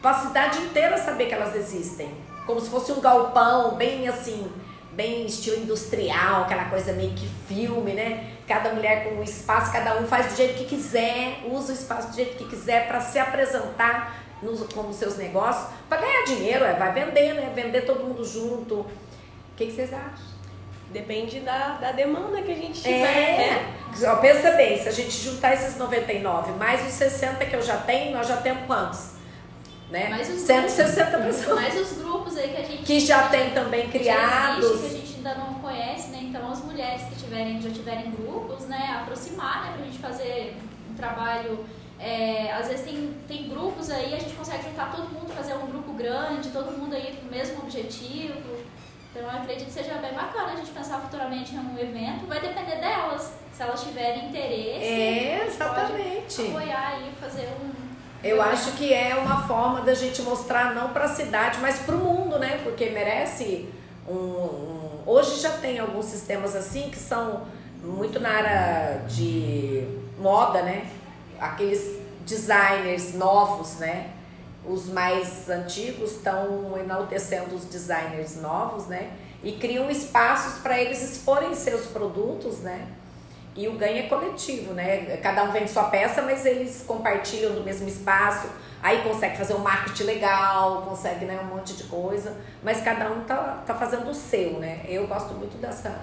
para 0.00 0.12
a 0.12 0.14
cidade 0.14 0.58
inteira 0.58 0.96
saber 0.96 1.26
que 1.26 1.34
elas 1.34 1.54
existem, 1.54 2.14
como 2.46 2.60
se 2.60 2.70
fosse 2.70 2.90
um 2.92 3.00
galpão, 3.00 3.74
bem 3.76 4.08
assim, 4.08 4.50
bem 4.92 5.26
estilo 5.26 5.62
industrial, 5.62 6.42
aquela 6.42 6.64
coisa 6.64 6.92
meio 6.92 7.12
que 7.12 7.28
filme, 7.46 7.92
né? 7.92 8.32
Cada 8.48 8.70
mulher 8.70 9.04
com 9.04 9.16
um 9.16 9.22
espaço, 9.22 9.70
cada 9.72 9.96
um 9.98 10.06
faz 10.06 10.32
do 10.32 10.36
jeito 10.36 10.54
que 10.54 10.64
quiser, 10.64 11.44
usa 11.50 11.72
o 11.72 11.74
espaço 11.74 12.08
do 12.08 12.16
jeito 12.16 12.36
que 12.36 12.44
quiser 12.48 12.88
para 12.88 13.00
se 13.00 13.18
apresentar 13.18 14.29
nos, 14.42 14.60
como 14.72 14.92
seus 14.92 15.16
negócios, 15.16 15.68
para 15.88 16.00
ganhar 16.00 16.24
dinheiro, 16.24 16.64
é, 16.64 16.74
vai 16.74 16.92
vender, 16.92 17.34
né? 17.34 17.52
Vender 17.54 17.82
todo 17.82 18.04
mundo 18.04 18.24
junto 18.24 18.86
que, 19.60 19.66
que 19.66 19.72
vocês 19.72 19.92
acham? 19.92 20.30
Depende 20.90 21.40
da, 21.40 21.76
da 21.80 21.92
demanda 21.92 22.42
que 22.42 22.50
a 22.50 22.54
gente 22.54 22.80
tiver, 22.80 22.94
é. 22.94 23.36
né? 23.36 23.76
pensa 24.20 24.52
bem, 24.52 24.80
se 24.80 24.88
a 24.88 24.92
gente 24.92 25.10
juntar 25.10 25.54
esses 25.54 25.76
99 25.76 26.52
mais 26.52 26.84
os 26.84 26.92
60 26.94 27.44
que 27.44 27.54
eu 27.54 27.62
já 27.62 27.76
tenho, 27.76 28.16
nós 28.16 28.26
já 28.26 28.38
temos 28.38 28.66
quantos? 28.66 29.10
Né? 29.90 30.08
Mais 30.08 30.28
os 30.28 30.40
160 30.40 31.18
grupos, 31.18 31.36
pessoas. 31.36 31.60
Mais 31.60 31.80
os 31.80 31.98
grupos 31.98 32.36
aí 32.36 32.48
que 32.48 32.56
a 32.56 32.64
gente. 32.64 32.82
Que 32.84 33.00
já 33.00 33.28
tem 33.28 33.50
também 33.50 33.88
criados. 33.88 34.64
Existe, 34.64 34.80
que 34.80 34.86
a 34.86 34.98
gente 34.98 35.16
ainda 35.16 35.34
não 35.34 35.54
conhece, 35.54 36.10
né? 36.10 36.20
Então 36.22 36.50
as 36.50 36.64
mulheres 36.64 37.02
que 37.02 37.16
tiverem, 37.16 37.60
já 37.60 37.70
tiverem 37.70 38.10
grupos, 38.12 38.66
né? 38.66 39.00
Aproximar, 39.02 39.64
né? 39.64 39.72
Pra 39.76 39.84
gente 39.84 39.98
fazer 39.98 40.56
um 40.90 40.94
trabalho. 40.94 41.64
É, 42.00 42.50
às 42.52 42.68
vezes 42.68 42.86
tem, 42.86 43.14
tem 43.28 43.48
grupos 43.48 43.90
aí, 43.90 44.14
a 44.14 44.18
gente 44.18 44.34
consegue 44.34 44.64
juntar 44.64 44.90
todo 44.90 45.08
mundo, 45.10 45.30
fazer 45.34 45.52
um 45.54 45.66
grupo 45.66 45.92
grande, 45.92 46.48
todo 46.48 46.72
mundo 46.72 46.94
aí 46.94 47.18
com 47.20 47.28
o 47.28 47.30
mesmo 47.30 47.58
objetivo. 47.58 48.56
Então 49.10 49.22
eu 49.22 49.30
acredito 49.30 49.66
que 49.66 49.72
seja 49.72 49.94
bem 49.94 50.14
bacana 50.14 50.52
a 50.52 50.56
gente 50.56 50.70
pensar 50.70 51.00
futuramente 51.00 51.54
em 51.54 51.58
um 51.58 51.78
evento. 51.78 52.26
Vai 52.26 52.40
depender 52.40 52.76
delas. 52.76 53.34
se 53.52 53.62
elas 53.62 53.82
tiverem 53.82 54.28
interesse, 54.28 54.84
é, 54.84 55.46
exatamente. 55.46 56.40
apoiar 56.40 56.88
aí, 56.94 57.12
fazer 57.20 57.48
um. 57.60 57.70
Eu 58.22 58.40
acho 58.40 58.72
que 58.72 58.92
é 58.92 59.14
uma 59.14 59.46
forma 59.46 59.80
da 59.80 59.94
gente 59.94 60.22
mostrar 60.22 60.74
não 60.74 60.90
para 60.90 61.04
a 61.04 61.08
cidade, 61.08 61.58
mas 61.60 61.80
para 61.80 61.94
o 61.94 61.98
mundo, 61.98 62.38
né? 62.38 62.60
Porque 62.62 62.90
merece 62.90 63.68
um, 64.06 64.14
um, 64.14 64.80
Hoje 65.06 65.40
já 65.40 65.50
tem 65.50 65.78
alguns 65.78 66.04
sistemas 66.04 66.54
assim 66.54 66.90
que 66.90 66.98
são 66.98 67.46
muito 67.82 68.20
na 68.20 68.28
área 68.28 69.04
de 69.08 69.86
moda, 70.18 70.62
né? 70.62 70.86
Aqueles 71.40 71.98
designers 72.26 73.14
novos, 73.14 73.76
né? 73.76 74.10
Os 74.64 74.88
mais 74.88 75.48
antigos 75.48 76.12
estão 76.12 76.78
enaltecendo 76.78 77.54
os 77.54 77.64
designers 77.64 78.36
novos, 78.36 78.86
né? 78.86 79.10
E 79.42 79.52
criam 79.52 79.90
espaços 79.90 80.60
para 80.60 80.78
eles 80.78 81.02
exporem 81.02 81.54
seus 81.54 81.86
produtos, 81.86 82.60
né? 82.60 82.86
E 83.56 83.66
o 83.66 83.72
ganho 83.72 83.98
é 83.98 84.02
coletivo, 84.02 84.74
né? 84.74 85.16
Cada 85.16 85.42
um 85.44 85.50
vende 85.50 85.70
sua 85.70 85.84
peça, 85.84 86.22
mas 86.22 86.46
eles 86.46 86.84
compartilham 86.86 87.54
do 87.54 87.62
mesmo 87.62 87.88
espaço. 87.88 88.48
Aí 88.82 89.02
consegue 89.02 89.36
fazer 89.36 89.54
um 89.54 89.58
marketing 89.58 90.04
legal, 90.04 90.82
consegue 90.82 91.24
né, 91.24 91.38
um 91.42 91.56
monte 91.56 91.74
de 91.74 91.84
coisa. 91.84 92.36
Mas 92.62 92.80
cada 92.82 93.10
um 93.10 93.24
tá, 93.24 93.62
tá 93.66 93.74
fazendo 93.74 94.08
o 94.08 94.14
seu, 94.14 94.58
né? 94.58 94.80
Eu 94.86 95.06
gosto 95.06 95.34
muito 95.34 95.58
dessa 95.58 95.98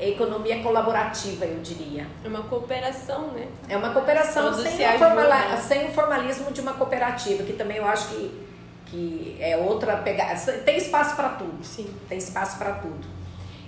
economia 0.00 0.62
colaborativa, 0.62 1.44
eu 1.44 1.60
diria. 1.60 2.06
É 2.24 2.28
uma 2.28 2.42
cooperação, 2.42 3.28
né? 3.28 3.48
É 3.68 3.76
uma 3.76 3.92
cooperação 3.92 4.52
sem, 4.52 4.86
o 4.86 4.98
formala, 4.98 5.56
sem 5.56 5.86
o 5.88 5.92
formalismo 5.92 6.52
de 6.52 6.60
uma 6.60 6.74
cooperativa, 6.74 7.42
que 7.42 7.54
também 7.54 7.78
eu 7.78 7.86
acho 7.86 8.08
que, 8.08 8.46
que 8.86 9.36
é 9.40 9.56
outra 9.56 9.96
pegada. 9.98 10.34
Tem 10.64 10.76
espaço 10.76 11.16
para 11.16 11.30
tudo. 11.30 11.64
Sim. 11.64 11.92
Tem 12.08 12.18
espaço 12.18 12.58
para 12.58 12.72
tudo. 12.74 13.06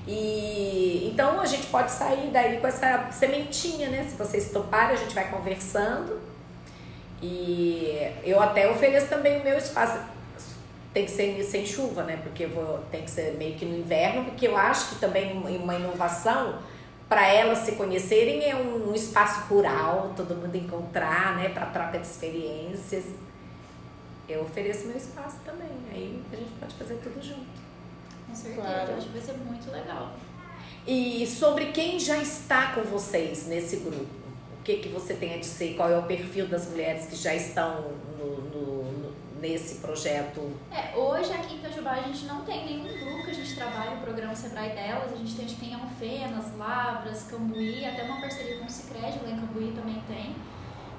E 0.06 1.10
então 1.12 1.40
a 1.40 1.46
gente 1.46 1.66
pode 1.66 1.90
sair 1.90 2.30
daí 2.32 2.58
com 2.58 2.66
essa 2.66 3.08
sementinha, 3.10 3.90
né? 3.90 4.06
Se 4.08 4.16
vocês 4.16 4.50
toparem, 4.50 4.96
a 4.96 4.98
gente 4.98 5.14
vai 5.14 5.30
conversando. 5.30 6.18
E 7.22 8.10
eu 8.24 8.40
até 8.40 8.70
ofereço 8.70 9.08
também 9.08 9.40
o 9.40 9.44
meu 9.44 9.58
espaço. 9.58 9.98
Tem 10.99 11.05
que 11.05 11.12
ser 11.12 11.44
sem 11.44 11.64
chuva, 11.64 12.03
né? 12.03 12.16
Porque 12.20 12.46
eu 12.46 12.51
vou, 12.51 12.78
tem 12.90 13.05
que 13.05 13.11
ser 13.11 13.34
meio 13.34 13.55
que 13.55 13.64
no 13.64 13.78
inverno, 13.78 14.24
porque 14.24 14.49
eu 14.49 14.57
acho 14.57 14.88
que 14.88 14.94
também 14.96 15.32
uma 15.32 15.76
inovação 15.76 16.59
para 17.09 17.24
elas 17.28 17.59
se 17.59 17.72
conhecerem 17.72 18.42
é 18.42 18.57
um, 18.57 18.90
um, 18.90 18.94
espaço 18.96 19.42
rural, 19.42 20.12
todo 20.16 20.34
mundo 20.34 20.57
encontrar, 20.57 21.36
né? 21.36 21.51
Para 21.51 21.66
troca 21.66 22.01
de 22.01 22.05
experiências. 22.05 23.05
Eu 24.28 24.42
ofereço 24.42 24.88
meu 24.88 24.96
espaço 24.96 25.36
também. 25.44 25.70
Aí 25.92 26.20
a 26.32 26.36
gente 26.36 26.51
pode 26.59 26.74
fazer 26.74 26.96
tudo 26.96 27.22
junto. 27.22 27.46
Com 28.26 28.34
certeza, 28.34 28.61
claro. 28.61 28.94
acho 28.94 29.07
que 29.07 29.12
vai 29.12 29.22
ser 29.22 29.34
muito 29.34 29.70
legal. 29.70 30.12
E 30.84 31.24
sobre 31.28 31.66
quem 31.66 32.01
já 32.01 32.18
está 32.18 32.72
com 32.72 32.82
vocês 32.82 33.46
nesse 33.46 33.76
grupo? 33.76 34.18
O 34.59 34.62
que, 34.64 34.78
que 34.78 34.88
você 34.88 35.14
tem 35.14 35.34
a 35.34 35.38
dizer? 35.38 35.76
Qual 35.76 35.88
é 35.88 35.96
o 35.96 36.03
perfil 36.03 36.49
das 36.49 36.68
mulheres 36.68 37.07
que 37.07 37.14
já 37.14 37.36
estão 37.36 37.92
no, 38.18 38.36
no, 38.51 38.92
no 38.92 39.07
nesse 39.41 39.76
projeto? 39.76 40.53
É, 40.70 40.97
hoje 40.97 41.32
aqui 41.32 41.55
em 41.55 41.59
Itajubá 41.59 41.93
a 41.93 42.03
gente 42.03 42.24
não 42.26 42.43
tem 42.43 42.64
nenhum 42.64 43.05
grupo 43.05 43.24
que 43.24 43.30
a 43.30 43.34
gente 43.34 43.55
trabalha 43.55 43.93
o 43.93 44.01
programa 44.01 44.34
Sebrae 44.34 44.70
delas. 44.70 45.12
A 45.12 45.16
gente 45.16 45.34
tem, 45.34 45.47
tem 45.47 45.74
Alfenas, 45.74 46.57
Lavras, 46.57 47.24
Cambuí, 47.24 47.84
até 47.84 48.03
uma 48.05 48.20
parceria 48.20 48.59
com 48.59 48.66
o 48.66 48.70
Cicred, 48.70 49.20
lá 49.22 49.30
em 49.30 49.41
Cambuí 49.41 49.72
também 49.74 50.03
tem. 50.07 50.36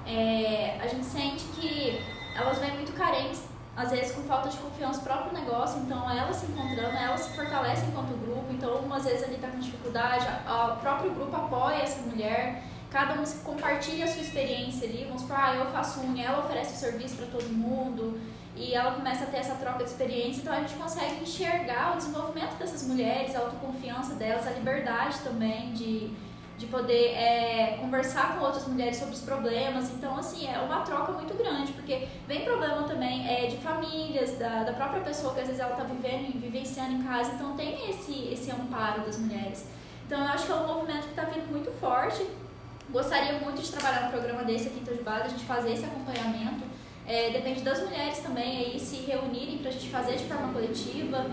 É, 0.06 0.78
a 0.80 0.86
gente 0.86 1.04
sente 1.04 1.44
que 1.60 2.00
elas 2.34 2.58
vêm 2.58 2.74
muito 2.74 2.92
carentes 2.92 3.50
às 3.76 3.90
vezes 3.90 4.12
com 4.12 4.22
falta 4.22 4.48
de 4.48 4.58
confiança 4.58 4.98
no 4.98 5.04
próprio 5.04 5.32
negócio, 5.32 5.80
então 5.80 6.10
elas 6.10 6.36
se 6.36 6.46
encontrando, 6.46 6.96
elas 6.96 7.20
se 7.20 7.36
fortalecem 7.36 7.88
enquanto 7.88 8.08
grupo, 8.20 8.46
então 8.50 8.76
umas 8.76 9.04
vezes 9.04 9.22
ele 9.22 9.36
está 9.36 9.48
com 9.48 9.58
dificuldade, 9.58 10.26
o 10.46 10.76
próprio 10.76 11.12
grupo 11.12 11.34
apoia 11.34 11.76
essa 11.76 12.02
mulher, 12.02 12.62
cada 12.90 13.14
um 13.20 13.24
compartilha 13.44 14.04
a 14.04 14.08
sua 14.08 14.22
experiência 14.22 14.88
ali, 14.88 15.04
vamos 15.04 15.22
supor, 15.22 15.36
ah, 15.38 15.54
eu 15.54 15.66
faço 15.66 16.00
unha, 16.00 16.26
ela 16.26 16.44
oferece 16.44 16.74
o 16.74 16.76
serviço 16.76 17.16
para 17.16 17.26
todo 17.26 17.44
mundo, 17.44 18.20
e 18.56 18.74
ela 18.74 18.92
começa 18.92 19.24
a 19.24 19.26
ter 19.26 19.38
essa 19.38 19.54
troca 19.54 19.78
de 19.78 19.90
experiência, 19.90 20.40
então 20.42 20.52
a 20.52 20.60
gente 20.60 20.74
consegue 20.74 21.22
enxergar 21.22 21.94
o 21.94 21.96
desenvolvimento 21.96 22.56
dessas 22.58 22.82
mulheres, 22.82 23.34
a 23.34 23.40
autoconfiança 23.40 24.14
delas, 24.14 24.46
a 24.46 24.50
liberdade 24.50 25.18
também 25.20 25.72
de 25.72 26.12
de 26.60 26.66
poder 26.66 27.14
é, 27.14 27.78
conversar 27.80 28.36
com 28.36 28.44
outras 28.44 28.68
mulheres 28.68 28.98
sobre 28.98 29.14
os 29.14 29.22
problemas. 29.22 29.90
Então, 29.94 30.14
assim, 30.18 30.46
é 30.46 30.58
uma 30.58 30.82
troca 30.82 31.10
muito 31.12 31.32
grande, 31.34 31.72
porque 31.72 32.06
vem 32.28 32.44
problema 32.44 32.82
também 32.82 33.26
é, 33.26 33.46
de 33.46 33.56
famílias, 33.56 34.36
da, 34.36 34.64
da 34.64 34.74
própria 34.74 35.00
pessoa 35.00 35.32
que 35.32 35.40
às 35.40 35.46
vezes 35.46 35.58
ela 35.58 35.70
está 35.72 35.84
vivendo 35.84 36.28
e 36.28 36.38
vivenciando 36.38 36.92
em 36.92 37.02
casa, 37.02 37.32
então 37.32 37.56
tem 37.56 37.88
esse, 37.88 38.28
esse 38.30 38.50
amparo 38.50 39.00
das 39.00 39.18
mulheres. 39.18 39.66
Então, 40.06 40.20
eu 40.20 40.26
acho 40.26 40.44
que 40.44 40.52
é 40.52 40.54
um 40.54 40.66
movimento 40.66 41.04
que 41.04 41.10
está 41.10 41.22
vindo 41.22 41.50
muito 41.50 41.70
forte. 41.80 42.26
Gostaria 42.92 43.38
muito 43.38 43.62
de 43.62 43.70
trabalhar 43.70 44.08
um 44.08 44.10
programa 44.10 44.44
desse 44.44 44.68
aqui 44.68 44.80
em 44.80 45.02
Base, 45.02 45.26
a 45.26 45.28
gente 45.28 45.44
fazer 45.44 45.72
esse 45.72 45.84
acompanhamento. 45.84 46.64
É, 47.06 47.30
depende 47.30 47.62
das 47.62 47.80
mulheres 47.80 48.18
também 48.18 48.58
aí 48.58 48.78
se 48.78 48.96
reunirem 48.96 49.58
para 49.58 49.68
a 49.68 49.72
gente 49.72 49.88
fazer 49.88 50.16
de 50.16 50.24
forma 50.24 50.52
coletiva 50.52 51.26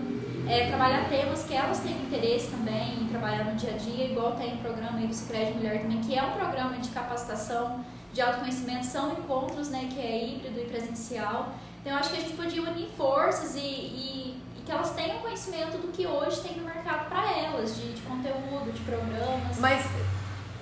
é, 0.48 0.68
trabalhar 0.68 1.10
temas 1.10 1.44
que 1.44 1.54
elas 1.54 1.80
têm 1.80 1.92
interesse 1.92 2.50
também 2.50 3.02
em 3.02 3.08
trabalhar 3.08 3.44
no 3.44 3.56
dia 3.56 3.74
a 3.74 3.78
dia, 3.78 4.06
igual 4.06 4.36
tem 4.36 4.54
o 4.54 4.58
programa 4.58 4.98
aí 4.98 5.08
do 5.08 5.14
Cicred 5.14 5.54
Mulher 5.54 5.82
também, 5.82 6.00
que 6.02 6.18
é 6.18 6.24
um 6.24 6.32
programa 6.32 6.78
de 6.78 6.90
capacitação, 6.90 7.84
de 8.14 8.22
autoconhecimento, 8.22 8.86
são 8.86 9.12
encontros, 9.12 9.70
né, 9.70 9.90
que 9.94 10.00
é 10.00 10.26
híbrido 10.26 10.60
e 10.60 10.66
presencial. 10.66 11.54
Então, 11.82 11.94
eu 11.94 12.00
acho 12.00 12.10
que 12.12 12.18
a 12.18 12.22
gente 12.22 12.36
podia 12.36 12.62
unir 12.62 12.88
forças 12.98 13.56
e, 13.56 13.60
e, 13.60 14.42
e 14.58 14.62
que 14.66 14.72
elas 14.72 14.92
tenham 14.92 15.20
conhecimento 15.20 15.78
do 15.78 15.92
que 15.92 16.08
hoje 16.08 16.40
tem 16.42 16.56
no 16.58 16.64
mercado 16.64 17.10
para 17.10 17.30
elas, 17.38 17.76
de, 17.76 17.94
de 17.94 18.02
conteúdo, 18.02 18.72
de 18.74 18.80
programas. 18.82 19.60
Mas, 19.60 19.86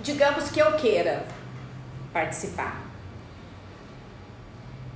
digamos 0.06 0.50
que 0.52 0.60
eu 0.60 0.74
queira 0.74 1.26
participar 2.14 2.86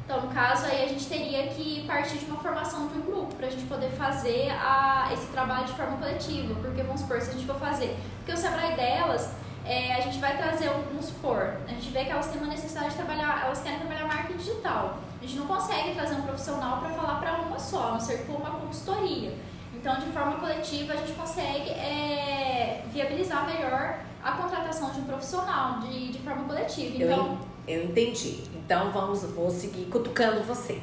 então, 0.09 0.21
no 0.21 0.33
caso, 0.33 0.65
aí 0.65 0.85
a 0.85 0.87
gente 0.87 1.05
teria 1.05 1.49
que 1.49 1.85
partir 1.85 2.17
de 2.17 2.25
uma 2.25 2.41
formação 2.41 2.87
de 2.87 2.97
um 2.97 3.01
grupo 3.01 3.35
para 3.35 3.45
a 3.45 3.49
gente 3.51 3.65
poder 3.65 3.91
fazer 3.91 4.49
a, 4.49 5.07
esse 5.13 5.27
trabalho 5.27 5.67
de 5.67 5.73
forma 5.73 5.97
coletiva. 5.97 6.55
Porque, 6.55 6.81
vamos 6.81 7.01
supor, 7.01 7.21
se 7.21 7.29
a 7.29 7.33
gente 7.33 7.45
for 7.45 7.59
fazer. 7.59 7.95
Porque 8.17 8.31
o 8.31 8.35
Sebrae 8.35 8.75
delas, 8.75 9.29
é, 9.63 9.93
a 9.93 9.99
gente 9.99 10.17
vai 10.17 10.35
trazer, 10.35 10.67
vamos 10.67 11.05
supor, 11.05 11.57
a 11.67 11.69
gente 11.69 11.91
vê 11.91 12.05
que 12.05 12.09
elas 12.09 12.25
têm 12.25 12.41
uma 12.41 12.49
necessidade 12.49 12.89
de 12.89 12.95
trabalhar, 12.95 13.43
elas 13.45 13.61
querem 13.61 13.77
trabalhar 13.77 14.07
marketing 14.07 14.37
digital. 14.37 14.97
A 15.21 15.23
gente 15.23 15.37
não 15.37 15.45
consegue 15.45 15.93
trazer 15.93 16.15
um 16.15 16.23
profissional 16.23 16.79
para 16.79 16.89
falar 16.89 17.19
para 17.19 17.33
uma 17.33 17.59
só, 17.59 17.89
a 17.89 17.91
não 17.91 17.99
ser 17.99 18.25
que 18.25 18.31
uma 18.31 18.49
consultoria. 18.49 19.31
Então, 19.75 19.99
de 19.99 20.07
forma 20.07 20.37
coletiva, 20.37 20.93
a 20.93 20.95
gente 20.95 21.11
consegue 21.11 21.69
é, 21.69 22.83
viabilizar 22.91 23.45
melhor 23.45 23.99
a 24.23 24.31
contratação 24.31 24.91
de 24.91 24.99
um 24.99 25.03
profissional 25.03 25.79
de, 25.79 26.11
de 26.11 26.19
forma 26.19 26.43
coletiva. 26.43 27.03
Então, 27.03 27.39
eu 27.67 27.85
entendi. 27.85 28.43
Então 28.55 28.91
vamos, 28.91 29.23
vou 29.23 29.49
seguir 29.49 29.85
cutucando 29.85 30.43
você. 30.43 30.81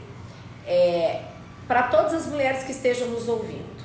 É, 0.67 1.23
para 1.67 1.85
todas 1.85 2.15
as 2.15 2.27
mulheres 2.27 2.63
que 2.63 2.73
estejam 2.73 3.09
nos 3.09 3.29
ouvindo, 3.29 3.77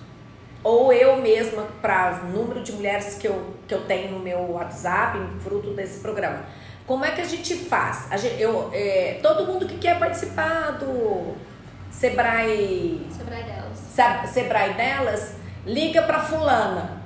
ou 0.64 0.93
eu 0.93 1.18
mesma, 1.18 1.64
para 1.82 2.22
o 2.24 2.28
número 2.30 2.62
de 2.62 2.72
mulheres 2.72 3.16
que 3.16 3.28
eu, 3.28 3.56
que 3.68 3.74
eu 3.74 3.86
tenho 3.86 4.12
no 4.12 4.20
meu 4.20 4.52
WhatsApp, 4.52 5.18
fruto 5.43 5.74
desse 5.74 5.99
programa, 5.99 6.45
como 6.86 7.04
é 7.04 7.12
que 7.12 7.22
a 7.22 7.26
gente 7.26 7.56
faz? 7.56 8.12
A 8.12 8.18
gente, 8.18 8.39
eu, 8.39 8.70
é, 8.74 9.20
todo 9.22 9.45
mundo 9.45 9.66
que 9.66 9.78
quer 9.78 9.97
participar 9.97 10.78
do 10.78 11.36
Sebrae. 11.89 13.08
Sebrae 13.16 13.43
delas. 13.43 14.30
Sebrae 14.32 14.74
delas, 14.74 15.36
liga 15.66 16.04
para 16.04 16.20
Fulana 16.20 17.01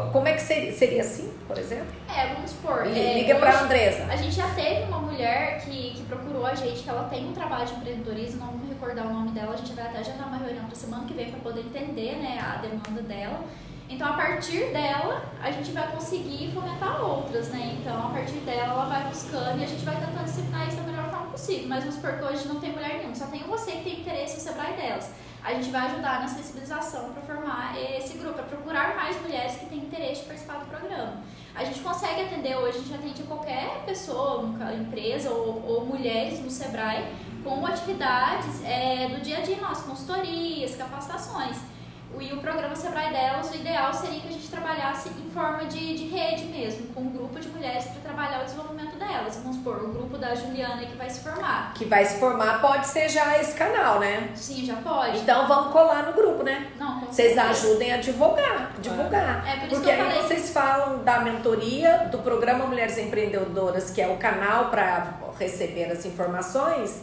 como 0.00 0.28
é 0.28 0.32
que 0.32 0.42
seria, 0.42 0.72
seria 0.72 1.02
assim, 1.02 1.32
por 1.46 1.56
exemplo? 1.56 1.86
É, 2.08 2.34
vamos 2.34 2.50
supor. 2.50 2.86
Liga 2.86 3.34
é, 3.34 3.38
para 3.38 3.58
a 3.58 3.62
Andresa. 3.62 4.04
A 4.04 4.16
gente 4.16 4.34
já 4.34 4.48
teve 4.54 4.82
uma 4.84 4.98
mulher 4.98 5.60
que, 5.64 5.92
que 5.94 6.02
procurou 6.04 6.44
a 6.44 6.54
gente, 6.54 6.82
que 6.82 6.88
ela 6.88 7.04
tem 7.04 7.28
um 7.28 7.32
trabalho 7.32 7.66
de 7.66 7.74
empreendedorismo, 7.74 8.40
não 8.40 8.52
vou 8.52 8.58
me 8.58 8.68
recordar 8.68 9.06
o 9.06 9.12
nome 9.12 9.30
dela, 9.30 9.54
a 9.54 9.56
gente 9.56 9.72
vai 9.72 9.86
até 9.86 9.98
agendar 9.98 10.28
uma 10.28 10.38
reunião 10.38 10.64
para 10.64 10.74
semana 10.74 11.04
que 11.06 11.14
vem 11.14 11.30
para 11.30 11.40
poder 11.40 11.60
entender 11.60 12.16
né, 12.16 12.38
a 12.40 12.56
demanda 12.58 13.02
dela. 13.02 13.44
Então, 13.88 14.08
a 14.08 14.14
partir 14.14 14.72
dela, 14.72 15.22
a 15.42 15.50
gente 15.50 15.70
vai 15.70 15.86
conseguir 15.92 16.50
fomentar 16.52 17.04
outras, 17.04 17.48
né? 17.48 17.76
Então, 17.78 18.06
a 18.06 18.10
partir 18.10 18.38
dela, 18.38 18.72
ela 18.72 18.86
vai 18.86 19.04
buscando 19.04 19.60
e 19.60 19.64
a 19.64 19.66
gente 19.66 19.84
vai 19.84 19.94
tentando 19.94 20.24
disciplinar 20.24 20.66
isso 20.66 20.78
da 20.78 20.82
melhor 20.84 21.10
forma 21.10 21.26
possível. 21.26 21.68
Mas 21.68 21.80
vamos 21.80 21.96
supor 21.96 22.12
que 22.14 22.24
hoje 22.24 22.48
não 22.48 22.58
tem 22.60 22.72
mulher 22.72 22.94
nenhuma, 22.96 23.14
só 23.14 23.26
tem 23.26 23.42
você 23.42 23.72
que 23.72 23.84
tem 23.84 24.00
interesse 24.00 24.36
no 24.36 24.40
Sebrae 24.40 24.72
delas 24.72 25.10
a 25.44 25.52
gente 25.52 25.70
vai 25.70 25.86
ajudar 25.86 26.20
na 26.20 26.28
sensibilização 26.28 27.12
para 27.12 27.22
formar 27.22 27.78
esse 27.78 28.16
grupo, 28.16 28.34
para 28.34 28.44
procurar 28.44 28.96
mais 28.96 29.20
mulheres 29.20 29.56
que 29.56 29.66
têm 29.66 29.78
interesse 29.78 30.22
de 30.22 30.26
participar 30.26 30.60
do 30.60 30.66
programa. 30.66 31.22
A 31.54 31.64
gente 31.64 31.80
consegue 31.80 32.22
atender 32.22 32.56
hoje, 32.56 32.78
a 32.78 32.80
gente 32.80 32.94
atende 32.94 33.22
qualquer 33.24 33.84
pessoa, 33.84 34.42
empresa 34.74 35.30
ou, 35.30 35.62
ou 35.66 35.84
mulheres 35.84 36.40
no 36.40 36.50
Sebrae 36.50 37.04
com 37.44 37.64
atividades 37.66 38.64
é, 38.64 39.08
do 39.08 39.20
dia 39.20 39.38
a 39.38 39.40
dia 39.42 39.60
nosso, 39.60 39.84
consultorias, 39.84 40.74
capacitações. 40.76 41.58
E 42.20 42.32
o 42.32 42.38
programa 42.38 42.74
Sebrae 42.74 43.12
Delas, 43.12 43.50
o 43.50 43.54
ideal 43.56 43.92
seria 43.92 44.20
que 44.20 44.28
a 44.28 44.32
gente 44.32 44.48
trabalhasse 44.48 45.08
em 45.08 45.30
forma 45.30 45.64
de, 45.64 45.96
de 45.96 46.06
rede 46.08 46.44
mesmo, 46.44 46.86
com 46.94 47.02
um 47.02 47.10
grupo 47.10 47.38
de 47.38 47.48
mulheres 47.48 47.84
para 47.84 48.00
trabalhar 48.00 48.42
o 48.42 48.44
desenvolvimento 48.44 48.96
delas. 48.96 49.36
Vamos 49.42 49.56
supor, 49.56 49.82
o 49.84 49.88
grupo 49.88 50.16
da 50.16 50.34
Juliana 50.34 50.84
que 50.84 50.96
vai 50.96 51.10
se 51.10 51.20
formar. 51.20 51.74
Que 51.74 51.84
vai 51.84 52.04
se 52.04 52.18
formar 52.18 52.60
pode 52.60 52.86
ser 52.86 53.08
já 53.08 53.38
esse 53.38 53.54
canal, 53.54 53.98
né? 53.98 54.30
Sim, 54.34 54.64
já 54.64 54.76
pode. 54.76 55.18
Então 55.18 55.46
vamos 55.48 55.72
colar 55.72 56.06
no 56.06 56.12
grupo, 56.12 56.42
né? 56.42 56.70
Não, 56.78 57.00
vocês 57.00 57.36
ajudem 57.36 57.92
a 57.92 57.96
divulgar, 57.98 58.72
divulgar. 58.80 59.46
É, 59.46 59.60
por 59.60 59.68
Porque 59.70 59.90
aí 59.90 59.98
falei. 59.98 60.22
vocês 60.22 60.50
falam 60.50 61.02
da 61.02 61.20
mentoria 61.20 62.08
do 62.10 62.18
programa 62.18 62.66
Mulheres 62.66 62.96
Empreendedoras, 62.98 63.90
que 63.90 64.00
é 64.00 64.08
o 64.08 64.16
canal 64.16 64.70
para 64.70 65.14
receber 65.38 65.90
as 65.90 66.04
informações, 66.04 67.02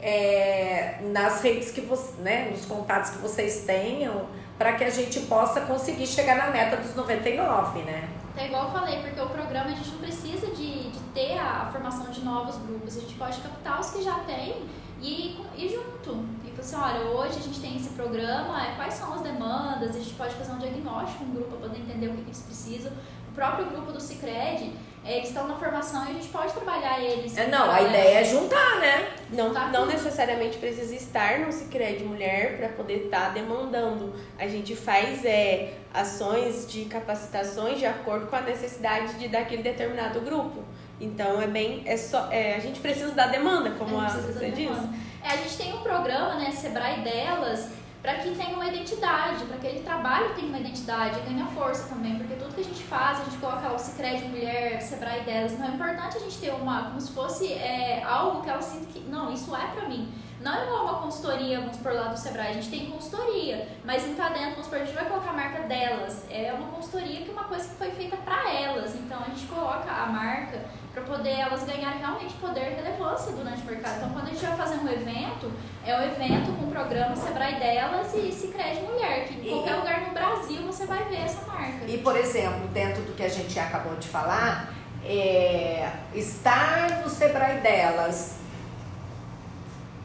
é, 0.00 0.98
nas 1.12 1.42
redes 1.42 1.70
que 1.70 1.80
você, 1.80 2.20
né, 2.20 2.50
nos 2.50 2.64
contatos 2.64 3.10
que 3.10 3.18
vocês 3.18 3.64
tenham, 3.64 4.26
para 4.56 4.72
que 4.72 4.84
a 4.84 4.90
gente 4.90 5.20
possa 5.20 5.62
conseguir 5.62 6.06
chegar 6.06 6.36
na 6.36 6.50
meta 6.50 6.76
dos 6.76 6.94
99, 6.94 7.82
né? 7.82 8.08
É 8.36 8.46
igual 8.46 8.66
eu 8.66 8.70
falei, 8.70 9.00
porque 9.00 9.20
o 9.20 9.28
programa 9.28 9.66
a 9.66 9.74
gente 9.74 9.90
não 9.90 9.98
precisa 9.98 10.46
de, 10.48 10.90
de 10.90 11.00
ter 11.12 11.38
a, 11.38 11.62
a 11.62 11.72
formação 11.72 12.10
de 12.10 12.24
novos 12.24 12.56
grupos, 12.56 12.96
a 12.96 13.00
gente 13.00 13.14
pode 13.14 13.40
captar 13.40 13.80
os 13.80 13.90
que 13.90 14.02
já 14.02 14.14
tem 14.20 14.64
e 15.00 15.40
ir 15.56 15.68
junto. 15.68 16.24
E 16.44 16.50
falar 16.50 16.60
assim, 16.60 16.98
olha, 16.98 17.10
hoje 17.10 17.38
a 17.38 17.42
gente 17.42 17.60
tem 17.60 17.76
esse 17.76 17.90
programa, 17.90 18.64
é, 18.64 18.74
quais 18.76 18.94
são 18.94 19.12
as 19.14 19.22
demandas, 19.22 19.94
a 19.94 19.98
gente 19.98 20.14
pode 20.14 20.34
fazer 20.34 20.52
um 20.52 20.58
diagnóstico 20.58 21.24
com 21.24 21.32
grupo 21.32 21.56
para 21.56 21.68
poder 21.68 21.80
entender 21.80 22.08
o 22.08 22.10
que, 22.12 22.22
que 22.22 22.28
eles 22.28 22.42
precisam. 22.42 22.92
O 23.30 23.34
próprio 23.34 23.66
grupo 23.66 23.92
do 23.92 24.00
Cicred, 24.00 24.72
eles 25.08 25.28
estão 25.28 25.46
na 25.48 25.54
formação 25.56 26.04
e 26.06 26.10
a 26.10 26.12
gente 26.12 26.28
pode 26.28 26.52
trabalhar 26.52 27.00
eles. 27.02 27.36
É, 27.36 27.46
não, 27.46 27.70
a 27.70 27.80
ideia 27.82 28.20
é 28.20 28.24
juntar, 28.24 28.78
né? 28.78 29.08
Não, 29.30 29.52
Tá 29.52 29.68
não 29.68 29.82
tudo. 29.82 29.92
necessariamente 29.92 30.58
precisa 30.58 30.94
estar 30.94 31.38
no 31.40 31.52
Cicred 31.52 32.04
Mulher 32.04 32.58
para 32.58 32.68
poder 32.70 33.04
estar 33.06 33.32
demandando. 33.32 34.14
A 34.38 34.46
gente 34.46 34.76
faz 34.76 35.24
é, 35.24 35.74
ações 35.92 36.66
de 36.70 36.84
capacitações 36.84 37.78
de 37.78 37.86
acordo 37.86 38.26
com 38.26 38.36
a 38.36 38.40
necessidade 38.42 39.14
de 39.14 39.28
daquele 39.28 39.62
determinado 39.62 40.20
grupo. 40.20 40.62
Então 41.00 41.40
é 41.40 41.46
bem. 41.46 41.82
É 41.86 41.96
só, 41.96 42.28
é, 42.30 42.54
a 42.56 42.58
gente 42.58 42.80
precisa 42.80 43.12
da 43.12 43.26
demanda, 43.26 43.70
como 43.78 43.98
a, 44.00 44.08
você 44.08 44.50
disse. 44.50 44.88
É, 45.22 45.28
a 45.32 45.36
gente 45.36 45.56
tem 45.56 45.72
um 45.74 45.80
programa, 45.82 46.34
né, 46.36 46.50
Sebrae 46.50 47.00
Delas, 47.02 47.68
para 48.02 48.14
que 48.14 48.30
tenha 48.30 48.54
uma 48.54 48.66
identidade, 48.66 49.44
para 49.44 49.56
que 49.58 49.66
aquele 49.66 49.82
trabalho 49.82 50.34
tenha 50.34 50.48
uma 50.48 50.60
identidade, 50.60 51.20
ganha 51.20 51.46
força 51.46 51.88
também, 51.88 52.16
porque 52.16 52.34
tudo 52.34 52.54
que 52.54 52.60
a 52.60 52.64
gente 52.64 52.82
faz, 52.84 53.20
a 53.20 53.24
gente 53.24 53.38
coloca 53.38 53.72
o 53.72 53.78
Cicred 53.78 54.28
Mulher, 54.28 54.80
Sebrae 54.80 55.22
Delas, 55.22 55.58
não 55.58 55.66
é 55.66 55.70
importante 55.70 56.16
a 56.16 56.20
gente 56.20 56.38
ter 56.38 56.52
uma, 56.52 56.84
como 56.84 57.00
se 57.00 57.12
fosse 57.12 57.52
é, 57.52 58.02
algo 58.04 58.42
que 58.42 58.50
ela 58.50 58.62
sinta 58.62 58.86
que, 58.86 59.00
não, 59.00 59.32
isso 59.32 59.54
é 59.54 59.66
para 59.66 59.88
mim. 59.88 60.08
Não 60.40 60.54
é 60.54 60.64
igual 60.64 60.84
uma 60.84 60.94
consultoria, 61.00 61.60
vamos 61.60 61.78
por 61.78 61.92
lá 61.92 62.08
do 62.08 62.16
Sebrae, 62.16 62.50
a 62.50 62.52
gente 62.52 62.70
tem 62.70 62.86
consultoria, 62.86 63.68
mas 63.84 64.06
em 64.06 64.14
cá 64.14 64.28
dentro, 64.28 64.50
vamos 64.50 64.66
supor, 64.66 64.80
a 64.80 64.84
gente 64.84 64.94
vai 64.94 65.04
colocar 65.06 65.30
a 65.30 65.32
marca 65.32 65.62
delas. 65.62 66.24
É 66.30 66.52
uma 66.52 66.68
consultoria 66.68 67.22
que 67.22 67.30
é 67.30 67.32
uma 67.32 67.44
coisa 67.44 67.68
que 67.68 67.74
foi 67.74 67.90
feita 67.90 68.16
para 68.18 68.52
elas, 68.52 68.94
então 68.94 69.18
a 69.20 69.30
gente 69.30 69.46
coloca 69.46 69.90
a 69.90 70.06
marca 70.06 70.60
para 70.94 71.02
poder 71.02 71.30
elas 71.30 71.64
ganharem 71.64 71.98
realmente 71.98 72.34
poder 72.34 72.72
e 72.72 72.74
relevância 72.74 73.32
durante 73.32 73.62
o 73.62 73.64
mercado. 73.64 73.96
Então, 73.96 74.10
quando 74.10 74.26
a 74.26 74.30
gente 74.30 74.44
vai 74.44 74.56
fazer 74.56 74.76
um 74.76 74.88
evento, 74.88 75.52
é 75.84 75.96
um 75.96 76.02
evento 76.04 76.52
com 76.56 76.66
o 76.66 76.70
programa 76.70 77.16
Sebrae 77.16 77.58
delas 77.58 78.14
e 78.14 78.32
Cicred 78.32 78.80
Mulher, 78.82 79.26
que 79.26 79.34
em 79.34 79.50
qualquer 79.50 79.74
lugar 79.74 80.00
no 80.02 80.12
Brasil 80.12 80.62
você 80.62 80.86
vai 80.86 81.04
ver 81.04 81.22
essa 81.22 81.46
marca. 81.46 81.84
E, 81.86 81.98
por 81.98 82.16
exemplo, 82.16 82.66
dentro 82.68 83.02
do 83.02 83.12
que 83.12 83.22
a 83.22 83.28
gente 83.28 83.58
acabou 83.58 83.96
de 83.96 84.08
falar, 84.08 84.72
é, 85.04 85.90
estar 86.14 87.02
no 87.02 87.08
Sebrae 87.08 87.60
delas, 87.60 88.38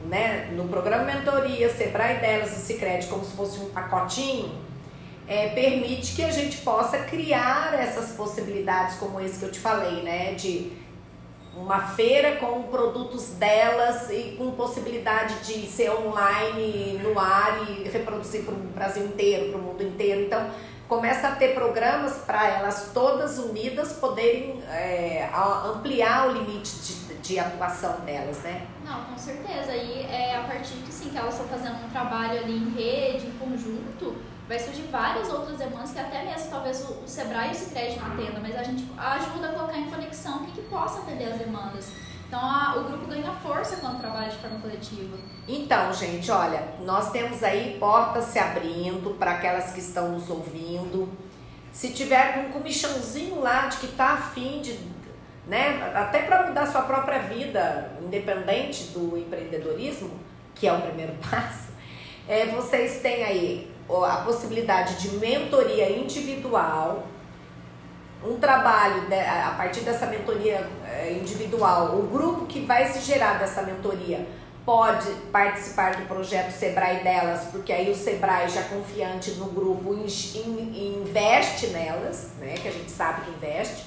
né, 0.08 0.50
no 0.52 0.68
programa 0.68 1.04
Mentoria, 1.04 1.70
Sebrae 1.74 2.20
delas 2.20 2.52
e 2.58 2.62
Cicred, 2.62 3.08
como 3.08 3.24
se 3.24 3.36
fosse 3.36 3.60
um 3.60 3.70
pacotinho, 3.70 4.52
é, 5.28 5.50
permite 5.50 6.16
que 6.16 6.24
a 6.24 6.32
gente 6.32 6.58
possa 6.58 6.98
criar 7.00 7.74
essas 7.80 8.12
possibilidades 8.12 8.98
como 8.98 9.20
esse 9.22 9.40
que 9.40 9.46
eu 9.46 9.52
te 9.52 9.60
falei, 9.60 10.02
né, 10.04 10.34
de 10.34 10.72
uma 11.56 11.88
feira 11.88 12.38
com 12.38 12.64
produtos 12.64 13.30
delas 13.36 14.10
e 14.10 14.36
com 14.38 14.52
possibilidade 14.52 15.36
de 15.46 15.68
ser 15.68 15.92
online, 15.92 17.00
no 17.04 17.18
ar 17.20 17.70
e 17.70 17.88
reproduzir 17.88 18.44
para 18.44 18.54
o 18.54 18.58
Brasil 18.58 19.06
inteiro, 19.06 19.52
para 19.52 19.60
o 19.60 19.62
mundo 19.62 19.84
inteiro. 19.84 20.22
Então, 20.22 20.50
começa 20.88 21.28
a 21.28 21.36
ter 21.36 21.54
programas 21.54 22.18
para 22.26 22.48
elas 22.48 22.92
todas 22.94 23.38
unidas 23.38 23.94
poderem 23.94 24.62
é, 24.68 25.30
ampliar 25.66 26.30
o 26.30 26.34
limite 26.34 26.76
de, 26.78 26.94
de 27.24 27.40
atuação 27.40 28.02
delas, 28.02 28.38
né? 28.44 28.68
Não, 28.86 29.06
com 29.06 29.18
certeza. 29.18 29.74
E 29.76 30.04
é 30.04 30.36
a 30.38 30.44
partir 30.44 30.76
que 30.86 30.92
sim, 30.94 31.10
que 31.10 31.18
elas 31.18 31.34
estão 31.34 31.48
fazendo 31.48 31.84
um 31.86 31.90
trabalho 31.90 32.40
ali 32.40 32.54
em 32.58 32.70
rede, 32.76 33.26
em 33.28 33.32
conjunto, 33.40 34.16
vai 34.48 34.60
surgir 34.60 34.84
várias 34.92 35.30
outras 35.30 35.58
demandas 35.58 35.92
que 35.92 36.00
até 36.00 36.24
mesmo 36.26 36.50
talvez 36.52 36.82
o, 36.84 36.94
o 37.04 37.08
Sebrae 37.08 37.48
e 37.50 37.52
o 37.52 37.56
Cicred 37.56 37.98
não 38.00 38.08
atendam, 38.14 38.42
mas 38.42 38.56
a 38.58 38.64
gente 38.64 38.86
ajuda 38.98 39.50
a 39.50 39.54
colocar 39.54 39.78
em 39.78 39.90
conexão 39.90 40.38
o 40.44 40.46
que, 40.46 40.52
que 40.52 40.62
possa 40.68 41.00
atender 41.00 41.32
as 41.32 41.40
demandas. 41.40 41.92
Então 42.28 42.40
a- 42.42 42.76
o 42.78 42.84
grupo 42.84 43.08
ganha 43.08 43.32
força 43.42 43.78
quando 43.78 44.00
trabalha 44.02 44.30
de 44.30 44.38
forma 44.38 44.60
coletiva. 44.60 45.18
Então, 45.48 45.94
gente, 45.94 46.30
olha, 46.30 46.62
nós 46.82 47.10
temos 47.12 47.42
aí 47.42 47.78
portas 47.80 48.26
se 48.26 48.38
abrindo 48.40 49.18
para 49.18 49.32
aquelas 49.32 49.72
que 49.72 49.80
estão 49.80 50.10
nos 50.12 50.30
ouvindo. 50.30 51.08
Se 51.72 51.92
tiver 51.92 52.38
um 52.46 52.52
comichãozinho 52.52 53.40
lá 53.42 53.68
de 53.68 53.78
que 53.78 53.88
tá 53.88 54.14
afim 54.14 54.62
de, 54.62 54.74
né, 55.48 55.92
até 55.94 56.20
para 56.24 56.48
mudar 56.48 56.66
sua 56.68 56.84
própria 56.84 57.20
vida, 57.20 57.92
independente 58.02 58.86
do 58.86 59.18
empreendedorismo, 59.18 60.12
que 60.56 60.68
é 60.68 60.74
o 60.74 60.82
primeiro 60.82 61.14
passo, 61.30 61.72
é, 62.28 62.46
vocês 62.48 63.02
têm 63.02 63.24
aí 63.24 63.72
a 63.90 64.18
possibilidade 64.18 64.96
de 65.02 65.18
mentoria 65.18 65.90
individual, 65.92 67.06
um 68.26 68.38
trabalho 68.40 69.02
de- 69.10 69.20
a 69.20 69.54
partir 69.58 69.82
dessa 69.82 70.06
mentoria 70.06 70.66
eh, 70.86 71.18
individual, 71.20 71.98
o 72.00 72.04
grupo 72.04 72.46
que 72.46 72.62
vai 72.62 72.86
se 72.86 73.00
gerar 73.02 73.38
dessa 73.38 73.62
mentoria 73.64 74.26
pode 74.66 75.12
participar 75.30 75.98
do 75.98 76.08
projeto 76.08 76.52
Sebrae 76.52 77.04
delas, 77.04 77.50
porque 77.52 77.74
aí 77.74 77.92
o 77.92 77.96
Sebrae 77.96 78.48
já 78.48 78.64
confiante 78.64 79.32
no 79.32 79.48
grupo 79.48 79.94
in- 79.94 80.06
in- 80.40 81.02
investe 81.02 81.68
nelas, 81.68 82.30
né, 82.40 82.54
que 82.54 82.70
a 82.70 82.72
gente 82.72 82.90
sabe 82.90 83.26
que 83.26 83.32
investe, 83.32 83.84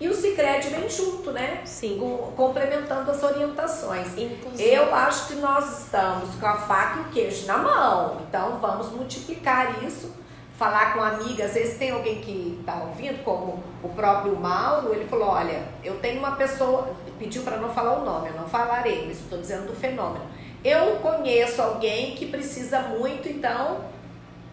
e 0.00 0.08
o 0.08 0.14
Cicred 0.14 0.68
vem 0.68 0.88
junto, 0.88 1.30
né, 1.30 1.60
Sim. 1.64 1.98
com- 1.98 2.32
complementando 2.32 3.10
as 3.10 3.22
orientações. 3.22 4.08
Inclusive, 4.16 4.68
Eu 4.70 4.94
acho 4.94 5.28
que 5.28 5.34
nós 5.34 5.80
estamos 5.84 6.34
com 6.36 6.46
a 6.46 6.56
faca 6.56 6.98
e 6.98 7.02
o 7.02 7.04
queijo 7.10 7.46
na 7.46 7.58
mão, 7.58 8.16
então 8.28 8.58
vamos 8.58 8.90
multiplicar 8.90 9.84
isso, 9.84 10.12
falar 10.58 10.94
com 10.94 11.00
amigas. 11.02 11.46
Às 11.50 11.54
vezes 11.54 11.78
tem 11.78 11.90
alguém 11.90 12.20
que 12.20 12.58
está 12.60 12.76
ouvindo, 12.82 13.22
como 13.24 13.62
o 13.82 13.88
próprio 13.90 14.34
Mauro, 14.36 14.92
ele 14.94 15.06
falou: 15.06 15.28
Olha, 15.28 15.62
eu 15.84 15.98
tenho 16.00 16.18
uma 16.18 16.32
pessoa, 16.32 16.88
pediu 17.18 17.42
para 17.42 17.56
não 17.58 17.68
falar 17.70 17.98
o 17.98 18.04
nome, 18.04 18.28
eu 18.28 18.34
não 18.34 18.48
falarei, 18.48 19.06
mas 19.06 19.18
estou 19.20 19.38
dizendo 19.38 19.66
do 19.68 19.74
fenômeno. 19.76 20.24
Eu 20.64 20.96
conheço 20.96 21.60
alguém 21.62 22.14
que 22.14 22.26
precisa 22.26 22.80
muito, 22.80 23.28
então 23.28 23.78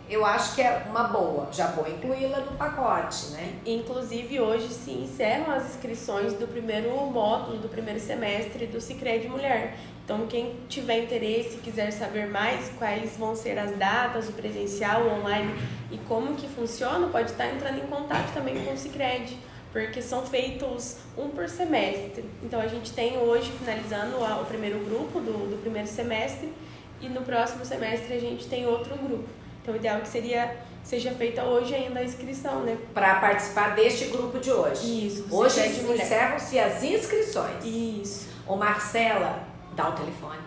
eu 0.10 0.26
acho 0.26 0.55
que 0.55 0.62
é 0.62 0.84
uma 0.89 1.03
boa, 1.03 1.49
já 1.51 1.68
vou 1.68 1.86
incluí-la 1.88 2.39
no 2.39 2.53
pacote, 2.53 3.28
né? 3.32 3.55
Inclusive, 3.66 4.39
hoje 4.39 4.70
se 4.70 4.91
encerram 4.91 5.51
as 5.51 5.66
inscrições 5.66 6.34
do 6.34 6.47
primeiro 6.47 6.89
módulo, 7.08 7.58
do 7.58 7.68
primeiro 7.68 7.99
semestre 7.99 8.68
do 8.68 8.80
Cicred 8.80 9.28
Mulher. 9.28 9.76
Então, 10.05 10.26
quem 10.26 10.55
tiver 10.70 11.03
interesse, 11.03 11.58
quiser 11.58 11.91
saber 11.91 12.28
mais 12.28 12.70
quais 12.78 13.18
vão 13.18 13.36
ser 13.36 13.60
as 13.60 13.76
datas, 13.76 14.30
o 14.30 14.32
presencial, 14.32 15.01
o 15.01 15.20
online 15.20 15.53
e 15.91 15.97
como 15.97 16.36
que 16.36 16.47
funciona, 16.47 17.08
pode 17.08 17.32
estar 17.32 17.47
entrando 17.47 17.78
em 17.78 17.88
contato 17.88 18.34
também 18.34 18.64
com 18.64 18.72
o 18.72 18.78
Cicred, 18.78 19.38
porque 19.74 20.01
são 20.01 20.26
feitos 20.26 20.99
um 21.18 21.28
por 21.28 21.49
semestre. 21.49 22.24
Então, 22.41 22.62
a 22.62 22.68
gente 22.68 22.93
tem 22.93 23.18
hoje, 23.18 23.51
finalizando 23.51 24.16
o 24.22 24.45
primeiro 24.45 24.80
grupo 24.86 25.20
do, 25.20 25.49
do 25.49 25.62
primeiro 25.62 25.89
semestre, 25.89 26.53
e 27.01 27.10
no 27.10 27.22
próximo 27.22 27.66
semestre 27.66 28.14
a 28.14 28.20
gente 28.20 28.47
tem 28.47 28.66
outro 28.66 28.95
grupo. 28.95 29.37
Então, 29.68 29.76
o 29.76 29.80
ideal 29.80 29.97
é 29.97 29.99
que 29.99 30.07
seria 30.07 30.55
seja 30.82 31.11
feita 31.11 31.43
hoje 31.43 31.76
ainda 31.76 31.99
a 31.99 32.03
inscrição, 32.03 32.61
né? 32.61 32.78
Para 32.93 33.15
participar 33.15 33.76
deste 33.76 34.05
grupo 34.05 34.39
de 34.39 34.49
hoje. 34.49 35.07
Isso. 35.07 35.28
Hoje 35.30 35.59
encerram-se 35.68 36.57
as 36.57 36.82
inscrições. 36.82 37.65
Isso. 37.65 38.30
Ô 38.47 38.55
Marcela, 38.55 39.43
dá 39.76 39.89
o 39.89 39.91
telefone. 39.91 40.39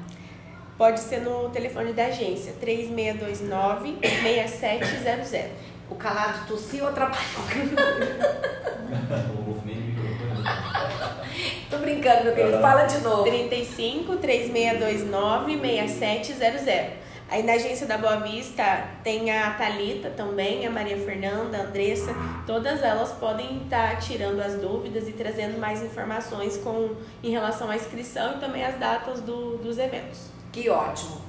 Pode 0.79 1.01
ser 1.01 1.21
no 1.21 1.51
telefone 1.51 1.93
da 1.93 2.07
agência, 2.07 2.55
3629-6700. 2.63 5.51
O 5.91 5.97
calado 5.97 6.47
tossiu 6.47 6.85
ou 6.85 6.91
atrapalhou? 6.91 7.29
Tô 11.69 11.77
brincando, 11.77 12.25
meu 12.25 12.35
querido. 12.35 12.59
Fala 12.63 12.87
de 12.87 13.01
novo. 13.01 13.25
35 13.25 14.17
3629 14.17 15.61
6700. 15.61 17.10
Aí 17.31 17.45
na 17.45 17.53
agência 17.53 17.87
da 17.87 17.97
Boa 17.97 18.17
Vista 18.17 18.89
tem 19.05 19.31
a 19.31 19.53
Talita 19.53 20.11
também, 20.11 20.67
a 20.67 20.71
Maria 20.71 20.97
Fernanda, 20.99 21.59
a 21.59 21.61
Andressa, 21.63 22.13
todas 22.45 22.83
elas 22.83 23.13
podem 23.13 23.63
estar 23.63 24.01
tirando 24.01 24.41
as 24.41 24.55
dúvidas 24.55 25.07
e 25.07 25.13
trazendo 25.13 25.57
mais 25.57 25.81
informações 25.81 26.57
com 26.57 26.97
em 27.23 27.31
relação 27.31 27.71
à 27.71 27.77
inscrição 27.77 28.37
e 28.37 28.41
também 28.41 28.65
as 28.65 28.77
datas 28.81 29.21
do, 29.21 29.59
dos 29.59 29.79
eventos. 29.79 30.27
Que 30.51 30.69
ótimo. 30.69 31.21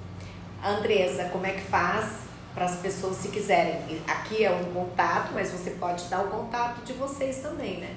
Andresa, 0.65 1.25
como 1.25 1.45
é 1.45 1.51
que 1.51 1.61
faz 1.61 2.21
para 2.55 2.65
as 2.65 2.77
pessoas 2.77 3.17
se 3.17 3.27
quiserem? 3.27 4.01
Aqui 4.07 4.43
é 4.43 4.51
um 4.51 4.73
contato, 4.73 5.31
mas 5.35 5.51
você 5.51 5.69
pode 5.69 6.05
dar 6.05 6.21
o 6.21 6.29
contato 6.29 6.83
de 6.83 6.93
vocês 6.93 7.43
também, 7.43 7.77
né? 7.77 7.95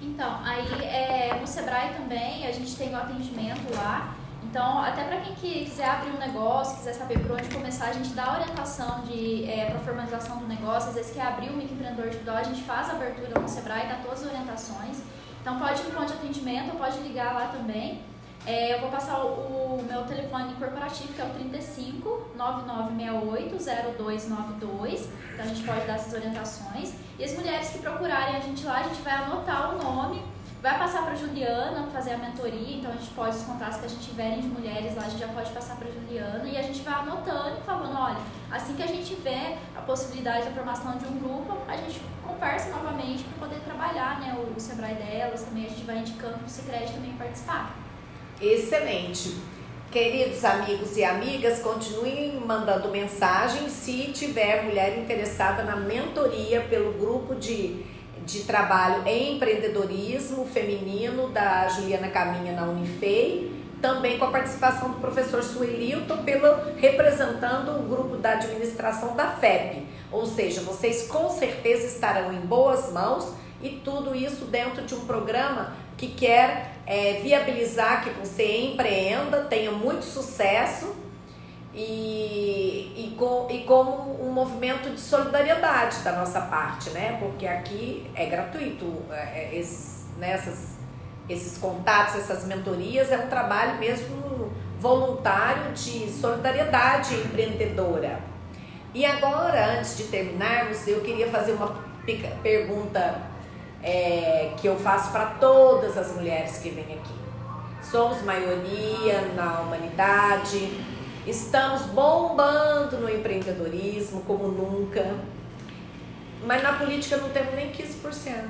Então, 0.00 0.40
aí 0.44 0.84
é, 0.84 1.36
no 1.40 1.46
Sebrae 1.48 1.94
também 1.94 2.46
a 2.46 2.52
gente 2.52 2.76
tem 2.76 2.94
o 2.94 2.96
atendimento 2.96 3.74
lá. 3.74 4.14
Então, 4.50 4.80
até 4.80 5.04
para 5.04 5.20
quem 5.20 5.32
que 5.36 5.64
quiser 5.64 5.88
abrir 5.88 6.10
um 6.10 6.18
negócio, 6.18 6.76
quiser 6.78 6.94
saber 6.94 7.20
por 7.20 7.30
onde 7.38 7.48
começar, 7.54 7.86
a 7.86 7.92
gente 7.92 8.08
dá 8.10 8.32
orientação 8.32 9.02
de 9.02 9.48
é, 9.48 9.66
para 9.70 9.78
formalização 9.78 10.38
do 10.38 10.46
negócio. 10.48 10.88
Às 10.88 10.96
vezes 10.96 11.12
quer 11.12 11.22
abrir 11.22 11.50
um 11.50 11.56
microempreendedor 11.56 12.08
individual, 12.08 12.36
a 12.36 12.42
gente 12.42 12.62
faz 12.62 12.90
a 12.90 12.94
abertura 12.94 13.40
no 13.40 13.48
Sebrae, 13.48 13.86
dá 13.86 14.00
todas 14.02 14.22
as 14.22 14.26
orientações. 14.26 15.02
Então 15.40 15.56
pode 15.56 15.80
ir 15.80 15.84
no 15.84 15.90
ponto 15.92 16.06
de 16.08 16.14
atendimento, 16.14 16.76
pode 16.76 16.98
ligar 16.98 17.32
lá 17.32 17.46
também. 17.46 18.02
É, 18.44 18.74
eu 18.74 18.80
vou 18.80 18.90
passar 18.90 19.24
o, 19.24 19.28
o, 19.28 19.86
meu 19.88 20.02
telefone 20.02 20.52
corporativo, 20.54 21.12
que 21.12 21.20
é 21.20 21.24
o 21.24 21.30
35 21.30 22.32
9968 22.36 23.56
0292. 23.96 25.08
Então 25.32 25.44
a 25.44 25.48
gente 25.48 25.62
pode 25.62 25.86
dar 25.86 25.94
essas 25.94 26.12
orientações. 26.12 26.94
E 27.16 27.24
as 27.24 27.34
mulheres 27.34 27.70
que 27.70 27.78
procurarem 27.78 28.34
a 28.34 28.40
gente 28.40 28.66
lá, 28.66 28.78
a 28.78 28.82
gente 28.82 29.00
vai 29.02 29.12
anotar 29.12 29.76
o 29.76 29.78
nome 29.78 30.20
Vai 30.62 30.78
passar 30.78 31.06
para 31.06 31.14
Juliana 31.14 31.88
fazer 31.90 32.12
a 32.12 32.18
mentoria, 32.18 32.76
então 32.76 32.90
a 32.90 32.94
gente 32.94 33.10
pode, 33.12 33.34
os 33.34 33.44
contatos 33.44 33.78
que 33.78 33.86
a 33.86 33.88
gente 33.88 34.04
tiverem 34.04 34.40
de 34.40 34.46
mulheres 34.46 34.94
lá, 34.94 35.04
a 35.04 35.08
gente 35.08 35.20
já 35.20 35.28
pode 35.28 35.50
passar 35.52 35.76
para 35.76 35.88
Juliana 35.90 36.46
e 36.46 36.54
a 36.58 36.60
gente 36.60 36.82
vai 36.82 36.92
anotando 36.92 37.56
e 37.58 37.64
falando, 37.64 37.96
olha, 37.98 38.18
assim 38.50 38.74
que 38.74 38.82
a 38.82 38.86
gente 38.86 39.14
vê 39.14 39.56
a 39.74 39.80
possibilidade 39.80 40.44
da 40.44 40.50
formação 40.50 40.98
de 40.98 41.06
um 41.06 41.18
grupo, 41.18 41.56
a 41.66 41.74
gente 41.78 42.02
conversa 42.22 42.68
novamente 42.68 43.24
para 43.24 43.48
poder 43.48 43.60
trabalhar, 43.64 44.20
né, 44.20 44.36
o, 44.38 44.60
Sebrae 44.60 44.96
delas, 44.96 45.44
também 45.44 45.64
a 45.64 45.68
gente 45.70 45.84
vai 45.84 45.96
indicando 45.96 46.34
para 46.34 46.46
o 46.46 46.50
Secret 46.50 46.92
também 46.92 47.12
participar. 47.12 47.74
Excelente. 48.38 49.40
Queridos 49.90 50.44
amigos 50.44 50.94
e 50.98 51.02
amigas, 51.02 51.60
continuem 51.60 52.38
mandando 52.38 52.90
mensagem 52.90 53.70
se 53.70 54.12
tiver 54.12 54.64
mulher 54.64 54.98
interessada 54.98 55.62
na 55.62 55.76
mentoria 55.76 56.60
pelo 56.60 56.92
grupo 56.92 57.34
de 57.34 57.89
de 58.32 58.44
trabalho 58.44 59.06
em 59.06 59.36
empreendedorismo 59.36 60.46
feminino 60.46 61.28
da 61.28 61.68
Juliana 61.68 62.08
Caminha 62.08 62.52
na 62.52 62.64
Unifei, 62.64 63.52
também 63.80 64.18
com 64.18 64.26
a 64.26 64.30
participação 64.30 64.90
do 64.90 65.00
professor 65.00 65.42
Suelilton, 65.42 66.18
pelo, 66.18 66.76
representando 66.76 67.78
o 67.78 67.82
grupo 67.88 68.16
da 68.16 68.32
administração 68.32 69.16
da 69.16 69.28
FEP. 69.28 69.86
Ou 70.12 70.26
seja, 70.26 70.60
vocês 70.60 71.08
com 71.08 71.30
certeza 71.30 71.86
estarão 71.86 72.32
em 72.32 72.40
boas 72.40 72.92
mãos 72.92 73.32
e 73.62 73.70
tudo 73.84 74.14
isso 74.14 74.44
dentro 74.46 74.84
de 74.84 74.94
um 74.94 75.06
programa 75.06 75.72
que 75.96 76.08
quer 76.08 76.72
é, 76.86 77.20
viabilizar 77.22 78.04
que 78.04 78.10
você 78.10 78.62
empreenda, 78.62 79.44
tenha 79.44 79.70
muito 79.70 80.04
sucesso 80.04 80.99
e, 81.80 82.92
e, 82.94 83.14
com, 83.16 83.46
e 83.50 83.64
como 83.64 84.22
um 84.22 84.30
movimento 84.30 84.90
de 84.90 85.00
solidariedade 85.00 86.00
da 86.00 86.12
nossa 86.12 86.42
parte, 86.42 86.90
né? 86.90 87.16
Porque 87.18 87.46
aqui 87.46 88.10
é 88.14 88.26
gratuito, 88.26 89.02
é, 89.10 89.14
é 89.14 89.58
esses, 89.58 90.06
né, 90.18 90.38
esses 91.26 91.56
contatos, 91.56 92.16
essas 92.16 92.44
mentorias, 92.44 93.10
é 93.10 93.16
um 93.16 93.28
trabalho 93.28 93.78
mesmo 93.78 94.52
voluntário 94.78 95.72
de 95.72 96.10
solidariedade 96.10 97.14
empreendedora. 97.14 98.20
E 98.92 99.06
agora, 99.06 99.78
antes 99.78 99.96
de 99.96 100.04
terminarmos, 100.04 100.86
eu 100.86 101.00
queria 101.00 101.28
fazer 101.30 101.52
uma 101.52 101.74
pergunta 102.42 103.22
é, 103.82 104.52
que 104.58 104.66
eu 104.66 104.76
faço 104.76 105.12
para 105.12 105.26
todas 105.40 105.96
as 105.96 106.14
mulheres 106.14 106.58
que 106.58 106.68
vêm 106.70 106.84
aqui. 106.84 107.20
Somos 107.82 108.22
maioria 108.22 109.22
na 109.34 109.60
humanidade, 109.60 110.70
Estamos 111.30 111.82
bombando 111.82 112.98
no 112.98 113.08
empreendedorismo 113.08 114.22
como 114.22 114.48
nunca. 114.48 115.16
Mas 116.44 116.60
na 116.60 116.72
política 116.72 117.18
não 117.18 117.30
temos 117.30 117.54
nem 117.54 117.70
15%. 117.70 118.48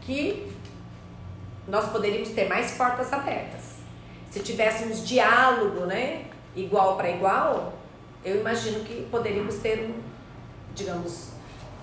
Que 0.00 0.50
nós 1.68 1.90
poderíamos 1.90 2.30
ter 2.30 2.48
mais 2.48 2.70
portas 2.72 3.12
abertas. 3.12 3.80
Se 4.30 4.40
tivéssemos 4.40 5.06
diálogo, 5.06 5.84
né, 5.84 6.24
igual 6.56 6.96
para 6.96 7.10
igual, 7.10 7.74
eu 8.24 8.40
imagino 8.40 8.82
que 8.82 9.06
poderíamos 9.10 9.56
ter 9.56 9.90
um, 9.90 10.00
digamos, 10.74 11.32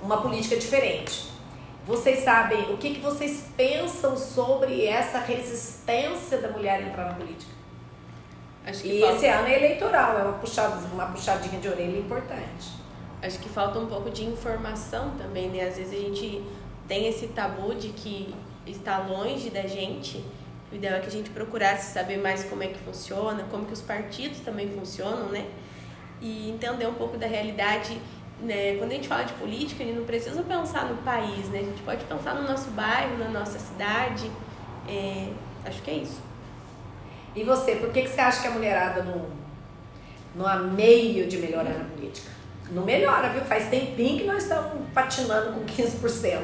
uma 0.01 0.19
política 0.19 0.57
diferente. 0.57 1.29
Vocês 1.85 2.23
sabem 2.23 2.73
o 2.73 2.77
que, 2.77 2.95
que 2.95 3.01
vocês 3.01 3.45
pensam 3.55 4.17
sobre 4.17 4.87
essa 4.87 5.19
resistência 5.19 6.39
da 6.39 6.49
mulher 6.49 6.81
entrar 6.81 7.05
na 7.05 7.13
política? 7.13 7.58
E 8.83 9.01
falta... 9.01 9.15
esse 9.15 9.27
ano 9.27 9.47
é 9.47 9.55
eleitoral, 9.57 10.19
é 10.19 10.23
uma, 10.23 10.33
puxada, 10.33 10.75
uma 10.91 11.05
puxadinha 11.07 11.59
de 11.59 11.67
orelha 11.67 11.97
importante. 11.97 12.79
Acho 13.21 13.39
que 13.39 13.49
falta 13.49 13.79
um 13.79 13.87
pouco 13.87 14.09
de 14.09 14.23
informação 14.23 15.11
também, 15.17 15.49
né? 15.49 15.67
Às 15.67 15.77
vezes 15.77 15.93
a 15.93 16.01
gente 16.01 16.43
tem 16.87 17.07
esse 17.07 17.27
tabu 17.27 17.75
de 17.75 17.89
que 17.89 18.33
está 18.65 18.99
longe 18.99 19.49
da 19.49 19.63
gente. 19.63 20.23
O 20.71 20.75
ideal 20.75 20.95
é 20.95 20.99
que 20.99 21.07
a 21.07 21.11
gente 21.11 21.29
procurasse 21.31 21.93
saber 21.93 22.17
mais 22.17 22.43
como 22.43 22.63
é 22.63 22.67
que 22.67 22.79
funciona, 22.79 23.45
como 23.49 23.65
que 23.65 23.73
os 23.73 23.81
partidos 23.81 24.39
também 24.39 24.69
funcionam, 24.69 25.29
né? 25.29 25.45
E 26.21 26.49
entender 26.49 26.87
um 26.87 26.93
pouco 26.93 27.17
da 27.17 27.27
realidade. 27.27 27.99
Né? 28.41 28.77
Quando 28.77 28.91
a 28.91 28.95
gente 28.95 29.07
fala 29.07 29.23
de 29.23 29.33
política, 29.33 29.83
a 29.83 29.85
gente 29.85 29.97
não 29.97 30.05
precisa 30.05 30.41
pensar 30.43 30.85
no 30.85 30.95
país, 31.03 31.49
né? 31.49 31.59
A 31.59 31.63
gente 31.63 31.81
pode 31.81 32.05
pensar 32.05 32.35
no 32.35 32.47
nosso 32.47 32.69
bairro, 32.71 33.17
na 33.17 33.27
nossa 33.27 33.59
cidade. 33.59 34.31
É... 34.87 35.29
Acho 35.65 35.81
que 35.81 35.91
é 35.91 35.95
isso. 35.95 36.28
E 37.39 37.43
você, 37.45 37.75
por 37.77 37.89
que, 37.93 38.01
que 38.01 38.09
você 38.09 38.19
acha 38.19 38.41
que 38.41 38.47
a 38.49 38.51
mulherada 38.51 39.01
não, 39.01 39.27
não 40.35 40.45
há 40.45 40.57
meio 40.57 41.25
de 41.25 41.37
melhorar 41.37 41.69
na 41.69 41.85
política? 41.85 42.29
Não 42.69 42.83
melhora, 42.83 43.29
viu? 43.29 43.39
Faz 43.43 43.69
tempinho 43.69 44.19
que 44.19 44.25
nós 44.25 44.43
estamos 44.43 44.85
patinando 44.93 45.53
com 45.53 45.65
15%. 45.65 46.41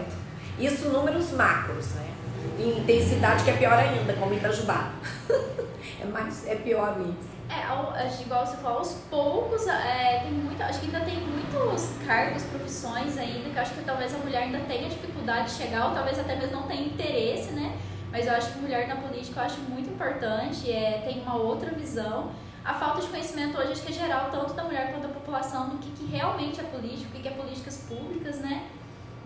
Isso 0.58 0.88
números 0.88 1.34
macros, 1.34 1.88
né? 1.96 2.10
E 2.58 2.82
tem 2.88 3.06
cidade 3.06 3.44
que 3.44 3.50
é 3.50 3.58
pior 3.58 3.74
ainda, 3.74 4.14
como 4.14 4.34
Itajubá. 4.36 4.94
é, 6.02 6.06
mais, 6.06 6.48
é 6.48 6.56
pior 6.56 6.96
isso. 7.02 7.28
É, 7.50 8.22
igual 8.22 8.48
você 8.48 8.56
falou, 8.56 8.78
aos 8.80 8.94
poucos, 9.10 9.68
é, 9.68 10.22
tem 10.24 10.32
muito, 10.32 10.64
acho 10.64 10.80
que 10.80 10.86
ainda 10.86 11.02
tem 11.02 11.20
muitos 11.20 11.90
cargos, 12.08 12.44
profissões 12.44 13.18
ainda, 13.18 13.50
que 13.50 13.60
acho 13.60 13.74
que 13.74 13.84
talvez 13.84 14.16
a 14.16 14.18
mulher 14.20 14.44
ainda 14.44 14.60
tenha 14.60 14.88
dificuldade 14.88 15.50
de 15.50 15.58
chegar, 15.58 15.90
ou 15.90 15.94
talvez 15.94 16.18
até 16.18 16.38
mesmo 16.38 16.56
não 16.56 16.68
tenha 16.68 16.86
interesse, 16.86 17.52
né? 17.52 17.76
Mas 18.16 18.28
eu 18.28 18.34
acho 18.34 18.54
que 18.54 18.60
mulher 18.60 18.88
na 18.88 18.96
política 18.96 19.42
eu 19.42 19.46
acho 19.46 19.60
muito 19.64 19.90
importante, 19.90 20.72
é, 20.72 21.04
tem 21.06 21.22
uma 21.22 21.36
outra 21.36 21.70
visão. 21.72 22.32
A 22.64 22.74
falta 22.74 23.02
de 23.02 23.08
conhecimento 23.08 23.58
hoje 23.58 23.74
acho 23.74 23.82
que 23.82 23.92
é 23.92 23.94
geral, 23.94 24.30
tanto 24.32 24.54
da 24.54 24.64
mulher 24.64 24.94
quanto 24.94 25.06
da 25.06 25.14
população, 25.14 25.68
do 25.68 25.80
que, 25.80 25.92
que 25.92 26.06
realmente 26.06 26.62
é 26.62 26.64
política, 26.64 27.10
o 27.10 27.12
que, 27.12 27.22
que 27.24 27.28
é 27.28 27.32
políticas 27.32 27.84
públicas, 27.90 28.38
né? 28.38 28.70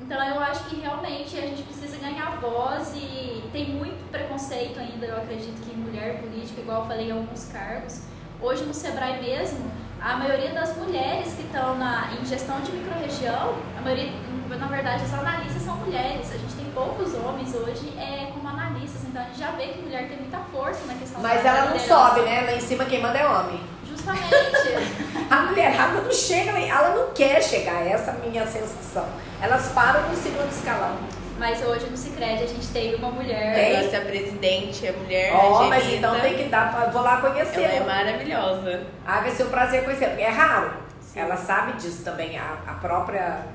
Então 0.02 0.18
eu 0.28 0.40
acho 0.40 0.64
que 0.64 0.78
realmente 0.78 1.38
a 1.38 1.42
gente 1.42 1.62
precisa 1.62 1.98
ganhar 1.98 2.40
voz 2.42 2.96
e 2.96 3.48
tem 3.52 3.70
muito 3.70 4.10
preconceito 4.10 4.80
ainda, 4.80 5.06
eu 5.06 5.18
acredito 5.18 5.64
que 5.64 5.78
mulher 5.78 6.20
política, 6.20 6.60
igual 6.60 6.82
eu 6.82 6.88
falei 6.88 7.10
em 7.10 7.12
alguns 7.12 7.46
cargos. 7.46 8.06
Hoje 8.42 8.64
no 8.64 8.74
Sebrae 8.74 9.22
mesmo, 9.22 9.70
a 10.02 10.16
maioria 10.16 10.52
das 10.52 10.76
mulheres 10.78 11.34
que 11.34 11.44
estão 11.44 11.78
na, 11.78 12.12
em 12.20 12.26
gestão 12.26 12.60
de 12.62 12.72
microrregião, 12.72 13.54
a 13.78 13.82
maioria, 13.82 14.12
na 14.48 14.68
verdade, 14.68 15.04
as 15.04 15.14
analistas 15.14 15.62
são 15.62 15.76
mulheres. 15.76 16.32
A 16.34 16.38
gente 16.38 16.56
tem 16.56 16.66
poucos 16.72 17.14
homens 17.14 17.54
hoje 17.54 17.94
é, 17.98 18.32
como 18.34 18.48
analistas, 18.48 19.04
então 19.04 19.22
a 19.22 19.26
gente 19.26 19.29
já 19.40 19.52
vê 19.52 19.68
que 19.68 19.82
mulher 19.82 20.08
tem 20.08 20.18
muita 20.18 20.40
força 20.52 20.86
na 20.86 20.94
questão 20.96 21.22
Mas 21.22 21.46
ela 21.46 21.66
não 21.66 21.80
sobe, 21.80 22.22
né? 22.22 22.42
Lá 22.42 22.54
em 22.54 22.60
cima 22.60 22.86
quem 22.86 23.02
manda 23.02 23.18
é 23.18 23.26
homem. 23.26 23.62
Justamente. 23.88 24.30
a 25.30 25.36
mulherada 25.44 26.02
não 26.02 26.12
chega, 26.12 26.52
ela 26.60 26.96
não 26.96 27.14
quer 27.14 27.42
chegar, 27.42 27.86
essa 27.88 28.12
é 28.12 28.14
a 28.14 28.18
minha 28.18 28.46
sensação. 28.46 29.08
Elas 29.42 29.70
param 29.70 30.10
no 30.10 30.16
segundo 30.16 30.52
escalão. 30.52 30.98
Mas 31.38 31.66
hoje 31.66 31.86
no 31.90 31.96
Cicred 31.96 32.44
a 32.44 32.48
gente 32.48 32.68
teve 32.68 32.96
uma 32.96 33.10
mulher. 33.12 33.56
Tem. 33.56 33.84
Nossa 33.84 34.02
presidente 34.02 34.86
é 34.86 34.92
mulher. 34.92 35.32
Ó, 35.34 35.64
oh, 35.64 35.70
mas 35.70 35.88
então 35.88 36.20
tem 36.20 36.36
que 36.36 36.44
dar 36.50 36.70
pra. 36.70 36.88
Vou 36.88 37.02
lá 37.02 37.22
conhecer. 37.22 37.62
Ela 37.62 37.74
é 37.76 37.80
maravilhosa. 37.80 38.84
Ah, 39.08 39.22
vai 39.22 39.32
ser 39.32 39.46
um 39.46 39.50
prazer 39.50 39.86
conhecer. 39.86 40.20
É 40.20 40.28
raro. 40.28 40.74
Sim. 41.00 41.22
Ela 41.22 41.38
sabe 41.38 41.78
disso 41.78 42.04
também. 42.04 42.38
A, 42.38 42.58
a 42.68 42.74
própria 42.74 43.46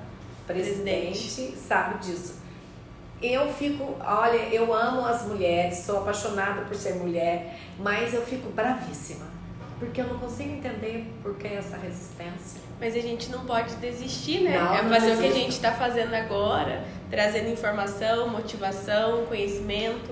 presidente, 0.46 1.18
presidente 1.18 1.58
sabe 1.58 1.98
disso. 1.98 2.43
Eu 3.22 3.52
fico, 3.52 3.96
olha, 4.04 4.36
eu 4.52 4.74
amo 4.74 5.04
as 5.06 5.26
mulheres, 5.26 5.78
sou 5.78 5.98
apaixonada 5.98 6.62
por 6.62 6.74
ser 6.74 6.94
mulher, 6.94 7.56
mas 7.78 8.12
eu 8.12 8.22
fico 8.22 8.50
bravíssima. 8.50 9.26
Porque 9.78 10.00
eu 10.00 10.06
não 10.06 10.18
consigo 10.18 10.50
entender 10.50 11.10
por 11.22 11.36
que 11.36 11.48
essa 11.48 11.76
resistência. 11.76 12.60
Mas 12.78 12.94
a 12.94 13.00
gente 13.00 13.30
não 13.30 13.44
pode 13.44 13.74
desistir, 13.76 14.40
né? 14.42 14.58
Não, 14.58 14.74
é 14.74 14.82
fazer 14.82 15.14
o 15.14 15.18
que 15.18 15.26
a 15.26 15.32
gente 15.32 15.50
está 15.50 15.72
fazendo 15.72 16.14
agora, 16.14 16.84
trazendo 17.10 17.50
informação, 17.50 18.28
motivação, 18.28 19.26
conhecimento, 19.26 20.10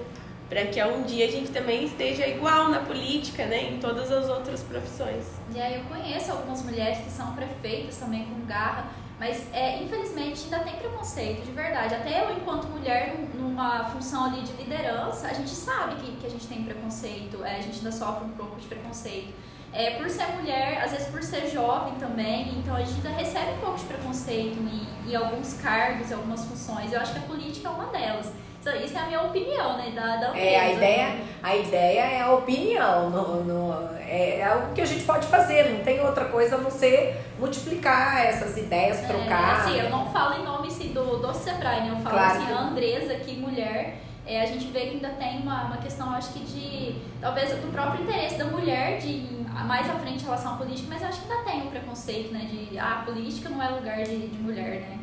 para 0.48 0.66
que 0.66 0.82
um 0.84 1.02
dia 1.02 1.26
a 1.26 1.30
gente 1.30 1.50
também 1.50 1.84
esteja 1.84 2.26
igual 2.26 2.68
na 2.68 2.80
política, 2.80 3.46
né? 3.46 3.70
Em 3.70 3.78
todas 3.78 4.10
as 4.12 4.28
outras 4.28 4.62
profissões. 4.62 5.24
E 5.54 5.60
aí 5.60 5.76
eu 5.76 5.84
conheço 5.84 6.32
algumas 6.32 6.62
mulheres 6.62 6.98
que 6.98 7.10
são 7.10 7.34
prefeitas 7.34 7.96
também 7.96 8.24
com 8.26 8.44
garra 8.46 8.86
mas, 9.22 9.46
é, 9.52 9.80
infelizmente, 9.80 10.42
ainda 10.42 10.58
tem 10.64 10.74
preconceito, 10.74 11.44
de 11.46 11.52
verdade. 11.52 11.94
Até 11.94 12.24
eu, 12.24 12.36
enquanto 12.36 12.66
mulher, 12.66 13.14
numa 13.34 13.84
função 13.84 14.24
ali 14.24 14.42
de 14.42 14.52
liderança, 14.54 15.28
a 15.28 15.32
gente 15.32 15.50
sabe 15.50 15.94
que, 15.94 16.16
que 16.16 16.26
a 16.26 16.28
gente 16.28 16.44
tem 16.48 16.64
preconceito, 16.64 17.44
é, 17.44 17.58
a 17.58 17.60
gente 17.60 17.76
ainda 17.76 17.92
sofre 17.92 18.24
um 18.24 18.30
pouco 18.30 18.58
de 18.58 18.66
preconceito. 18.66 19.32
É, 19.72 19.92
por 19.92 20.10
ser 20.10 20.26
mulher, 20.32 20.82
às 20.82 20.90
vezes 20.90 21.06
por 21.06 21.22
ser 21.22 21.48
jovem 21.48 21.94
também, 22.00 22.58
então 22.58 22.74
a 22.74 22.80
gente 22.80 22.94
ainda 22.96 23.10
recebe 23.10 23.52
um 23.52 23.60
pouco 23.60 23.78
de 23.78 23.84
preconceito 23.84 24.58
em, 24.58 25.08
em 25.08 25.14
alguns 25.14 25.54
cargos, 25.54 26.10
em 26.10 26.14
algumas 26.14 26.44
funções. 26.44 26.92
Eu 26.92 27.00
acho 27.00 27.12
que 27.12 27.20
a 27.20 27.22
política 27.22 27.68
é 27.68 27.70
uma 27.70 27.86
delas. 27.92 28.32
Isso 28.70 28.96
é 28.96 29.00
a 29.00 29.06
minha 29.06 29.22
opinião, 29.22 29.76
né? 29.76 29.92
Da, 29.94 30.16
da 30.16 30.36
É, 30.38 30.58
a 30.60 30.72
ideia, 30.72 31.16
a 31.42 31.56
ideia 31.56 32.00
é 32.00 32.20
a 32.22 32.32
opinião, 32.32 33.10
no, 33.10 33.44
no- 33.44 33.88
é, 33.98 34.40
é 34.40 34.54
o 34.54 34.72
que 34.74 34.80
a 34.80 34.84
gente 34.84 35.04
pode 35.04 35.26
fazer, 35.26 35.70
não 35.70 35.80
tem 35.84 36.00
outra 36.00 36.26
coisa 36.26 36.56
a 36.56 36.58
não 36.58 36.70
ser 36.70 37.16
multiplicar 37.38 38.24
essas 38.26 38.56
ideias, 38.56 39.02
É, 39.02 39.06
trocar. 39.06 39.60
assim, 39.60 39.78
eu 39.78 39.90
não 39.90 40.06
falo 40.12 40.40
em 40.40 40.44
nome 40.44 40.68
assim, 40.68 40.92
do, 40.92 41.16
do 41.18 41.32
Sebrae, 41.34 41.80
né? 41.82 41.88
Eu 41.90 41.96
falo 41.96 42.16
Claro 42.16 42.38
assim, 42.38 42.46
que- 42.46 42.52
a 42.52 42.58
Andresa, 42.58 43.14
que 43.16 43.34
mulher, 43.36 43.96
é, 44.26 44.40
a 44.42 44.46
gente 44.46 44.66
vê 44.66 44.80
que 44.82 44.90
ainda 44.90 45.08
tem 45.10 45.38
uma, 45.40 45.64
uma 45.64 45.76
questão, 45.78 46.12
acho 46.14 46.32
que 46.32 46.40
de. 46.40 46.94
Talvez 47.20 47.50
do 47.50 47.72
próprio 47.72 48.02
interesse 48.02 48.36
da 48.36 48.44
mulher 48.44 48.98
de 48.98 49.08
ir 49.08 49.46
mais 49.66 49.88
à 49.90 49.94
frente 49.94 50.22
em 50.22 50.24
relação 50.24 50.54
à 50.54 50.56
política, 50.56 50.88
mas 50.88 51.02
acho 51.02 51.22
que 51.22 51.32
ainda 51.32 51.44
tem 51.50 51.62
um 51.62 51.70
preconceito, 51.70 52.32
né? 52.32 52.46
De 52.50 52.78
ah, 52.78 53.02
política 53.04 53.48
não 53.48 53.62
é 53.62 53.68
lugar 53.68 53.96
de, 54.02 54.28
de 54.28 54.38
mulher, 54.42 54.80
né? 54.82 54.98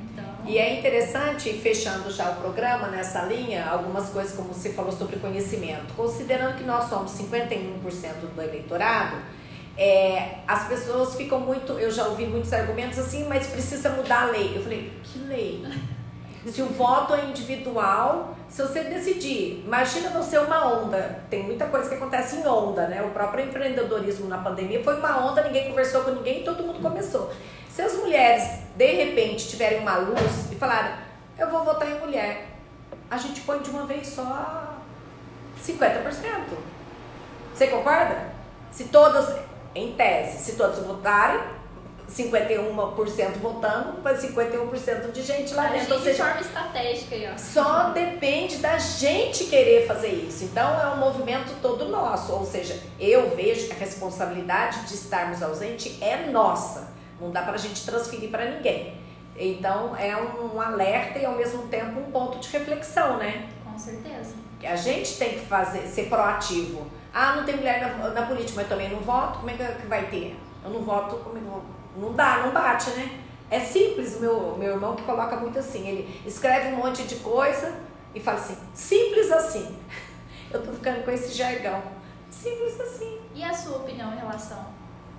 E 0.49 0.57
é 0.57 0.79
interessante, 0.79 1.53
fechando 1.53 2.09
já 2.09 2.31
o 2.31 2.37
programa 2.37 2.87
nessa 2.87 3.21
linha, 3.21 3.67
algumas 3.69 4.09
coisas 4.09 4.35
como 4.35 4.51
você 4.51 4.73
falou 4.73 4.91
sobre 4.91 5.17
conhecimento. 5.17 5.93
Considerando 5.95 6.57
que 6.57 6.63
nós 6.63 6.89
somos 6.89 7.11
51% 7.11 8.33
do 8.33 8.41
eleitorado, 8.41 9.17
é, 9.77 10.39
as 10.47 10.67
pessoas 10.67 11.13
ficam 11.13 11.39
muito. 11.39 11.73
Eu 11.73 11.91
já 11.91 12.07
ouvi 12.07 12.25
muitos 12.25 12.51
argumentos 12.51 12.97
assim, 12.97 13.27
mas 13.29 13.45
precisa 13.45 13.91
mudar 13.91 14.23
a 14.23 14.25
lei. 14.31 14.57
Eu 14.57 14.63
falei, 14.63 14.91
que 15.03 15.19
lei? 15.19 15.63
Se 16.47 16.63
o 16.63 16.65
voto 16.65 17.13
é 17.13 17.25
individual, 17.25 18.35
se 18.49 18.63
você 18.63 18.83
decidir, 18.83 19.63
imagina 19.63 20.09
você 20.09 20.37
uma 20.39 20.67
onda. 20.67 21.21
Tem 21.29 21.43
muita 21.43 21.67
coisa 21.67 21.87
que 21.87 21.95
acontece 21.95 22.37
em 22.37 22.47
onda, 22.47 22.87
né? 22.87 23.01
O 23.03 23.11
próprio 23.11 23.45
empreendedorismo 23.45 24.27
na 24.27 24.39
pandemia 24.39 24.83
foi 24.83 24.97
uma 24.97 25.23
onda, 25.23 25.43
ninguém 25.43 25.69
conversou 25.69 26.03
com 26.03 26.11
ninguém, 26.11 26.43
todo 26.43 26.63
mundo 26.63 26.81
começou. 26.81 27.31
Se 27.69 27.83
as 27.83 27.93
mulheres 27.93 28.43
de 28.75 28.91
repente 28.91 29.47
tiverem 29.47 29.79
uma 29.79 29.97
luz 29.97 30.51
e 30.51 30.55
falarem, 30.55 30.93
eu 31.37 31.49
vou 31.49 31.63
votar 31.63 31.89
em 31.89 31.99
mulher, 31.99 32.47
a 33.09 33.17
gente 33.17 33.41
põe 33.41 33.59
de 33.59 33.69
uma 33.69 33.85
vez 33.85 34.07
só 34.07 34.75
50%. 35.63 36.11
Você 37.53 37.67
concorda? 37.67 38.29
Se 38.71 38.85
todas, 38.85 39.35
em 39.75 39.93
tese, 39.93 40.39
se 40.39 40.55
todos 40.55 40.79
votarem, 40.79 41.39
51% 42.09 43.37
votando, 43.39 44.01
vai 44.01 44.15
51% 44.15 45.11
de 45.11 45.21
gente 45.21 45.53
lá 45.53 45.67
a 45.67 45.69
dentro. 45.69 45.93
Ou 45.93 46.01
seja, 46.01 46.23
de 46.23 46.29
forma 46.29 46.41
estratégica 46.41 47.15
aí, 47.15 47.29
ó. 47.31 47.37
só 47.37 47.89
depende 47.89 48.57
da 48.57 48.77
gente 48.77 49.45
querer 49.45 49.85
fazer 49.85 50.09
isso. 50.09 50.43
Então 50.43 50.81
é 50.81 50.87
um 50.87 50.97
movimento 50.97 51.53
todo 51.61 51.85
nosso. 51.85 52.33
Ou 52.33 52.45
seja, 52.45 52.81
eu 52.99 53.35
vejo 53.35 53.67
que 53.67 53.73
a 53.73 53.77
responsabilidade 53.77 54.87
de 54.87 54.95
estarmos 54.95 55.43
ausentes 55.43 56.01
é 56.01 56.27
nossa. 56.31 56.89
Não 57.21 57.31
dá 57.31 57.43
pra 57.43 57.57
gente 57.57 57.85
transferir 57.85 58.29
para 58.29 58.45
ninguém. 58.45 58.97
Então 59.37 59.95
é 59.95 60.15
um 60.17 60.59
alerta 60.59 61.19
e 61.19 61.25
ao 61.25 61.35
mesmo 61.35 61.67
tempo 61.67 61.99
um 61.99 62.11
ponto 62.11 62.39
de 62.39 62.49
reflexão, 62.49 63.17
né? 63.17 63.49
Com 63.63 63.77
certeza. 63.77 64.33
Que 64.59 64.67
a 64.67 64.75
gente 64.75 65.17
tem 65.17 65.33
que 65.35 65.45
fazer, 65.45 65.87
ser 65.87 66.09
proativo. 66.09 66.87
Ah, 67.13 67.35
não 67.37 67.45
tem 67.45 67.55
mulher 67.55 67.79
na, 67.81 68.09
na 68.09 68.25
política, 68.25 68.53
mas 68.57 68.67
também 68.67 68.89
não 68.89 68.99
voto, 68.99 69.39
como 69.39 69.49
é 69.49 69.53
que, 69.53 69.63
que 69.63 69.87
vai 69.87 70.07
ter? 70.07 70.37
Eu 70.63 70.71
não 70.71 70.81
voto, 70.81 71.15
como 71.17 71.37
é 71.37 71.39
que 71.39 71.45
eu 71.45 71.51
vou? 71.51 71.78
Não 71.97 72.13
dá, 72.13 72.37
não 72.45 72.51
bate, 72.51 72.89
né? 72.91 73.19
É 73.51 73.59
simples, 73.59 74.15
o 74.17 74.19
meu, 74.19 74.55
meu 74.57 74.73
irmão 74.73 74.95
que 74.95 75.01
coloca 75.03 75.35
muito 75.37 75.57
assim, 75.57 75.87
ele 75.87 76.21
escreve 76.25 76.67
um 76.73 76.77
monte 76.77 77.03
de 77.03 77.15
coisa 77.15 77.73
e 78.13 78.19
fala 78.19 78.37
assim, 78.37 78.57
simples 78.73 79.31
assim. 79.31 79.75
Eu 80.51 80.63
tô 80.63 80.71
ficando 80.71 81.03
com 81.03 81.11
esse 81.11 81.33
jargão. 81.35 81.81
Simples 82.29 82.79
assim. 82.79 83.19
E 83.35 83.43
a 83.43 83.53
sua 83.53 83.77
opinião 83.77 84.13
em 84.13 84.17
relação? 84.17 84.65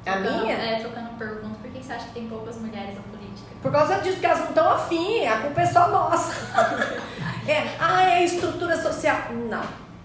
A 0.07 0.13
Trocando- 0.13 0.39
minha? 0.43 0.55
É, 0.55 0.81
trocando 0.81 1.11
pergunta, 1.19 1.57
por 1.61 1.71
que 1.71 1.83
você 1.85 1.93
acha 1.93 2.07
que 2.07 2.15
tem 2.15 2.29
poucas 2.29 2.57
mulheres 2.57 2.95
na 2.95 3.03
política? 3.03 3.49
Por 3.63 3.71
causa 3.71 3.97
disso, 4.01 4.19
que 4.19 4.27
elas 4.27 4.39
não 4.41 4.49
estão 4.49 4.71
afim, 4.71 5.27
a 5.27 5.41
culpa 5.43 5.61
é 5.61 5.67
só 5.67 5.89
nossa. 5.89 6.33
é, 7.47 7.77
ah, 7.79 8.05
é 8.11 8.25
estrutura 8.25 8.81
social. 8.81 9.17
Não, 9.49 9.63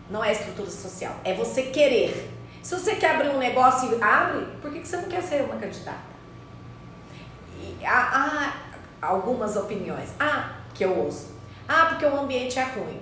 não 0.09 0.23
é 0.23 0.31
estrutura 0.33 0.69
social. 0.69 1.13
É 1.23 1.33
você 1.33 1.63
querer. 1.63 2.31
Se 2.61 2.75
você 2.75 2.95
quer 2.95 3.15
abrir 3.15 3.29
um 3.29 3.37
negócio 3.37 3.97
e 3.97 4.03
abre, 4.03 4.45
por 4.61 4.71
que, 4.71 4.79
que 4.79 4.87
você 4.87 4.97
não 4.97 5.05
quer 5.09 5.21
ser 5.21 5.43
uma 5.43 5.55
candidata? 5.55 6.14
Há, 7.83 8.53
há 9.01 9.07
algumas 9.07 9.55
opiniões. 9.55 10.09
Ah, 10.19 10.51
que 10.73 10.83
eu 10.85 10.97
ouço. 10.97 11.33
Ah, 11.67 11.87
porque 11.89 12.05
o 12.05 12.19
ambiente 12.19 12.59
é 12.59 12.63
ruim. 12.63 12.99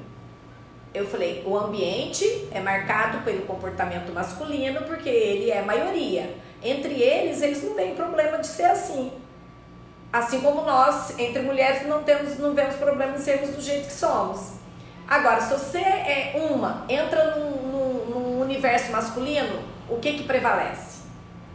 Eu 0.94 1.08
falei, 1.08 1.44
o 1.46 1.58
ambiente 1.58 2.48
é 2.52 2.60
marcado 2.60 3.20
pelo 3.24 3.42
comportamento 3.46 4.12
masculino 4.14 4.84
porque 4.84 5.10
ele 5.10 5.50
é 5.50 5.62
maioria. 5.64 6.36
Entre 6.62 6.94
eles, 7.02 7.42
eles 7.42 7.64
não 7.64 7.74
têm 7.74 7.96
problema 7.96 8.38
de 8.38 8.48
ser 8.48 8.66
assim. 8.66 9.12
Assim 10.12 10.42
como 10.42 10.62
nós, 10.62 11.18
entre 11.18 11.42
mulheres, 11.42 11.88
não 11.88 12.04
temos, 12.04 12.38
não 12.38 12.54
vemos 12.54 12.76
problema 12.76 13.16
em 13.16 13.20
sermos 13.20 13.50
do 13.56 13.62
jeito 13.62 13.88
que 13.88 13.94
somos. 13.94 14.54
Agora, 15.08 15.42
se 15.42 15.52
você 15.52 15.80
é 15.80 16.34
uma, 16.52 16.86
entra 16.88 17.36
num, 17.36 17.52
num- 17.68 18.06
num 18.06 18.42
universo 18.42 18.92
masculino, 18.92 19.60
o 19.90 19.98
que 19.98 20.14
que 20.14 20.24
prevalece? 20.24 21.02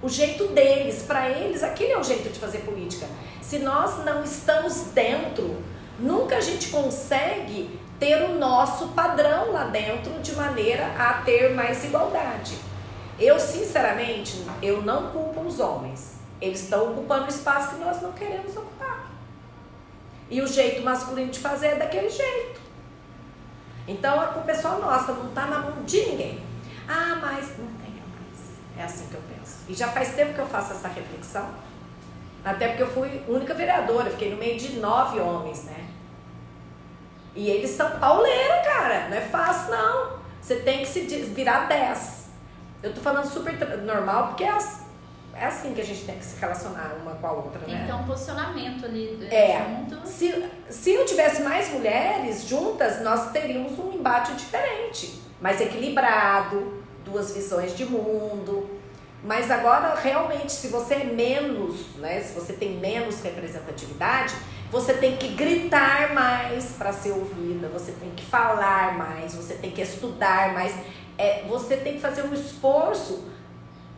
O 0.00 0.08
jeito 0.08 0.48
deles, 0.48 1.02
para 1.02 1.28
eles, 1.28 1.62
aquele 1.62 1.92
é 1.92 1.98
o 1.98 2.04
jeito 2.04 2.28
de 2.28 2.38
fazer 2.38 2.58
política. 2.58 3.06
Se 3.42 3.58
nós 3.58 4.04
não 4.04 4.22
estamos 4.22 4.92
dentro, 4.94 5.56
nunca 5.98 6.36
a 6.36 6.40
gente 6.40 6.68
consegue 6.68 7.78
ter 7.98 8.22
o 8.22 8.38
nosso 8.38 8.88
padrão 8.88 9.52
lá 9.52 9.64
dentro 9.64 10.12
de 10.20 10.32
maneira 10.36 10.86
a 10.96 11.14
ter 11.24 11.52
mais 11.54 11.84
igualdade. 11.84 12.56
Eu, 13.18 13.40
sinceramente, 13.40 14.44
eu 14.62 14.82
não 14.82 15.10
culpo 15.10 15.40
os 15.40 15.58
homens. 15.58 16.18
Eles 16.40 16.62
estão 16.62 16.92
ocupando 16.92 17.24
o 17.24 17.28
espaço 17.28 17.74
que 17.74 17.80
nós 17.80 18.00
não 18.00 18.12
queremos 18.12 18.56
ocupar. 18.56 19.10
E 20.30 20.40
o 20.40 20.46
jeito 20.46 20.82
masculino 20.82 21.30
de 21.30 21.40
fazer 21.40 21.68
é 21.68 21.74
daquele 21.76 22.08
jeito. 22.08 22.60
Então 23.88 24.20
a 24.20 24.26
culpa 24.26 24.52
é 24.52 24.54
só 24.54 24.78
nossa, 24.78 25.12
não 25.12 25.30
está 25.30 25.46
na 25.46 25.58
mão 25.60 25.82
de 25.84 26.00
ninguém. 26.02 26.40
Ah, 26.86 27.18
mas 27.20 27.48
não 27.58 27.66
tem 27.66 27.90
mais. 27.90 28.58
É 28.76 28.84
assim 28.84 29.06
que 29.08 29.14
eu 29.14 29.22
penso. 29.22 29.37
E 29.68 29.74
já 29.74 29.88
faz 29.88 30.14
tempo 30.14 30.32
que 30.34 30.38
eu 30.40 30.46
faço 30.46 30.72
essa 30.72 30.88
reflexão. 30.88 31.48
Até 32.44 32.68
porque 32.68 32.82
eu 32.84 32.90
fui 32.90 33.22
única 33.28 33.52
vereadora, 33.52 34.06
eu 34.08 34.12
fiquei 34.12 34.30
no 34.30 34.36
meio 34.38 34.58
de 34.58 34.78
nove 34.78 35.20
homens, 35.20 35.64
né? 35.64 35.88
E 37.34 37.48
eles 37.50 37.70
são 37.70 37.90
pauleira, 37.98 38.62
cara. 38.62 39.08
Não 39.08 39.16
é 39.16 39.20
fácil, 39.20 39.70
não. 39.72 40.18
Você 40.40 40.56
tem 40.56 40.78
que 40.80 40.86
se 40.86 41.00
virar 41.00 41.66
dez. 41.66 42.28
Eu 42.82 42.94
tô 42.94 43.00
falando 43.00 43.26
super 43.26 43.54
normal, 43.82 44.28
porque 44.28 44.44
é, 44.44 44.56
é 45.34 45.44
assim 45.46 45.74
que 45.74 45.80
a 45.80 45.84
gente 45.84 46.04
tem 46.04 46.16
que 46.18 46.24
se 46.24 46.40
relacionar 46.40 46.96
uma 47.02 47.12
com 47.16 47.26
a 47.26 47.32
outra, 47.32 47.60
Tem 47.60 47.74
né? 47.74 47.80
que 47.82 47.86
ter 47.88 47.92
um 47.92 48.04
posicionamento 48.04 48.84
ali 48.86 49.28
É. 49.30 49.58
junto. 49.68 50.06
Se, 50.06 50.48
se 50.70 50.94
eu 50.94 51.04
tivesse 51.04 51.42
mais 51.42 51.68
mulheres 51.72 52.44
juntas, 52.48 53.02
nós 53.02 53.30
teríamos 53.32 53.78
um 53.78 53.92
embate 53.92 54.32
diferente, 54.34 55.20
mais 55.40 55.60
equilibrado, 55.60 56.82
duas 57.04 57.32
visões 57.34 57.76
de 57.76 57.84
mundo. 57.84 58.77
Mas 59.22 59.50
agora, 59.50 59.94
realmente, 59.94 60.52
se 60.52 60.68
você 60.68 60.94
é 60.94 61.04
menos, 61.04 61.96
né? 61.96 62.20
Se 62.20 62.32
você 62.32 62.52
tem 62.52 62.78
menos 62.78 63.20
representatividade, 63.20 64.34
você 64.70 64.94
tem 64.94 65.16
que 65.16 65.28
gritar 65.28 66.14
mais 66.14 66.72
para 66.78 66.92
ser 66.92 67.12
ouvida, 67.12 67.68
você 67.68 67.92
tem 67.92 68.10
que 68.10 68.24
falar 68.24 68.96
mais, 68.96 69.34
você 69.34 69.54
tem 69.54 69.70
que 69.70 69.82
estudar 69.82 70.52
mais. 70.52 70.74
É, 71.16 71.42
você 71.48 71.76
tem 71.76 71.94
que 71.94 72.00
fazer 72.00 72.22
um 72.22 72.32
esforço 72.32 73.24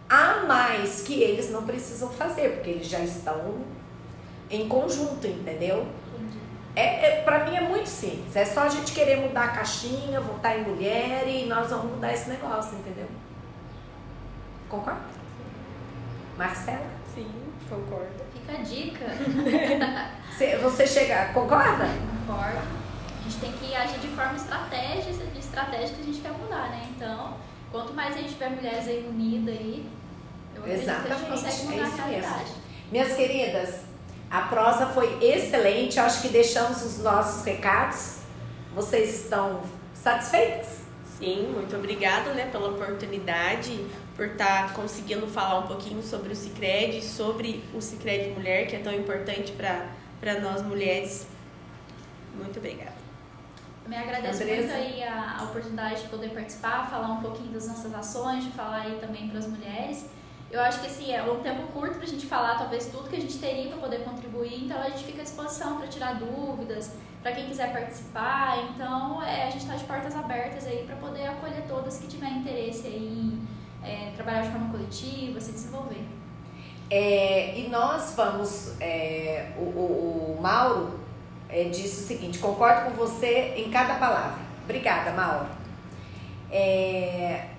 a 0.09 0.45
mais 0.47 1.03
que 1.03 1.23
eles 1.23 1.51
não 1.51 1.64
precisam 1.64 2.09
fazer, 2.09 2.55
porque 2.55 2.71
eles 2.71 2.87
já 2.89 3.01
estão 3.01 3.59
em 4.51 4.66
conjunto, 4.66 5.27
entendeu? 5.27 5.87
É, 6.75 7.07
é, 7.07 7.23
para 7.23 7.45
mim 7.45 7.57
é 7.57 7.61
muito 7.61 7.89
simples. 7.89 8.35
É 8.35 8.45
só 8.45 8.61
a 8.61 8.68
gente 8.68 8.93
querer 8.93 9.16
mudar 9.16 9.45
a 9.45 9.49
caixinha, 9.49 10.21
votar 10.21 10.59
em 10.59 10.62
mulher 10.62 11.29
e 11.29 11.47
nós 11.47 11.68
vamos 11.68 11.93
mudar 11.93 12.12
esse 12.12 12.29
negócio, 12.31 12.79
entendeu? 12.79 13.07
Concorda? 14.71 15.01
Marcela? 16.39 16.87
Sim, 17.14 17.31
concordo. 17.68 18.09
Fica 18.33 18.53
a 18.59 18.62
dica. 18.62 19.05
Você, 20.31 20.57
você 20.57 20.87
chega, 20.87 21.27
concorda? 21.35 21.85
Concordo. 22.27 22.59
A 22.59 23.23
gente 23.29 23.41
tem 23.41 23.53
que 23.53 23.75
agir 23.77 23.99
de 23.99 24.09
forma 24.09 24.37
estratégica, 24.37 25.27
de 25.27 25.39
estratégia 25.39 25.95
que 25.95 26.01
a 26.01 26.05
gente 26.05 26.21
quer 26.21 26.33
mudar, 26.33 26.71
né? 26.71 26.89
Então, 26.97 27.35
quanto 27.71 27.93
mais 27.93 28.14
a 28.14 28.18
gente 28.21 28.33
tiver 28.33 28.49
mulheres 28.49 28.89
aí 28.89 29.07
unidas 29.07 29.55
aí, 29.55 29.87
eu 30.55 30.62
acredito 30.62 30.85
que 30.87 30.91
a 30.91 30.97
gente 30.97 31.03
Exatamente, 31.03 31.31
consegue 31.31 31.61
é 31.61 31.64
mudar 31.64 31.83
a 31.83 31.89
isso 31.89 31.97
mesmo. 31.97 32.09
realidade. 32.09 32.51
Minhas 32.91 33.12
queridas, 33.14 33.81
a 34.31 34.41
prosa 34.43 34.87
foi 34.87 35.18
excelente. 35.23 35.99
Eu 35.99 36.05
acho 36.07 36.23
que 36.23 36.29
deixamos 36.29 36.83
os 36.83 36.99
nossos 37.03 37.45
recados. 37.45 38.21
Vocês 38.75 39.25
estão 39.25 39.61
satisfeitas? 39.93 40.80
Sim, 41.21 41.53
muito 41.55 41.77
obrigada 41.77 42.33
né, 42.33 42.47
pela 42.51 42.71
oportunidade, 42.71 43.87
por 44.16 44.25
estar 44.25 44.73
conseguindo 44.73 45.27
falar 45.27 45.59
um 45.59 45.66
pouquinho 45.66 46.03
sobre 46.03 46.33
o 46.33 46.35
Cicred, 46.35 47.05
sobre 47.05 47.62
o 47.75 47.81
Cicred 47.83 48.31
Mulher, 48.31 48.66
que 48.66 48.75
é 48.75 48.79
tão 48.79 48.95
importante 48.95 49.53
para 49.53 50.41
nós 50.41 50.62
mulheres. 50.62 51.27
Muito 52.35 52.59
obrigada. 52.59 52.95
Também 53.85 53.99
agradeço 53.99 54.43
Andressa? 54.43 54.62
muito 54.62 54.73
aí 54.73 55.03
a, 55.03 55.37
a 55.41 55.45
oportunidade 55.45 56.03
de 56.03 56.09
poder 56.09 56.31
participar, 56.31 56.89
falar 56.89 57.12
um 57.12 57.21
pouquinho 57.21 57.53
das 57.53 57.68
nossas 57.68 57.93
ações, 57.95 58.45
de 58.45 58.51
falar 58.53 58.83
aí 58.83 58.99
também 58.99 59.29
para 59.29 59.41
as 59.41 59.47
mulheres. 59.47 60.07
Eu 60.51 60.61
acho 60.62 60.80
que 60.80 60.86
assim, 60.88 61.12
é 61.12 61.22
um 61.22 61.40
tempo 61.40 61.62
curto 61.72 61.94
para 61.94 62.05
a 62.05 62.09
gente 62.09 62.26
falar 62.26 62.59
talvez 62.59 62.86
tudo 62.86 63.09
que 63.09 63.14
a 63.14 63.20
gente 63.20 63.38
teria 63.38 63.68
para 63.68 63.78
poder 63.78 64.03
contribuir, 64.03 64.64
então 64.64 64.80
a 64.80 64.90
gente 64.90 65.05
fica 65.05 65.20
à 65.20 65.24
disposição 65.24 65.76
para 65.76 65.86
tirar 65.86 66.14
dúvidas, 66.14 66.92
para 67.22 67.30
quem 67.32 67.46
quiser 67.46 67.72
participar. 67.72 68.59
Então 68.64 69.22
é, 69.22 69.46
a 69.46 69.51
gente 69.51 69.62
está 69.62 69.76
de 69.76 69.84
portas 69.84 70.16
abertas 70.16 70.66
aí 70.66 70.84
para 70.84 70.96
poder 70.96 71.28
acolher 71.28 71.62
todas 71.68 71.98
que 71.98 72.09
tiverem 72.09 72.38
interesse 72.38 72.88
em 72.88 73.40
é, 73.84 74.11
trabalhar 74.16 74.42
de 74.42 74.51
forma 74.51 74.70
coletiva, 74.70 75.40
se 75.40 75.53
desenvolver. 75.53 76.05
É, 76.90 77.57
e 77.57 77.68
nós 77.68 78.14
vamos, 78.16 78.74
é, 78.80 79.53
o, 79.57 79.62
o, 79.62 80.36
o, 80.36 80.42
Mauro 80.42 80.98
é, 81.48 81.64
disse 81.64 82.03
o 82.03 82.07
seguinte, 82.07 82.40
concordo 82.40 82.90
com 82.90 82.96
você 82.96 83.55
em 83.57 83.70
cada 83.70 83.94
palavra. 83.94 84.40
Obrigada, 84.64 85.12
Mauro. 85.12 85.46
É, 86.51 87.49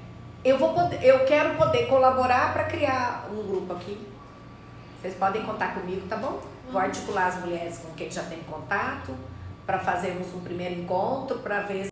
eu, 0.44 0.58
vou 0.58 0.74
poder, 0.74 1.04
eu 1.04 1.26
quero 1.26 1.56
poder 1.56 1.88
colaborar 1.88 2.54
para 2.54 2.64
criar 2.66 3.28
um 3.32 3.44
grupo 3.48 3.74
aqui. 3.74 3.98
Vocês 5.00 5.16
podem 5.16 5.44
contar 5.44 5.74
comigo, 5.74 6.08
tá 6.08 6.16
bom? 6.16 6.42
Vou 6.72 6.80
articular 6.80 7.28
as 7.28 7.40
mulheres 7.40 7.80
com 7.80 7.92
quem 7.94 8.10
já 8.10 8.24
tem 8.24 8.40
contato 8.44 9.16
para 9.66 9.80
fazermos 9.80 10.34
um 10.34 10.42
primeiro 10.42 10.76
encontro 10.76 11.40
para 11.40 11.62
ver 11.62 11.80